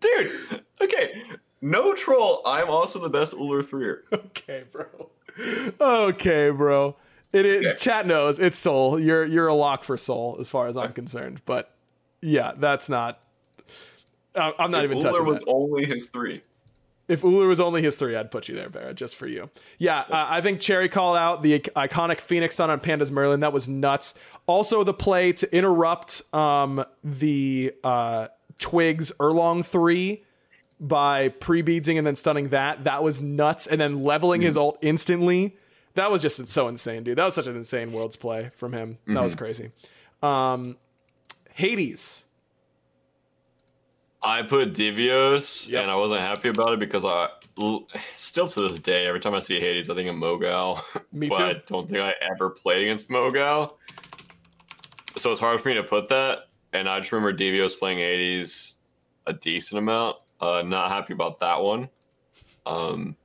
dude. 0.00 0.62
Okay, 0.80 1.22
no 1.60 1.94
troll. 1.94 2.42
I'm 2.46 2.68
also 2.70 2.98
the 2.98 3.10
best 3.10 3.32
Ullr 3.32 3.64
threer. 3.64 4.04
Okay, 4.12 4.64
bro. 4.72 5.10
Okay, 5.80 6.50
bro. 6.50 6.96
It, 7.32 7.46
it 7.46 7.64
Okay. 7.66 7.76
chat 7.76 8.06
knows 8.06 8.38
it's 8.40 8.58
soul. 8.58 8.98
You're 8.98 9.24
you're 9.24 9.46
a 9.46 9.54
lock 9.54 9.84
for 9.84 9.96
soul 9.96 10.36
as 10.40 10.50
far 10.50 10.66
as 10.66 10.76
I'm 10.76 10.92
concerned. 10.92 11.42
But 11.44 11.72
yeah, 12.20 12.52
that's 12.56 12.88
not. 12.88 13.20
I- 14.34 14.54
I'm 14.58 14.70
not 14.70 14.84
even 14.84 14.98
Ullr 14.98 15.02
touching 15.02 15.24
was 15.26 15.44
that. 15.44 15.50
only 15.50 15.84
his 15.84 16.08
three. 16.10 16.42
If 17.08 17.22
Ullr 17.22 17.46
was 17.48 17.58
only 17.60 17.82
his 17.82 17.96
three, 17.96 18.14
I'd 18.16 18.30
put 18.30 18.48
you 18.48 18.54
there, 18.54 18.68
Vera, 18.68 18.94
just 18.94 19.16
for 19.16 19.26
you. 19.26 19.50
Yeah, 19.78 20.00
uh, 20.00 20.26
I 20.30 20.40
think 20.40 20.60
Cherry 20.60 20.88
called 20.88 21.16
out 21.16 21.42
the 21.42 21.58
iconic 21.60 22.20
Phoenix 22.20 22.54
Sun 22.54 22.70
on 22.70 22.78
Panda's 22.80 23.10
Merlin. 23.10 23.40
That 23.40 23.52
was 23.52 23.68
nuts. 23.68 24.14
Also, 24.46 24.84
the 24.84 24.94
play 24.94 25.32
to 25.32 25.56
interrupt 25.56 26.22
um, 26.34 26.84
the 27.02 27.74
uh, 27.82 28.28
Twigs 28.60 29.10
Erlang 29.18 29.64
three 29.66 30.22
by 30.78 31.28
pre-beadsing 31.28 31.98
and 31.98 32.06
then 32.06 32.14
stunning 32.16 32.50
that. 32.50 32.84
That 32.84 33.02
was 33.02 33.20
nuts. 33.20 33.66
And 33.66 33.80
then 33.80 34.04
leveling 34.04 34.40
his 34.42 34.56
ult 34.56 34.78
instantly. 34.82 35.56
That 35.94 36.10
was 36.10 36.22
just 36.22 36.46
so 36.46 36.68
insane, 36.68 37.02
dude. 37.02 37.18
That 37.18 37.24
was 37.24 37.34
such 37.34 37.48
an 37.48 37.56
insane 37.56 37.92
world's 37.92 38.16
play 38.16 38.50
from 38.54 38.72
him. 38.72 38.98
That 39.08 39.22
was 39.22 39.34
crazy. 39.34 39.72
Um, 40.22 40.76
Hades. 41.54 42.26
I 44.22 44.42
put 44.42 44.74
Divios, 44.74 45.66
Yep. 45.68 45.82
and 45.82 45.90
I 45.90 45.94
wasn't 45.96 46.20
happy 46.20 46.50
about 46.50 46.74
it 46.74 46.78
because 46.78 47.04
I 47.04 47.28
still 48.16 48.48
to 48.48 48.68
this 48.68 48.78
day, 48.78 49.06
every 49.06 49.18
time 49.20 49.34
I 49.34 49.40
see 49.40 49.58
Hades, 49.58 49.88
I 49.88 49.94
think 49.94 50.08
of 50.08 50.14
Mogal. 50.16 50.82
Me 51.12 51.28
but 51.28 51.38
too. 51.38 51.44
I 51.44 51.54
don't 51.66 51.88
think 51.88 52.00
I 52.02 52.14
ever 52.34 52.50
played 52.50 52.82
against 52.82 53.08
Mogal. 53.08 53.74
So 55.16 55.32
it's 55.32 55.40
hard 55.40 55.60
for 55.60 55.68
me 55.70 55.74
to 55.74 55.82
put 55.82 56.08
that. 56.10 56.49
And 56.72 56.88
I 56.88 57.00
just 57.00 57.12
remember 57.12 57.36
Divios 57.36 57.78
playing 57.78 57.98
Hades 57.98 58.76
a 59.26 59.32
decent 59.32 59.78
amount. 59.78 60.16
Uh, 60.40 60.62
not 60.64 60.90
happy 60.90 61.12
about 61.12 61.38
that 61.38 61.62
one. 61.62 61.88
Um, 62.66 63.16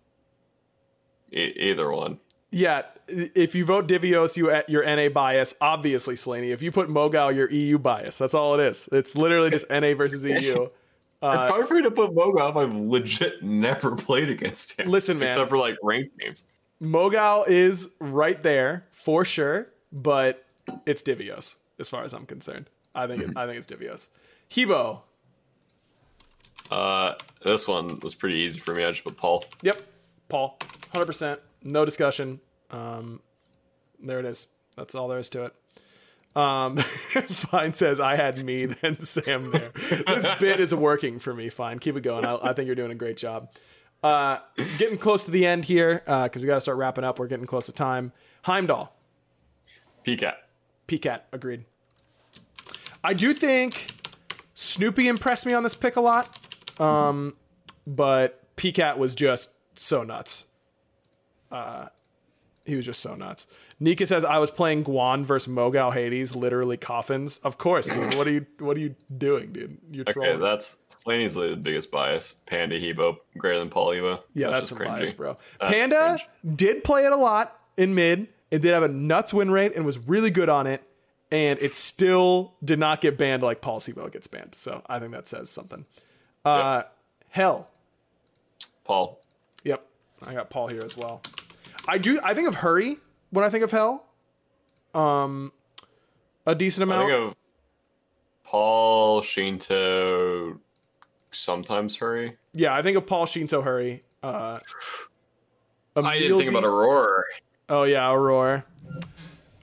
e- 1.31 1.53
either 1.57 1.91
one. 1.91 2.19
Yeah, 2.51 2.83
if 3.07 3.53
you 3.55 3.65
vote 3.65 3.87
Divios, 3.87 4.37
you 4.37 4.49
at 4.49 4.69
your 4.69 4.83
NA 4.83 5.09
bias. 5.09 5.55
Obviously, 5.61 6.15
Slaney. 6.15 6.51
If 6.51 6.61
you 6.61 6.71
put 6.71 6.89
Mogal, 6.89 7.35
your 7.35 7.49
EU 7.51 7.77
bias. 7.77 8.17
That's 8.17 8.33
all 8.33 8.59
it 8.59 8.63
is. 8.63 8.89
It's 8.91 9.15
literally 9.15 9.49
just 9.49 9.69
NA 9.69 9.93
versus 9.93 10.23
EU. 10.23 10.67
Uh, 11.21 11.45
it's 11.45 11.53
hard 11.53 11.67
for 11.67 11.75
me 11.75 11.81
to 11.81 11.89
put 11.89 12.11
Mogal 12.11 12.49
if 12.51 12.55
I've 12.55 12.75
legit 12.75 13.41
never 13.41 13.95
played 13.95 14.29
against 14.29 14.73
him. 14.73 14.89
Listen, 14.89 15.17
man. 15.17 15.29
Except 15.29 15.49
for 15.49 15.57
like 15.57 15.75
ranked 15.81 16.19
games. 16.19 16.43
Mogal 16.83 17.47
is 17.47 17.89
right 17.99 18.43
there 18.43 18.85
for 18.91 19.25
sure, 19.25 19.71
but 19.91 20.45
it's 20.85 21.01
Divios 21.01 21.55
as 21.79 21.87
far 21.87 22.03
as 22.03 22.13
I'm 22.13 22.25
concerned. 22.25 22.69
I 22.95 23.07
think 23.07 23.21
it, 23.21 23.29
I 23.35 23.45
think 23.45 23.57
it's 23.57 23.67
Divios. 23.67 24.07
He 24.47 24.65
Bo. 24.65 25.01
Uh, 26.71 27.13
this 27.43 27.67
one 27.67 27.99
was 27.99 28.15
pretty 28.15 28.37
easy 28.37 28.59
for 28.59 28.73
me. 28.73 28.83
I 28.83 28.91
just 28.91 29.03
put 29.03 29.17
Paul. 29.17 29.43
Yep. 29.61 29.81
Paul. 30.29 30.57
100%. 30.93 31.37
No 31.63 31.85
discussion. 31.85 32.39
Um, 32.71 33.21
there 34.01 34.19
it 34.19 34.25
is. 34.25 34.47
That's 34.75 34.95
all 34.95 35.07
there 35.07 35.19
is 35.19 35.29
to 35.31 35.45
it. 35.45 35.55
Um, 36.35 36.77
Fine 36.77 37.73
says, 37.73 37.99
I 37.99 38.15
had 38.15 38.43
me, 38.43 38.65
then 38.81 38.99
Sam 38.99 39.51
there. 39.51 39.71
This 40.07 40.27
bit 40.39 40.59
is 40.59 40.73
working 40.73 41.19
for 41.19 41.33
me, 41.33 41.49
Fine. 41.49 41.79
Keep 41.79 41.97
it 41.97 42.01
going. 42.01 42.25
I, 42.25 42.37
I 42.41 42.53
think 42.53 42.65
you're 42.65 42.75
doing 42.75 42.91
a 42.91 42.95
great 42.95 43.17
job. 43.17 43.51
Uh, 44.03 44.39
getting 44.77 44.97
close 44.97 45.23
to 45.25 45.31
the 45.31 45.45
end 45.45 45.65
here 45.65 46.03
because 46.05 46.41
we 46.41 46.45
got 46.45 46.55
to 46.55 46.61
start 46.61 46.77
wrapping 46.77 47.03
up. 47.03 47.17
We're 47.17 47.27
getting 47.27 47.45
close 47.45 47.67
to 47.67 47.71
time. 47.71 48.11
Heimdall. 48.43 48.93
PCAT. 50.05 50.35
PCAT, 50.87 51.21
agreed. 51.31 51.65
I 53.06 53.14
do 53.14 53.34
think 53.34 53.91
Snoopy 54.56 55.08
impressed 55.08 55.45
me 55.45 55.53
on 55.53 55.64
this 55.64 55.76
pick 55.76 55.95
a 55.95 56.01
lot, 56.01 56.38
um, 56.80 57.36
but 57.86 58.41
PCAT 58.58 58.97
was 58.97 59.14
just 59.16 59.51
so 59.78 60.03
nuts. 60.03 60.45
Uh, 61.51 61.88
he 62.66 62.76
was 62.76 62.86
just 62.86 63.01
so 63.01 63.16
nuts. 63.16 63.47
Nika 63.80 64.06
says 64.08 64.24
I 64.26 64.38
was 64.39 64.49
playing 64.49 64.86
Guan 64.86 65.24
versus 65.24 65.51
Mogal 65.53 65.93
Hades, 65.93 66.36
literally 66.36 66.78
coffins. 66.78 67.38
Of 67.39 67.58
course, 67.58 67.88
dude. 67.89 68.16
What 68.16 68.26
are 68.26 68.32
you 68.32 68.45
What 68.60 68.78
are 68.78 68.80
you 68.80 68.95
doing, 69.18 69.51
dude? 69.53 69.78
You're 69.91 70.03
Okay, 70.03 70.14
trolling. 70.14 70.39
that's 70.39 70.78
Slaney's 70.97 71.36
the 71.36 71.56
biggest 71.56 71.91
bias. 71.91 72.36
Panda 72.47 72.80
He 72.80 72.93
Bo 72.93 73.18
greater 73.38 73.60
than 73.60 73.70
Paul 73.70 73.89
Evo. 73.89 74.22
yeah, 74.34 74.49
that's, 74.49 74.70
some 74.70 74.80
cringy. 74.80 74.88
bias, 74.88 75.14
bro. 75.14 75.38
That's 75.60 75.72
Panda 75.74 76.18
cringe. 76.41 76.58
did 76.58 76.84
play 76.84 77.06
it 77.06 77.12
a 77.12 77.18
lot 77.18 77.60
in 77.78 77.93
mid. 77.93 78.28
It 78.49 78.62
did 78.62 78.74
have 78.74 78.84
a 78.84 78.88
nuts 78.88 79.34
win 79.34 79.51
rate 79.51 79.76
and 79.76 79.86
was 79.86 79.97
really 79.99 80.32
good 80.32 80.49
on 80.49 80.66
it. 80.68 80.82
And 81.36 81.61
it 81.61 81.75
still 81.75 82.53
did 82.63 82.79
not 82.79 83.01
get 83.01 83.17
banned 83.17 83.43
like 83.43 83.59
Paul 83.59 83.81
Sibo 83.81 84.09
gets 84.09 84.25
banned. 84.25 84.55
So 84.55 84.81
I 84.88 84.99
think 84.99 85.11
that 85.11 85.27
says 85.27 85.49
something. 85.49 85.86
Uh, 86.45 86.83
Hel. 87.27 87.67
Paul. 88.86 89.19
Yep. 89.65 89.86
I 90.25 90.33
got 90.33 90.49
Paul 90.49 90.69
here 90.69 90.81
as 90.81 90.95
well. 90.95 91.21
I 91.89 91.97
do. 91.97 92.21
I 92.23 92.33
think 92.33 92.47
of 92.47 92.55
Hurry 92.55 92.99
when 93.31 93.43
I 93.43 93.49
think 93.49 93.65
of 93.65 93.71
Hel. 93.71 94.05
Um, 94.93 95.51
a 96.45 96.55
decent 96.55 96.83
amount. 96.83 97.11
I 97.11 97.15
think 97.17 97.31
of 97.31 97.36
Paul, 98.45 99.21
Shinto, 99.21 100.57
sometimes 101.33 101.97
Hurry. 101.97 102.38
yeah, 102.53 102.73
I 102.73 102.81
think 102.81 102.95
of 102.95 103.05
Paul 103.05 103.25
Shinto 103.25 103.61
Hurry. 103.61 104.03
Uh, 104.23 104.59
I 105.97 106.17
didn't 106.17 106.38
think 106.38 106.49
about 106.51 106.63
Aurora. 106.63 107.23
Oh 107.67 107.83
yeah, 107.83 108.09
Aurora. 108.09 108.63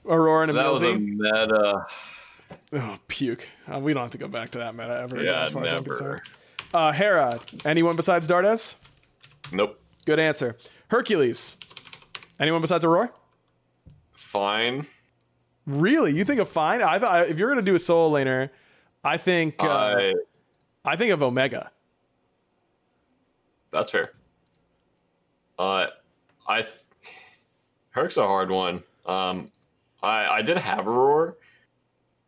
Aurora 0.05 0.47
and 0.47 0.57
That 0.57 0.71
was 0.71 0.83
a 0.83 0.95
meta. 0.97 1.85
Oh, 2.73 2.97
puke. 3.07 3.47
Uh, 3.71 3.79
we 3.79 3.93
don't 3.93 4.03
have 4.03 4.11
to 4.11 4.17
go 4.17 4.27
back 4.27 4.49
to 4.51 4.59
that 4.59 4.75
meta 4.75 4.99
ever 5.01 5.21
Yeah, 5.21 5.43
as 5.43 5.51
far 5.53 5.63
as 5.63 5.73
I'm 5.73 5.83
concerned. 5.83 6.21
never. 6.73 6.87
Uh, 6.87 6.91
Hera. 6.91 7.39
Anyone 7.65 7.95
besides 7.95 8.27
Dardes? 8.27 8.75
Nope. 9.51 9.79
Good 10.05 10.19
answer. 10.19 10.57
Hercules. 10.89 11.55
Anyone 12.39 12.61
besides 12.61 12.83
Aurora? 12.83 13.11
Fine. 14.13 14.87
Really? 15.65 16.13
You 16.15 16.25
think 16.25 16.39
of 16.41 16.49
Fine? 16.49 16.81
I 16.81 16.99
thought 16.99 17.29
if 17.29 17.37
you're 17.37 17.49
gonna 17.49 17.61
do 17.61 17.75
a 17.75 17.79
solo 17.79 18.17
laner, 18.17 18.49
I 19.03 19.17
think 19.17 19.63
uh, 19.63 19.67
I. 19.69 20.13
I 20.85 20.95
think 20.97 21.11
of 21.11 21.23
Omega. 21.23 21.71
That's 23.71 23.89
fair. 23.91 24.11
Uh, 25.57 25.87
I. 26.47 26.61
Th- 26.63 26.73
Herc's 27.91 28.17
a 28.17 28.25
hard 28.27 28.49
one. 28.49 28.83
Um, 29.05 29.51
I 30.03 30.27
I 30.27 30.41
did 30.41 30.57
have 30.57 30.87
Aurora, 30.87 31.33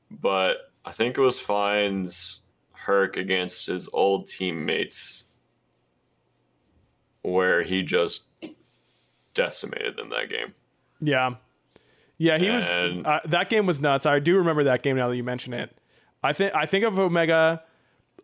but 0.10 0.72
I 0.86 0.92
think 0.92 1.18
it 1.18 1.22
was 1.22 1.40
Fine's 1.40 2.40
Herc 2.72 3.18
against 3.18 3.68
his 3.68 3.90
old 3.92 4.28
teammates, 4.28 5.26
where 7.22 7.62
he 7.62 7.84
just 7.84 8.24
decimated 9.34 9.98
them 9.98 10.10
that 10.10 10.30
game. 10.30 10.54
Yeah, 11.02 11.36
yeah. 12.18 12.38
He 12.38 12.50
was. 12.50 12.64
Uh, 12.66 13.20
that 13.26 13.50
game 13.50 13.66
was 13.66 13.82
nuts. 13.82 14.06
I 14.06 14.20
do 14.20 14.38
remember 14.38 14.64
that 14.64 14.82
game 14.82 14.96
now 14.96 15.10
that 15.10 15.18
you 15.18 15.24
mention 15.24 15.54
it. 15.54 15.78
I 16.24 16.34
think 16.34 16.56
I 16.56 16.66
think 16.66 16.86
of 16.86 16.98
Omega. 16.98 17.64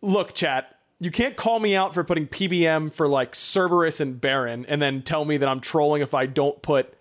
Look, 0.01 0.33
chat. 0.33 0.77
You 0.99 1.09
can't 1.09 1.35
call 1.35 1.59
me 1.59 1.75
out 1.75 1.95
for 1.95 2.03
putting 2.03 2.27
PBM 2.27 2.93
for 2.93 3.07
like 3.07 3.33
Cerberus 3.33 3.99
and 3.99 4.21
Baron, 4.21 4.65
and 4.69 4.79
then 4.79 5.01
tell 5.01 5.25
me 5.25 5.37
that 5.37 5.49
I'm 5.49 5.59
trolling 5.59 6.03
if 6.03 6.13
I 6.13 6.27
don't 6.27 6.61
put 6.61 6.93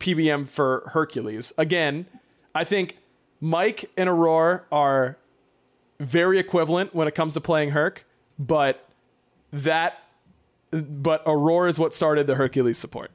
PBM 0.00 0.46
for 0.46 0.88
Hercules. 0.92 1.52
Again, 1.58 2.06
I 2.54 2.64
think 2.64 2.98
Mike 3.40 3.90
and 3.96 4.08
Aurora 4.08 4.64
are 4.70 5.18
very 6.00 6.38
equivalent 6.38 6.94
when 6.94 7.08
it 7.08 7.14
comes 7.14 7.34
to 7.34 7.40
playing 7.40 7.70
Herc, 7.70 8.04
but 8.38 8.88
that 9.52 10.02
but 10.70 11.22
Aurora 11.26 11.68
is 11.70 11.78
what 11.78 11.94
started 11.94 12.26
the 12.26 12.34
Hercules 12.34 12.78
support. 12.78 13.10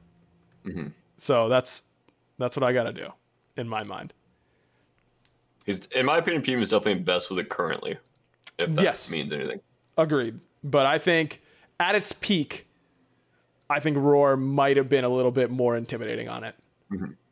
Mm-hmm. 0.64 0.88
So 1.16 1.48
that's 1.48 1.82
that's 2.38 2.56
what 2.56 2.64
I 2.64 2.72
got 2.72 2.84
to 2.84 2.92
do 2.92 3.08
in 3.56 3.68
my 3.68 3.84
mind. 3.84 4.12
He's, 5.64 5.86
in 5.86 6.04
my 6.04 6.18
opinion, 6.18 6.42
PM 6.42 6.60
is 6.60 6.70
definitely 6.70 7.02
best 7.02 7.30
with 7.30 7.38
it 7.38 7.48
currently. 7.48 7.96
If 8.58 8.74
that 8.74 8.82
Yes. 8.82 9.10
means 9.10 9.32
anything. 9.32 9.60
Agreed. 9.96 10.40
But 10.62 10.86
I 10.86 10.98
think 10.98 11.40
at 11.80 11.94
its 11.94 12.12
peak, 12.12 12.66
I 13.70 13.80
think 13.80 13.96
Roar 13.96 14.36
might 14.36 14.76
have 14.76 14.88
been 14.88 15.04
a 15.04 15.08
little 15.08 15.30
bit 15.30 15.50
more 15.50 15.76
intimidating 15.76 16.28
on 16.28 16.44
it. 16.44 16.54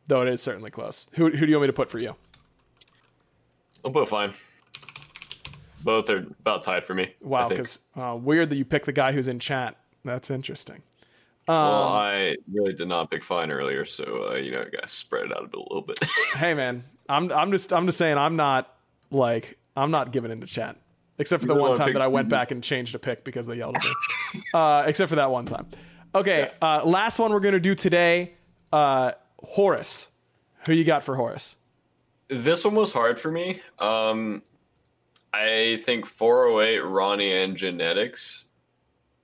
Though 0.06 0.22
it 0.22 0.28
is 0.28 0.42
certainly 0.42 0.70
close. 0.70 1.08
Who, 1.12 1.30
who 1.30 1.46
do 1.46 1.46
you 1.46 1.56
want 1.56 1.62
me 1.62 1.66
to 1.68 1.72
put 1.72 1.90
for 1.90 1.98
you? 1.98 2.14
I'll 3.84 3.90
put 3.90 4.08
fine. 4.08 4.32
Both 5.82 6.08
are 6.10 6.18
about 6.40 6.62
tied 6.62 6.84
for 6.84 6.94
me. 6.94 7.14
Wow, 7.20 7.48
because 7.48 7.80
uh, 7.96 8.16
weird 8.20 8.50
that 8.50 8.56
you 8.56 8.64
pick 8.64 8.84
the 8.84 8.92
guy 8.92 9.12
who's 9.12 9.26
in 9.28 9.38
chat. 9.40 9.76
That's 10.04 10.30
interesting. 10.30 10.80
well, 11.48 11.84
Um, 11.88 11.92
I 11.96 12.36
really 12.52 12.72
did 12.72 12.88
not 12.88 13.10
pick 13.10 13.24
fine 13.24 13.50
earlier, 13.50 13.84
so 13.84 14.30
uh, 14.30 14.34
you 14.36 14.52
know, 14.52 14.60
I 14.60 14.64
got 14.64 14.82
to 14.82 14.88
spread 14.88 15.26
it 15.26 15.32
out 15.36 15.44
a, 15.44 15.46
bit, 15.48 15.54
a 15.58 15.62
little 15.62 15.82
bit. 15.82 15.98
hey 16.36 16.54
man, 16.54 16.84
I'm 17.08 17.32
I'm 17.32 17.50
just 17.50 17.72
I'm 17.72 17.86
just 17.86 17.98
saying 17.98 18.16
I'm 18.16 18.36
not 18.36 18.72
like 19.10 19.58
I'm 19.76 19.90
not 19.90 20.12
giving 20.12 20.30
into 20.30 20.46
chat. 20.46 20.76
Except 21.18 21.42
for 21.42 21.48
the 21.48 21.54
You 21.54 21.60
one 21.60 21.76
time 21.76 21.88
pick- 21.88 21.94
that 21.94 22.02
I 22.02 22.08
went 22.08 22.28
back 22.28 22.50
and 22.52 22.62
changed 22.64 22.94
a 22.94 22.98
pick 22.98 23.22
because 23.22 23.46
they 23.46 23.56
yelled 23.56 23.76
at 23.76 23.84
me. 23.84 24.42
uh, 24.54 24.84
except 24.86 25.08
for 25.08 25.16
that 25.16 25.30
one 25.30 25.46
time. 25.46 25.66
Okay, 26.14 26.50
uh, 26.60 26.82
last 26.84 27.18
one 27.18 27.32
we're 27.32 27.40
gonna 27.40 27.58
do 27.60 27.74
today. 27.74 28.32
Uh, 28.72 29.12
Horus. 29.44 30.10
Who 30.66 30.72
you 30.72 30.84
got 30.84 31.02
for 31.02 31.16
Horus? 31.16 31.56
this 32.32 32.64
one 32.64 32.74
was 32.74 32.92
hard 32.92 33.20
for 33.20 33.30
me. 33.30 33.60
Um, 33.78 34.42
I 35.32 35.78
think 35.84 36.06
408, 36.06 36.80
Ronnie, 36.80 37.32
and 37.32 37.56
Genetics 37.56 38.46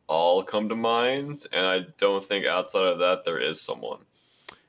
all 0.07 0.43
come 0.43 0.69
to 0.69 0.75
mind, 0.75 1.45
and 1.53 1.67
I 1.67 1.81
don't 1.99 2.25
think 2.25 2.47
outside 2.47 2.85
of 2.85 2.99
that 2.99 3.25
there 3.25 3.39
is 3.39 3.61
someone. 3.61 3.99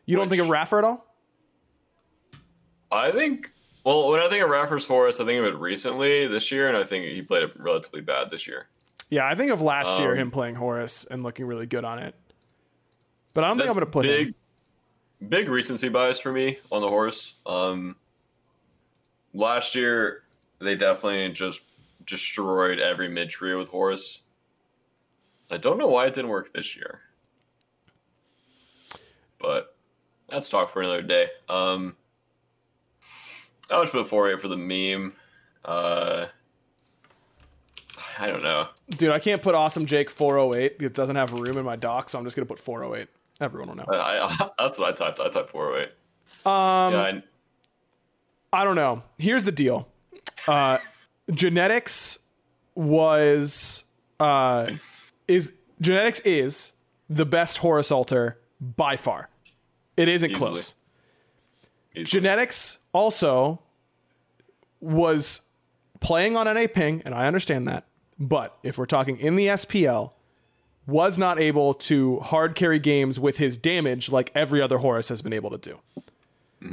You 0.06 0.18
don't 0.18 0.30
think 0.30 0.42
of 0.42 0.50
Raffer 0.50 0.80
at 0.80 0.84
all? 0.84 1.06
I 2.92 3.12
think. 3.12 3.52
Well, 3.86 4.12
when 4.12 4.22
I 4.22 4.28
think 4.28 4.44
of 4.44 4.50
Raffers 4.50 4.86
Horus, 4.86 5.20
I 5.20 5.26
think 5.26 5.40
of 5.40 5.46
it 5.46 5.58
recently 5.58 6.28
this 6.28 6.52
year, 6.52 6.68
and 6.68 6.76
I 6.76 6.84
think 6.84 7.06
he 7.06 7.22
played 7.22 7.44
it 7.44 7.52
relatively 7.58 8.02
bad 8.02 8.30
this 8.32 8.48
year. 8.48 8.68
Yeah, 9.10 9.26
I 9.26 9.36
think 9.36 9.52
of 9.52 9.62
last 9.62 10.00
year 10.00 10.12
Um, 10.12 10.18
him 10.18 10.32
playing 10.32 10.56
Horus 10.56 11.06
and 11.06 11.24
looking 11.24 11.46
really 11.46 11.66
good 11.66 11.86
on 11.86 12.00
it. 12.00 12.16
But 13.34 13.44
I 13.44 13.48
don't 13.48 13.58
think 13.58 13.70
I'm 13.70 13.76
going 13.76 13.86
to 13.86 13.92
put 13.92 14.04
big, 14.04 14.28
him. 14.28 14.36
Big 15.28 15.50
recency 15.50 15.90
bias 15.90 16.20
for 16.20 16.32
me 16.32 16.60
on 16.72 16.82
the 16.82 16.88
horse. 16.88 17.34
Um, 17.46 17.96
last 19.34 19.76
year 19.76 20.24
they 20.60 20.76
definitely 20.76 21.30
just 21.34 21.62
destroyed 22.06 22.80
every 22.80 23.10
mid 23.10 23.30
trio 23.30 23.58
with 23.58 23.70
horse. 23.70 24.22
I 25.52 25.58
don't 25.58 25.78
know 25.78 25.88
why 25.88 26.06
it 26.06 26.14
didn't 26.14 26.30
work 26.30 26.54
this 26.54 26.76
year, 26.76 27.02
but 29.40 29.76
that's 30.30 30.48
talk 30.48 30.72
for 30.72 30.82
another 30.82 31.02
day. 31.02 31.28
Um, 31.50 31.96
I 33.70 33.78
would 33.78 33.90
put 33.90 34.08
four 34.08 34.32
eight 34.32 34.42
for 34.42 34.48
the 34.48 34.58
meme. 34.58 35.14
Uh, 35.66 36.28
I 38.18 38.28
don't 38.28 38.44
know. 38.44 38.68
Dude, 38.90 39.12
I 39.12 39.20
can't 39.20 39.42
put 39.42 39.56
Awesome 39.56 39.86
Jake 39.86 40.10
408. 40.10 40.78
It 40.82 40.94
doesn't 40.94 41.16
have 41.16 41.32
room 41.32 41.58
in 41.58 41.66
my 41.66 41.76
dock, 41.76 42.10
so 42.10 42.18
I'm 42.18 42.26
just 42.26 42.36
to 42.48 42.54
put 42.54 42.60
408. 42.60 43.08
Everyone 43.42 43.70
will 43.70 43.76
know. 43.78 43.86
I, 43.90 44.26
I, 44.26 44.50
that's 44.60 44.78
what 44.80 44.90
I 44.90 44.92
typed. 44.92 45.20
I 45.20 45.30
typed 45.30 45.50
408. 45.50 45.90
Um, 46.46 46.94
Yeah, 46.94 47.00
I, 48.54 48.62
I 48.62 48.64
don't 48.64 48.76
know. 48.76 49.04
Here's 49.18 49.46
the 49.46 49.52
deal. 49.52 49.88
Uh, 50.48 50.80
genetics 51.32 52.20
was 52.76 53.84
uh, 54.20 54.72
is 55.28 55.54
genetics 55.82 56.20
is 56.22 56.74
the 57.10 57.26
best 57.26 57.60
Horus 57.60 57.92
altar 57.92 58.40
by 58.60 58.96
far. 58.98 59.30
It 59.98 60.08
isn't 60.08 60.32
Easily. 60.32 60.46
close. 60.52 60.76
easily. 61.94 62.06
Genetics 62.06 62.80
also 62.94 63.62
was 64.80 65.42
playing 66.00 66.38
on 66.38 66.46
NA 66.46 66.68
ping, 66.74 67.02
and 67.06 67.14
I 67.14 67.28
understand 67.28 67.68
that. 67.68 67.86
But 68.18 68.58
if 68.64 68.78
we're 68.78 68.86
talking 68.86 69.18
in 69.18 69.36
the 69.36 69.48
SPL, 69.48 70.12
was 70.90 71.18
not 71.18 71.40
able 71.40 71.74
to 71.74 72.20
hard 72.20 72.56
carry 72.56 72.80
games 72.80 73.20
with 73.20 73.38
his 73.38 73.58
damage 73.58 74.12
like 74.12 74.32
every 74.34 74.62
other 74.62 74.80
Horus 74.80 75.10
has 75.10 75.22
been 75.22 75.34
able 75.34 75.50
to 75.52 75.58
do. 75.58 75.80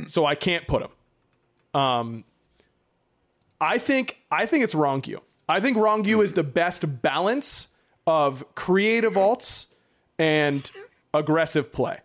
So 0.09 0.25
I 0.25 0.35
can't 0.35 0.67
put 0.67 0.83
him. 0.83 1.81
Um, 1.81 2.25
I 3.61 3.79
think 3.79 4.23
I 4.31 4.47
think 4.47 4.65
it's 4.65 4.75
Rongu. 4.75 5.21
I 5.49 5.61
think 5.61 5.77
Rongu 5.77 6.25
is 6.25 6.33
the 6.33 6.43
best 6.43 7.03
balance 7.03 7.69
of 8.07 8.45
creative 8.55 9.15
alts 9.15 9.67
and 10.19 10.71
aggressive 11.15 11.73
play. 11.73 12.01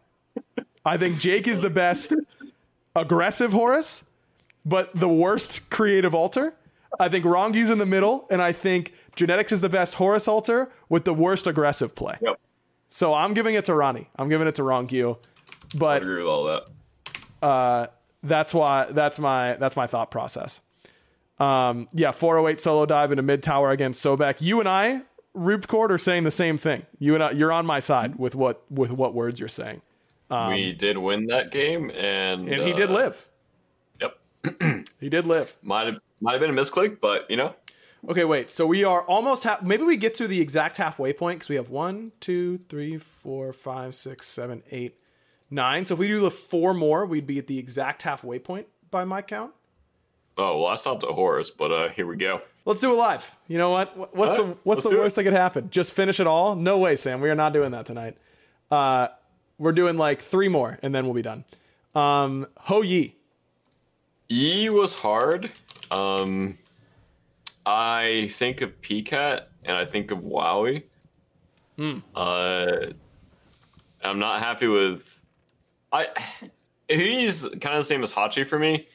I 0.85 0.97
think 0.97 1.19
Jake 1.19 1.47
is 1.47 1.61
the 1.61 1.69
best 1.69 2.13
aggressive 2.95 3.51
Horus, 3.51 4.05
but 4.65 4.93
the 4.95 5.09
worst 5.09 5.69
creative 5.69 6.13
altar. 6.13 6.53
I 6.99 7.09
think 7.09 7.25
Rongu's 7.25 7.69
in 7.69 7.77
the 7.77 7.85
middle, 7.85 8.27
and 8.29 8.41
I 8.41 8.51
think 8.51 8.93
Genetics 9.15 9.51
is 9.51 9.61
the 9.61 9.69
best 9.69 9.95
Horus 9.95 10.27
altar 10.27 10.71
with 10.89 11.05
the 11.05 11.13
worst 11.13 11.47
aggressive 11.47 11.95
play. 11.95 12.17
Yep. 12.21 12.39
So 12.89 13.13
I'm 13.13 13.33
giving 13.33 13.55
it 13.55 13.65
to 13.65 13.73
Ronnie. 13.75 14.09
I'm 14.17 14.27
giving 14.29 14.47
it 14.47 14.55
to 14.55 14.61
Rongu. 14.63 15.15
I 15.15 15.77
But 15.77 16.01
agree 16.01 16.17
with 16.17 16.25
all 16.27 16.43
that. 17.41 17.91
that's 18.23 18.53
why 18.53 18.85
that's 18.91 19.19
my 19.19 19.53
that's 19.53 19.75
my 19.75 19.87
thought 19.87 20.11
process. 20.11 20.61
Um, 21.39 21.87
yeah, 21.93 22.11
408 22.11 22.61
solo 22.61 22.85
dive 22.85 23.11
into 23.11 23.23
mid 23.23 23.41
tower 23.41 23.71
against 23.71 24.03
Sobek. 24.05 24.41
You 24.41 24.59
and 24.59 24.69
I, 24.69 25.01
Rupcord, 25.35 25.89
are 25.89 25.97
saying 25.97 26.23
the 26.23 26.31
same 26.31 26.57
thing. 26.57 26.85
You 26.99 27.15
and 27.15 27.23
I, 27.23 27.31
you're 27.31 27.51
on 27.51 27.65
my 27.65 27.79
side 27.79 28.17
with 28.17 28.35
what 28.35 28.61
with 28.69 28.91
what 28.91 29.13
words 29.13 29.39
you're 29.39 29.49
saying, 29.49 29.81
we 30.29 30.73
did 30.73 30.97
win 30.97 31.27
that 31.27 31.51
game, 31.51 31.89
and 31.91 32.41
Um, 32.41 32.47
and 32.53 32.61
he 32.63 32.73
did 32.73 32.91
uh, 32.91 32.95
live. 32.95 33.27
Yep, 34.01 34.87
He 34.99 35.09
did 35.09 35.25
live. 35.25 35.55
might 35.63 35.87
have 35.87 35.95
might 36.21 36.31
have 36.33 36.41
been 36.41 36.57
a 36.57 36.61
misclick, 36.61 36.99
but 37.01 37.29
you 37.29 37.35
know, 37.37 37.55
Okay, 38.09 38.23
wait. 38.25 38.49
So 38.49 38.65
we 38.65 38.83
are 38.83 39.03
almost 39.03 39.43
half. 39.43 39.61
Maybe 39.61 39.83
we 39.83 39.95
get 39.95 40.15
to 40.15 40.27
the 40.27 40.41
exact 40.41 40.77
halfway 40.77 41.13
point 41.13 41.37
because 41.39 41.49
we 41.49 41.55
have 41.55 41.69
one, 41.69 42.11
two, 42.19 42.57
three, 42.57 42.97
four, 42.97 43.53
five, 43.53 43.93
six, 43.93 44.27
seven, 44.27 44.63
eight, 44.71 44.95
nine. 45.51 45.85
So 45.85 45.93
if 45.93 45.99
we 45.99 46.07
do 46.07 46.19
the 46.19 46.31
four 46.31 46.73
more, 46.73 47.05
we'd 47.05 47.27
be 47.27 47.37
at 47.37 47.45
the 47.45 47.59
exact 47.59 48.01
halfway 48.01 48.39
point 48.39 48.65
by 48.89 49.03
my 49.03 49.21
count. 49.21 49.51
oh 50.37 50.57
well, 50.59 50.67
I 50.67 50.77
stopped 50.77 51.03
at 51.03 51.11
Horus, 51.11 51.51
but 51.51 51.71
uh, 51.71 51.89
here 51.89 52.07
we 52.07 52.15
go. 52.17 52.41
Let's 52.65 52.79
do 52.81 52.91
it 52.91 52.95
live. 52.95 53.35
You 53.47 53.57
know 53.59 53.69
what? 53.71 53.95
What- 53.97 54.15
What's 54.15 54.39
All 54.39 54.45
the 54.47 54.57
what's 54.63 54.83
the 54.83 54.89
worst 54.89 55.15
that 55.17 55.23
could 55.23 55.33
happen? 55.33 55.69
Just 55.69 55.93
finish 55.93 56.19
it 56.19 56.25
all? 56.27 56.55
No 56.55 56.77
way, 56.79 56.95
Sam. 56.95 57.21
We 57.21 57.29
are 57.29 57.35
not 57.35 57.53
doing 57.53 57.71
that 57.71 57.85
tonight. 57.85 58.17
Uh, 58.71 59.09
we're 59.59 59.73
doing 59.73 59.97
like 59.97 60.21
three 60.21 60.47
more, 60.47 60.79
and 60.81 60.93
then 60.95 61.05
we'll 61.05 61.13
be 61.13 61.21
done. 61.21 61.43
Um, 61.93 62.47
Hou 62.61 62.81
Yi. 62.83 63.15
E 64.31 64.69
was 64.69 64.93
hard. 64.95 65.51
Um, 65.91 66.57
I 67.65 68.29
think 68.31 68.61
of 68.61 68.81
PCAT 68.81 69.43
and 69.65 69.77
I 69.77 69.85
think 69.85 70.11
of 70.11 70.19
Wowie. 70.19 70.83
Uh, 72.15 72.87
I'm 74.03 74.19
not 74.19 74.39
happy 74.39 74.67
with. 74.67 75.19
I 75.91 76.07
he's 76.87 77.43
kind 77.43 77.75
of 77.75 77.79
the 77.79 77.83
same 77.83 78.03
as 78.03 78.11
Hachi 78.11 78.47
for 78.47 78.57
me, 78.57 78.87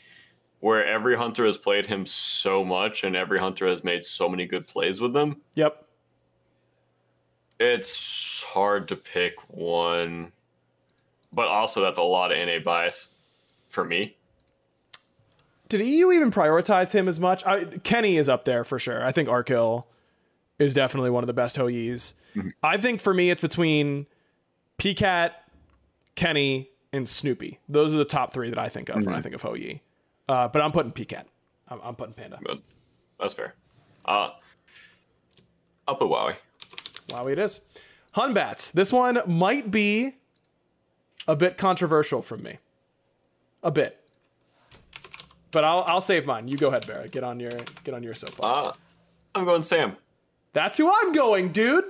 where 0.60 0.84
every 0.84 1.16
hunter 1.16 1.44
has 1.44 1.58
played 1.58 1.86
him 1.86 2.06
so 2.06 2.64
much 2.64 3.04
and 3.04 3.14
every 3.14 3.38
hunter 3.38 3.66
has 3.66 3.84
made 3.84 4.04
so 4.04 4.28
many 4.28 4.46
good 4.46 4.66
plays 4.66 5.00
with 5.00 5.12
them. 5.12 5.40
Yep. 5.54 5.84
It's 7.58 8.44
hard 8.44 8.88
to 8.88 8.96
pick 8.96 9.34
one, 9.48 10.32
but 11.32 11.48
also 11.48 11.80
that's 11.80 11.98
a 11.98 12.02
lot 12.02 12.32
of 12.32 12.38
NA 12.38 12.58
bias 12.58 13.08
for 13.68 13.84
me. 13.84 14.16
Did 15.68 15.80
EU 15.80 16.12
even 16.12 16.30
prioritize 16.30 16.92
him 16.92 17.08
as 17.08 17.18
much? 17.18 17.44
I, 17.44 17.64
Kenny 17.64 18.16
is 18.16 18.28
up 18.28 18.44
there 18.44 18.62
for 18.64 18.78
sure. 18.78 19.04
I 19.04 19.12
think 19.12 19.28
Arkil 19.28 19.84
is 20.58 20.74
definitely 20.74 21.10
one 21.10 21.22
of 21.22 21.26
the 21.26 21.34
best 21.34 21.56
Hou 21.56 21.68
Yis. 21.68 22.14
I 22.62 22.76
think 22.76 23.00
for 23.00 23.12
me, 23.12 23.30
it's 23.30 23.40
between 23.40 24.06
PCAT, 24.78 25.32
Kenny, 26.14 26.70
and 26.92 27.08
Snoopy. 27.08 27.58
Those 27.68 27.92
are 27.94 27.96
the 27.96 28.04
top 28.04 28.32
three 28.32 28.48
that 28.50 28.58
I 28.58 28.68
think 28.68 28.88
of 28.88 29.04
when 29.04 29.14
I 29.14 29.20
think 29.20 29.34
of 29.34 29.42
Hou 29.42 29.54
Yi. 29.54 29.82
Uh, 30.28 30.48
but 30.48 30.62
I'm 30.62 30.72
putting 30.72 30.92
PCAT. 30.92 31.24
I'm, 31.68 31.80
I'm 31.82 31.94
putting 31.94 32.14
Panda. 32.14 32.38
That's 33.18 33.34
fair. 33.34 33.54
Uh, 34.04 34.30
I'll 35.88 35.96
put 35.96 36.08
Wowie. 36.08 36.36
Wow, 37.10 37.26
it 37.28 37.38
is. 37.38 37.60
Hun 38.12 38.34
Batz. 38.34 38.70
This 38.70 38.92
one 38.92 39.20
might 39.26 39.70
be 39.70 40.14
a 41.28 41.36
bit 41.36 41.56
controversial 41.56 42.22
from 42.22 42.42
me. 42.42 42.58
A 43.62 43.70
bit. 43.70 44.02
But 45.50 45.64
I'll 45.64 45.84
I'll 45.86 46.00
save 46.00 46.26
mine. 46.26 46.48
You 46.48 46.56
go 46.56 46.68
ahead, 46.68 46.86
Barrett. 46.86 47.12
Get 47.12 47.24
on 47.24 47.40
your 47.40 47.52
get 47.84 47.94
on 47.94 48.02
your 48.02 48.14
soapbox. 48.14 48.68
Uh, 48.68 48.72
I'm 49.34 49.44
going 49.44 49.62
Sam. 49.62 49.96
That's 50.52 50.78
who 50.78 50.90
I'm 50.92 51.12
going, 51.12 51.50
dude. 51.52 51.84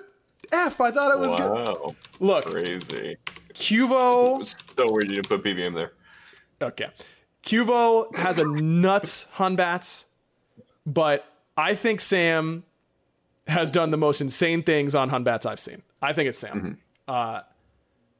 F. 0.53 0.81
I 0.81 0.91
thought 0.91 1.13
it 1.13 1.19
was 1.19 1.35
good. 1.35 1.51
Wow, 1.51 1.95
Look, 2.21 2.47
crazy. 2.47 3.17
Cuvo. 3.55 4.41
It's 4.41 4.55
so 4.77 4.91
weird 4.91 5.09
you 5.11 5.17
didn't 5.17 5.29
put 5.29 5.43
PBM 5.43 5.75
there. 5.75 5.93
Okay, 6.61 6.87
Cuvo 7.45 8.15
has 8.17 8.39
a 8.39 8.45
nuts 8.45 9.27
Hun 9.33 9.57
Batz, 9.57 10.07
but 10.85 11.25
I 11.57 11.75
think 11.75 12.01
Sam 12.01 12.65
has 13.47 13.71
done 13.71 13.91
the 13.91 13.97
most 13.97 14.21
insane 14.21 14.63
things 14.63 14.95
on 14.95 15.09
Hun 15.09 15.25
Batz 15.25 15.47
I've 15.47 15.61
seen. 15.61 15.83
I 16.03 16.13
think 16.13 16.29
it's 16.29 16.39
Sam. 16.39 16.79
Uh, 17.07 17.43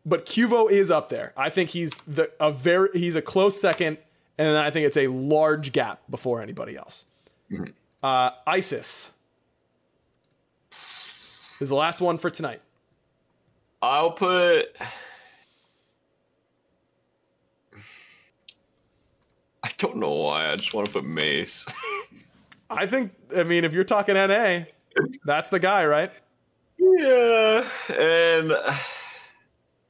but 0.05 0.25
Cuvo 0.27 0.71
is 0.71 0.91
up 0.91 1.09
there. 1.09 1.33
I 1.37 1.51
think 1.51 1.71
he's 1.71 1.95
the 2.07 2.31
a 2.39 2.53
very 2.53 2.89
he's 2.93 3.17
a 3.17 3.23
close 3.23 3.61
second, 3.61 3.99
and 4.39 4.49
then 4.49 4.57
I 4.57 4.71
think 4.71 4.87
it's 4.87 4.97
a 4.97 5.07
large 5.09 5.73
gap 5.73 6.01
before 6.11 6.41
anybody 6.43 6.77
else. 6.77 7.05
Uh, 8.03 8.31
ISIS 8.47 9.13
is 11.61 11.69
the 11.69 11.75
last 11.75 12.01
one 12.01 12.19
for 12.19 12.31
tonight. 12.31 12.61
I'll 13.81 14.11
put. 14.11 14.67
I 19.63 19.71
don't 19.79 19.97
know 19.97 20.11
why. 20.11 20.51
I 20.51 20.57
just 20.57 20.75
want 20.75 20.87
to 20.87 20.93
put 20.93 21.05
Mace. 21.05 21.67
I 22.71 22.87
think 22.87 23.13
I 23.35 23.43
mean 23.43 23.65
if 23.65 23.73
you're 23.73 23.85
talking 23.85 24.15
NA, 24.15 24.61
that's 25.25 25.51
the 25.51 25.59
guy, 25.59 25.87
right? 25.87 26.13
yeah, 26.79 27.67
and 27.95 28.53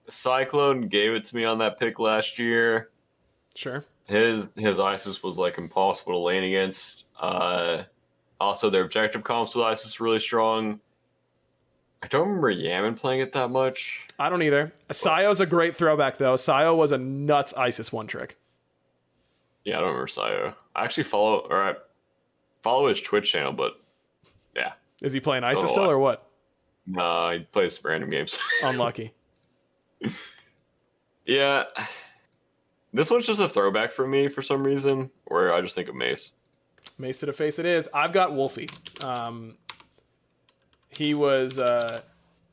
Cyclone 0.09 0.89
gave 0.89 1.13
it 1.13 1.25
to 1.27 1.37
me 1.37 1.45
on 1.45 1.59
that 1.59 1.79
pick 1.79 1.99
last 1.99 2.39
year. 2.39 2.91
Sure. 3.55 3.85
His 4.07 4.49
his 4.57 4.79
ISIS 4.79 5.23
was 5.23 5.37
like 5.39 5.59
impossible 5.59 6.13
to 6.13 6.19
lane 6.19 6.45
against. 6.45 7.05
Uh, 7.21 7.85
also, 8.41 8.71
their 8.71 8.85
objective 8.85 9.25
comps 9.25 9.55
with 9.55 9.65
ISIS 9.65 10.01
really 10.01 10.21
strong. 10.21 10.81
I 12.03 12.09
don't 12.09 12.29
remember 12.29 12.51
Yaman 12.51 12.95
playing 12.95 13.21
it 13.21 13.33
that 13.33 13.49
much. 13.51 14.07
I 14.19 14.29
don't 14.29 14.43
either. 14.43 14.73
Sayo's 14.91 15.41
a 15.41 15.47
great 15.47 15.75
throwback 15.75 16.19
though. 16.19 16.35
Sayo 16.35 16.77
was 16.77 16.93
a 16.93 16.99
nuts 16.99 17.55
ISIS 17.55 17.91
one 17.91 18.07
trick. 18.07 18.37
Yeah, 19.65 19.79
I 19.79 19.81
don't 19.81 19.89
remember 19.89 20.07
Sayo. 20.07 20.55
I 20.77 20.85
actually 20.85 21.05
follow 21.05 21.39
or 21.51 21.63
I 21.63 21.75
follow 22.63 22.89
his 22.89 23.01
Twitch 23.01 23.33
channel, 23.33 23.53
but 23.53 23.81
yeah, 24.55 24.73
Is 25.03 25.13
he 25.15 25.21
playing 25.21 25.43
ISIS 25.45 25.71
still 25.71 25.91
or 25.91 25.99
what? 25.99 26.29
nah, 26.87 27.33
he 27.33 27.41
plays 27.41 27.83
random 27.83 28.11
games. 28.11 28.39
Unlucky. 28.63 29.13
yeah, 31.25 31.65
this 32.97 33.11
one's 33.11 33.27
just 33.27 33.41
a 33.41 33.49
throwback 33.49 33.93
for 33.93 34.07
me 34.07 34.29
for 34.29 34.43
some 34.43 34.63
reason, 34.65 35.11
or 35.27 35.53
I 35.53 35.61
just 35.61 35.75
think 35.75 35.89
of 35.89 35.95
Mace. 35.95 36.33
Mace 36.99 37.21
to 37.21 37.27
the 37.27 37.33
face 37.33 37.59
it 37.59 37.67
is. 37.67 37.89
I've 37.93 38.13
got 38.13 38.33
Wolfie. 38.33 38.71
Um, 39.03 39.57
he 40.89 41.15
was 41.15 41.59
uh, 41.59 42.01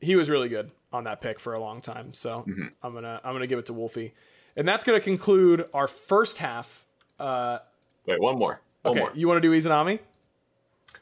he 0.00 0.16
was 0.16 0.28
really 0.30 0.48
good 0.48 0.70
on 0.92 1.04
that 1.04 1.20
pick 1.20 1.40
for 1.40 1.54
a 1.54 1.60
long 1.60 1.80
time. 1.80 2.12
So 2.12 2.44
Mm-hmm. 2.46 2.66
I'm 2.82 2.94
gonna 2.94 3.20
I'm 3.24 3.34
gonna 3.34 3.46
give 3.46 3.58
it 3.58 3.66
to 3.66 3.72
Wolfie, 3.72 4.12
and 4.56 4.66
that's 4.68 4.84
gonna 4.84 5.00
conclude 5.00 5.66
our 5.74 5.88
first 5.88 6.38
half. 6.38 6.84
Uh, 7.18 7.58
Wait, 8.06 8.20
one 8.20 8.38
more. 8.38 8.60
One 8.82 8.92
okay, 8.92 9.00
more. 9.00 9.12
you 9.14 9.26
want 9.28 9.42
to 9.42 9.48
do 9.48 9.56
Izanami? 9.58 9.98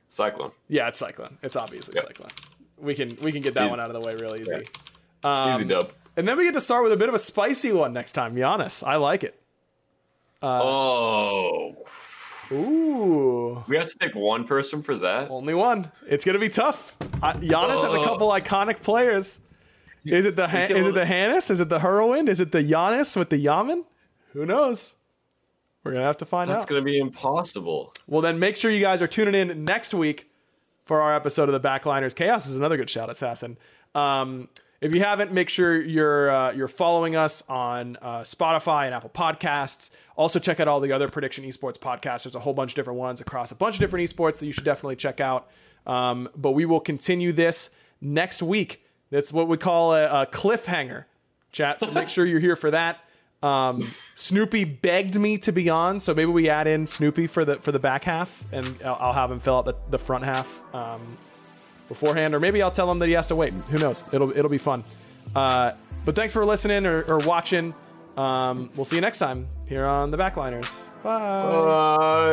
Cyclone. 0.09 0.53
Yeah, 0.69 0.89
it's 0.89 0.99
Cyclone. 0.99 1.39
It's 1.43 1.57
obviously 1.57 1.95
Yep. 1.97 2.05
Cyclone. 2.07 2.31
We 2.79 2.95
can 2.95 3.17
we 3.23 3.33
can 3.33 3.41
get 3.43 3.55
that 3.55 3.65
Easy. 3.65 3.71
one 3.71 3.81
out 3.81 3.91
of 3.93 4.01
the 4.01 4.07
way 4.07 4.15
real 4.15 4.37
easy. 4.37 4.67
Easy 5.25 5.65
dub. 5.65 5.93
And 6.17 6.29
then 6.29 6.37
we 6.37 6.45
get 6.45 6.55
to 6.55 6.61
start 6.61 6.83
with 6.85 6.93
a 6.93 6.97
bit 6.97 7.09
of 7.09 7.15
a 7.15 7.19
spicy 7.19 7.73
one 7.73 7.93
next 7.93 8.13
time. 8.13 8.37
Janus, 8.37 8.83
I 8.83 8.97
like 8.97 9.25
it. 9.25 9.41
oh. 10.43 11.75
Ooh, 12.51 13.65
We 13.67 13.77
have 13.79 13.87
to 13.87 13.97
pick 13.97 14.15
one 14.15 14.45
person 14.45 14.83
for 14.83 14.95
that. 14.97 15.31
only 15.31 15.55
one. 15.55 15.91
It's 16.07 16.23
gonna 16.23 16.39
be 16.39 16.51
tough. 16.51 16.95
Uh, 17.23 17.33
Janus 17.39 17.81
has 17.83 17.95
a 17.95 17.99
Oh. 18.01 18.05
couple 18.05 18.29
iconic 18.29 18.83
players. 18.83 19.41
Is 20.05 20.27
it 20.27 20.37
the 20.37 20.47
can 20.49 20.71
is 20.77 20.87
it 20.89 20.93
the 20.95 21.07
Hannes? 21.07 21.49
Is 21.49 21.61
it 21.61 21.71
the 21.71 21.79
Heroin? 21.79 22.29
Is 22.29 22.41
it 22.41 22.53
the 22.53 22.63
Janus 22.63 23.17
with 23.17 23.31
the 23.31 23.39
Yaman? 23.39 23.85
Who 24.35 24.45
knows? 24.45 24.97
We're 25.83 25.93
gonna 25.93 26.05
have 26.05 26.19
to 26.19 26.27
find 26.27 26.51
That's 26.51 26.57
out. 26.57 26.59
That's 26.61 26.69
gonna 26.71 26.83
be 26.83 26.99
impossible. 26.99 27.95
Well, 28.07 28.21
then 28.21 28.39
make 28.39 28.59
sure 28.59 28.71
you 28.71 28.81
guys 28.83 29.01
are 29.01 29.07
tuning 29.09 29.35
in 29.35 29.65
next 29.65 29.95
week 29.95 30.29
for 30.85 31.01
our 31.01 31.15
episode 31.17 31.49
of 31.49 31.55
the 31.55 31.67
Backliners. 31.67 32.15
Chaos 32.15 32.47
is 32.49 32.57
another 32.57 32.77
good 32.77 32.91
shout, 32.91 33.09
Assassin. 33.09 33.57
Um, 33.95 34.49
if 34.83 34.93
you 34.93 34.99
haven't, 34.99 35.33
make 35.33 35.49
sure 35.49 35.81
you're 35.81 36.29
uh, 36.29 36.53
you're 36.53 36.67
following 36.67 37.15
us 37.15 37.43
on 37.49 37.97
uh, 38.03 38.21
Spotify 38.23 38.87
and 38.87 38.95
Apple 38.95 39.11
Podcasts. 39.11 39.91
Also, 40.17 40.41
check 40.41 40.59
out 40.59 40.67
all 40.67 40.81
the 40.81 40.91
other 40.91 41.09
Prediction 41.09 41.45
Esports 41.45 41.79
podcasts. 41.79 42.25
There's 42.25 42.35
a 42.35 42.41
whole 42.41 42.53
bunch 42.53 42.73
of 42.73 42.77
different 42.77 42.99
ones 42.99 43.21
across 43.21 43.53
a 43.53 43.55
bunch 43.55 43.77
of 43.77 43.81
different 43.81 44.09
esports 44.09 44.41
that 44.41 44.47
you 44.47 44.53
should 44.53 44.65
definitely 44.65 44.97
check 44.97 45.21
out. 45.21 45.49
Um, 45.87 46.29
but 46.37 46.51
we 46.51 46.65
will 46.67 46.81
continue 46.81 47.33
this 47.33 47.71
next 48.01 48.43
week. 48.43 48.85
That's 49.11 49.33
what 49.33 49.47
we 49.47 49.57
call 49.57 49.95
a, 49.95 50.23
a 50.23 50.27
cliffhanger, 50.27 51.05
chat. 51.53 51.79
So 51.79 51.93
make 51.93 52.09
sure 52.09 52.27
you're 52.27 52.41
here 52.41 52.57
for 52.57 52.73
that. 52.73 52.99
Um, 53.41 53.95
Snoopy 54.17 54.65
begged 54.65 55.19
me 55.19 55.39
to 55.39 55.53
be 55.53 55.71
on, 55.71 56.01
so 56.01 56.13
maybe 56.13 56.31
we 56.33 56.49
add 56.49 56.67
in 56.67 56.87
Snoopy 56.87 57.29
for 57.29 57.45
the 57.45 57.57
for 57.57 57.71
the 57.71 57.79
back 57.79 58.03
half, 58.05 58.45
and 58.51 58.77
I'll, 58.85 58.99
I'll 59.01 59.13
have 59.13 59.31
him 59.31 59.39
fill 59.39 59.59
out 59.59 59.65
the, 59.65 59.77
the 59.91 59.99
front 59.99 60.25
half 60.25 60.63
um, 60.75 61.19
beforehand, 61.93 62.35
or 62.35 62.41
maybe 62.41 62.63
I'll 62.63 62.71
tell 62.71 62.91
him 62.91 62.99
that 63.01 63.07
he 63.07 63.13
has 63.13 63.29
to 63.29 63.37
wait. 63.37 63.53
Who 63.53 63.79
knows? 63.79 64.07
It'll 64.13 64.31
it'll 64.37 64.51
be 64.51 64.59
fun. 64.59 64.83
Uh, 65.35 65.73
but 66.05 66.15
thanks 66.15 66.33
for 66.35 66.45
listening 66.45 66.87
or, 66.87 67.03
or 67.03 67.19
watching. 67.19 67.75
Um, 68.17 68.71
we'll 68.75 68.85
see 68.85 68.97
you 68.97 69.03
next 69.03 69.19
time 69.19 69.47
here 69.67 69.85
on 69.87 70.11
the 70.11 70.17
Backliners. 70.17 70.87
Bye. 71.03 71.19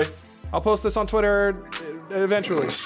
Bye. 0.04 0.08
I'll 0.52 0.62
post 0.62 0.84
this 0.84 0.98
on 0.98 1.08
Twitter 1.08 1.64
uh, 2.12 2.16
eventually. 2.16 2.68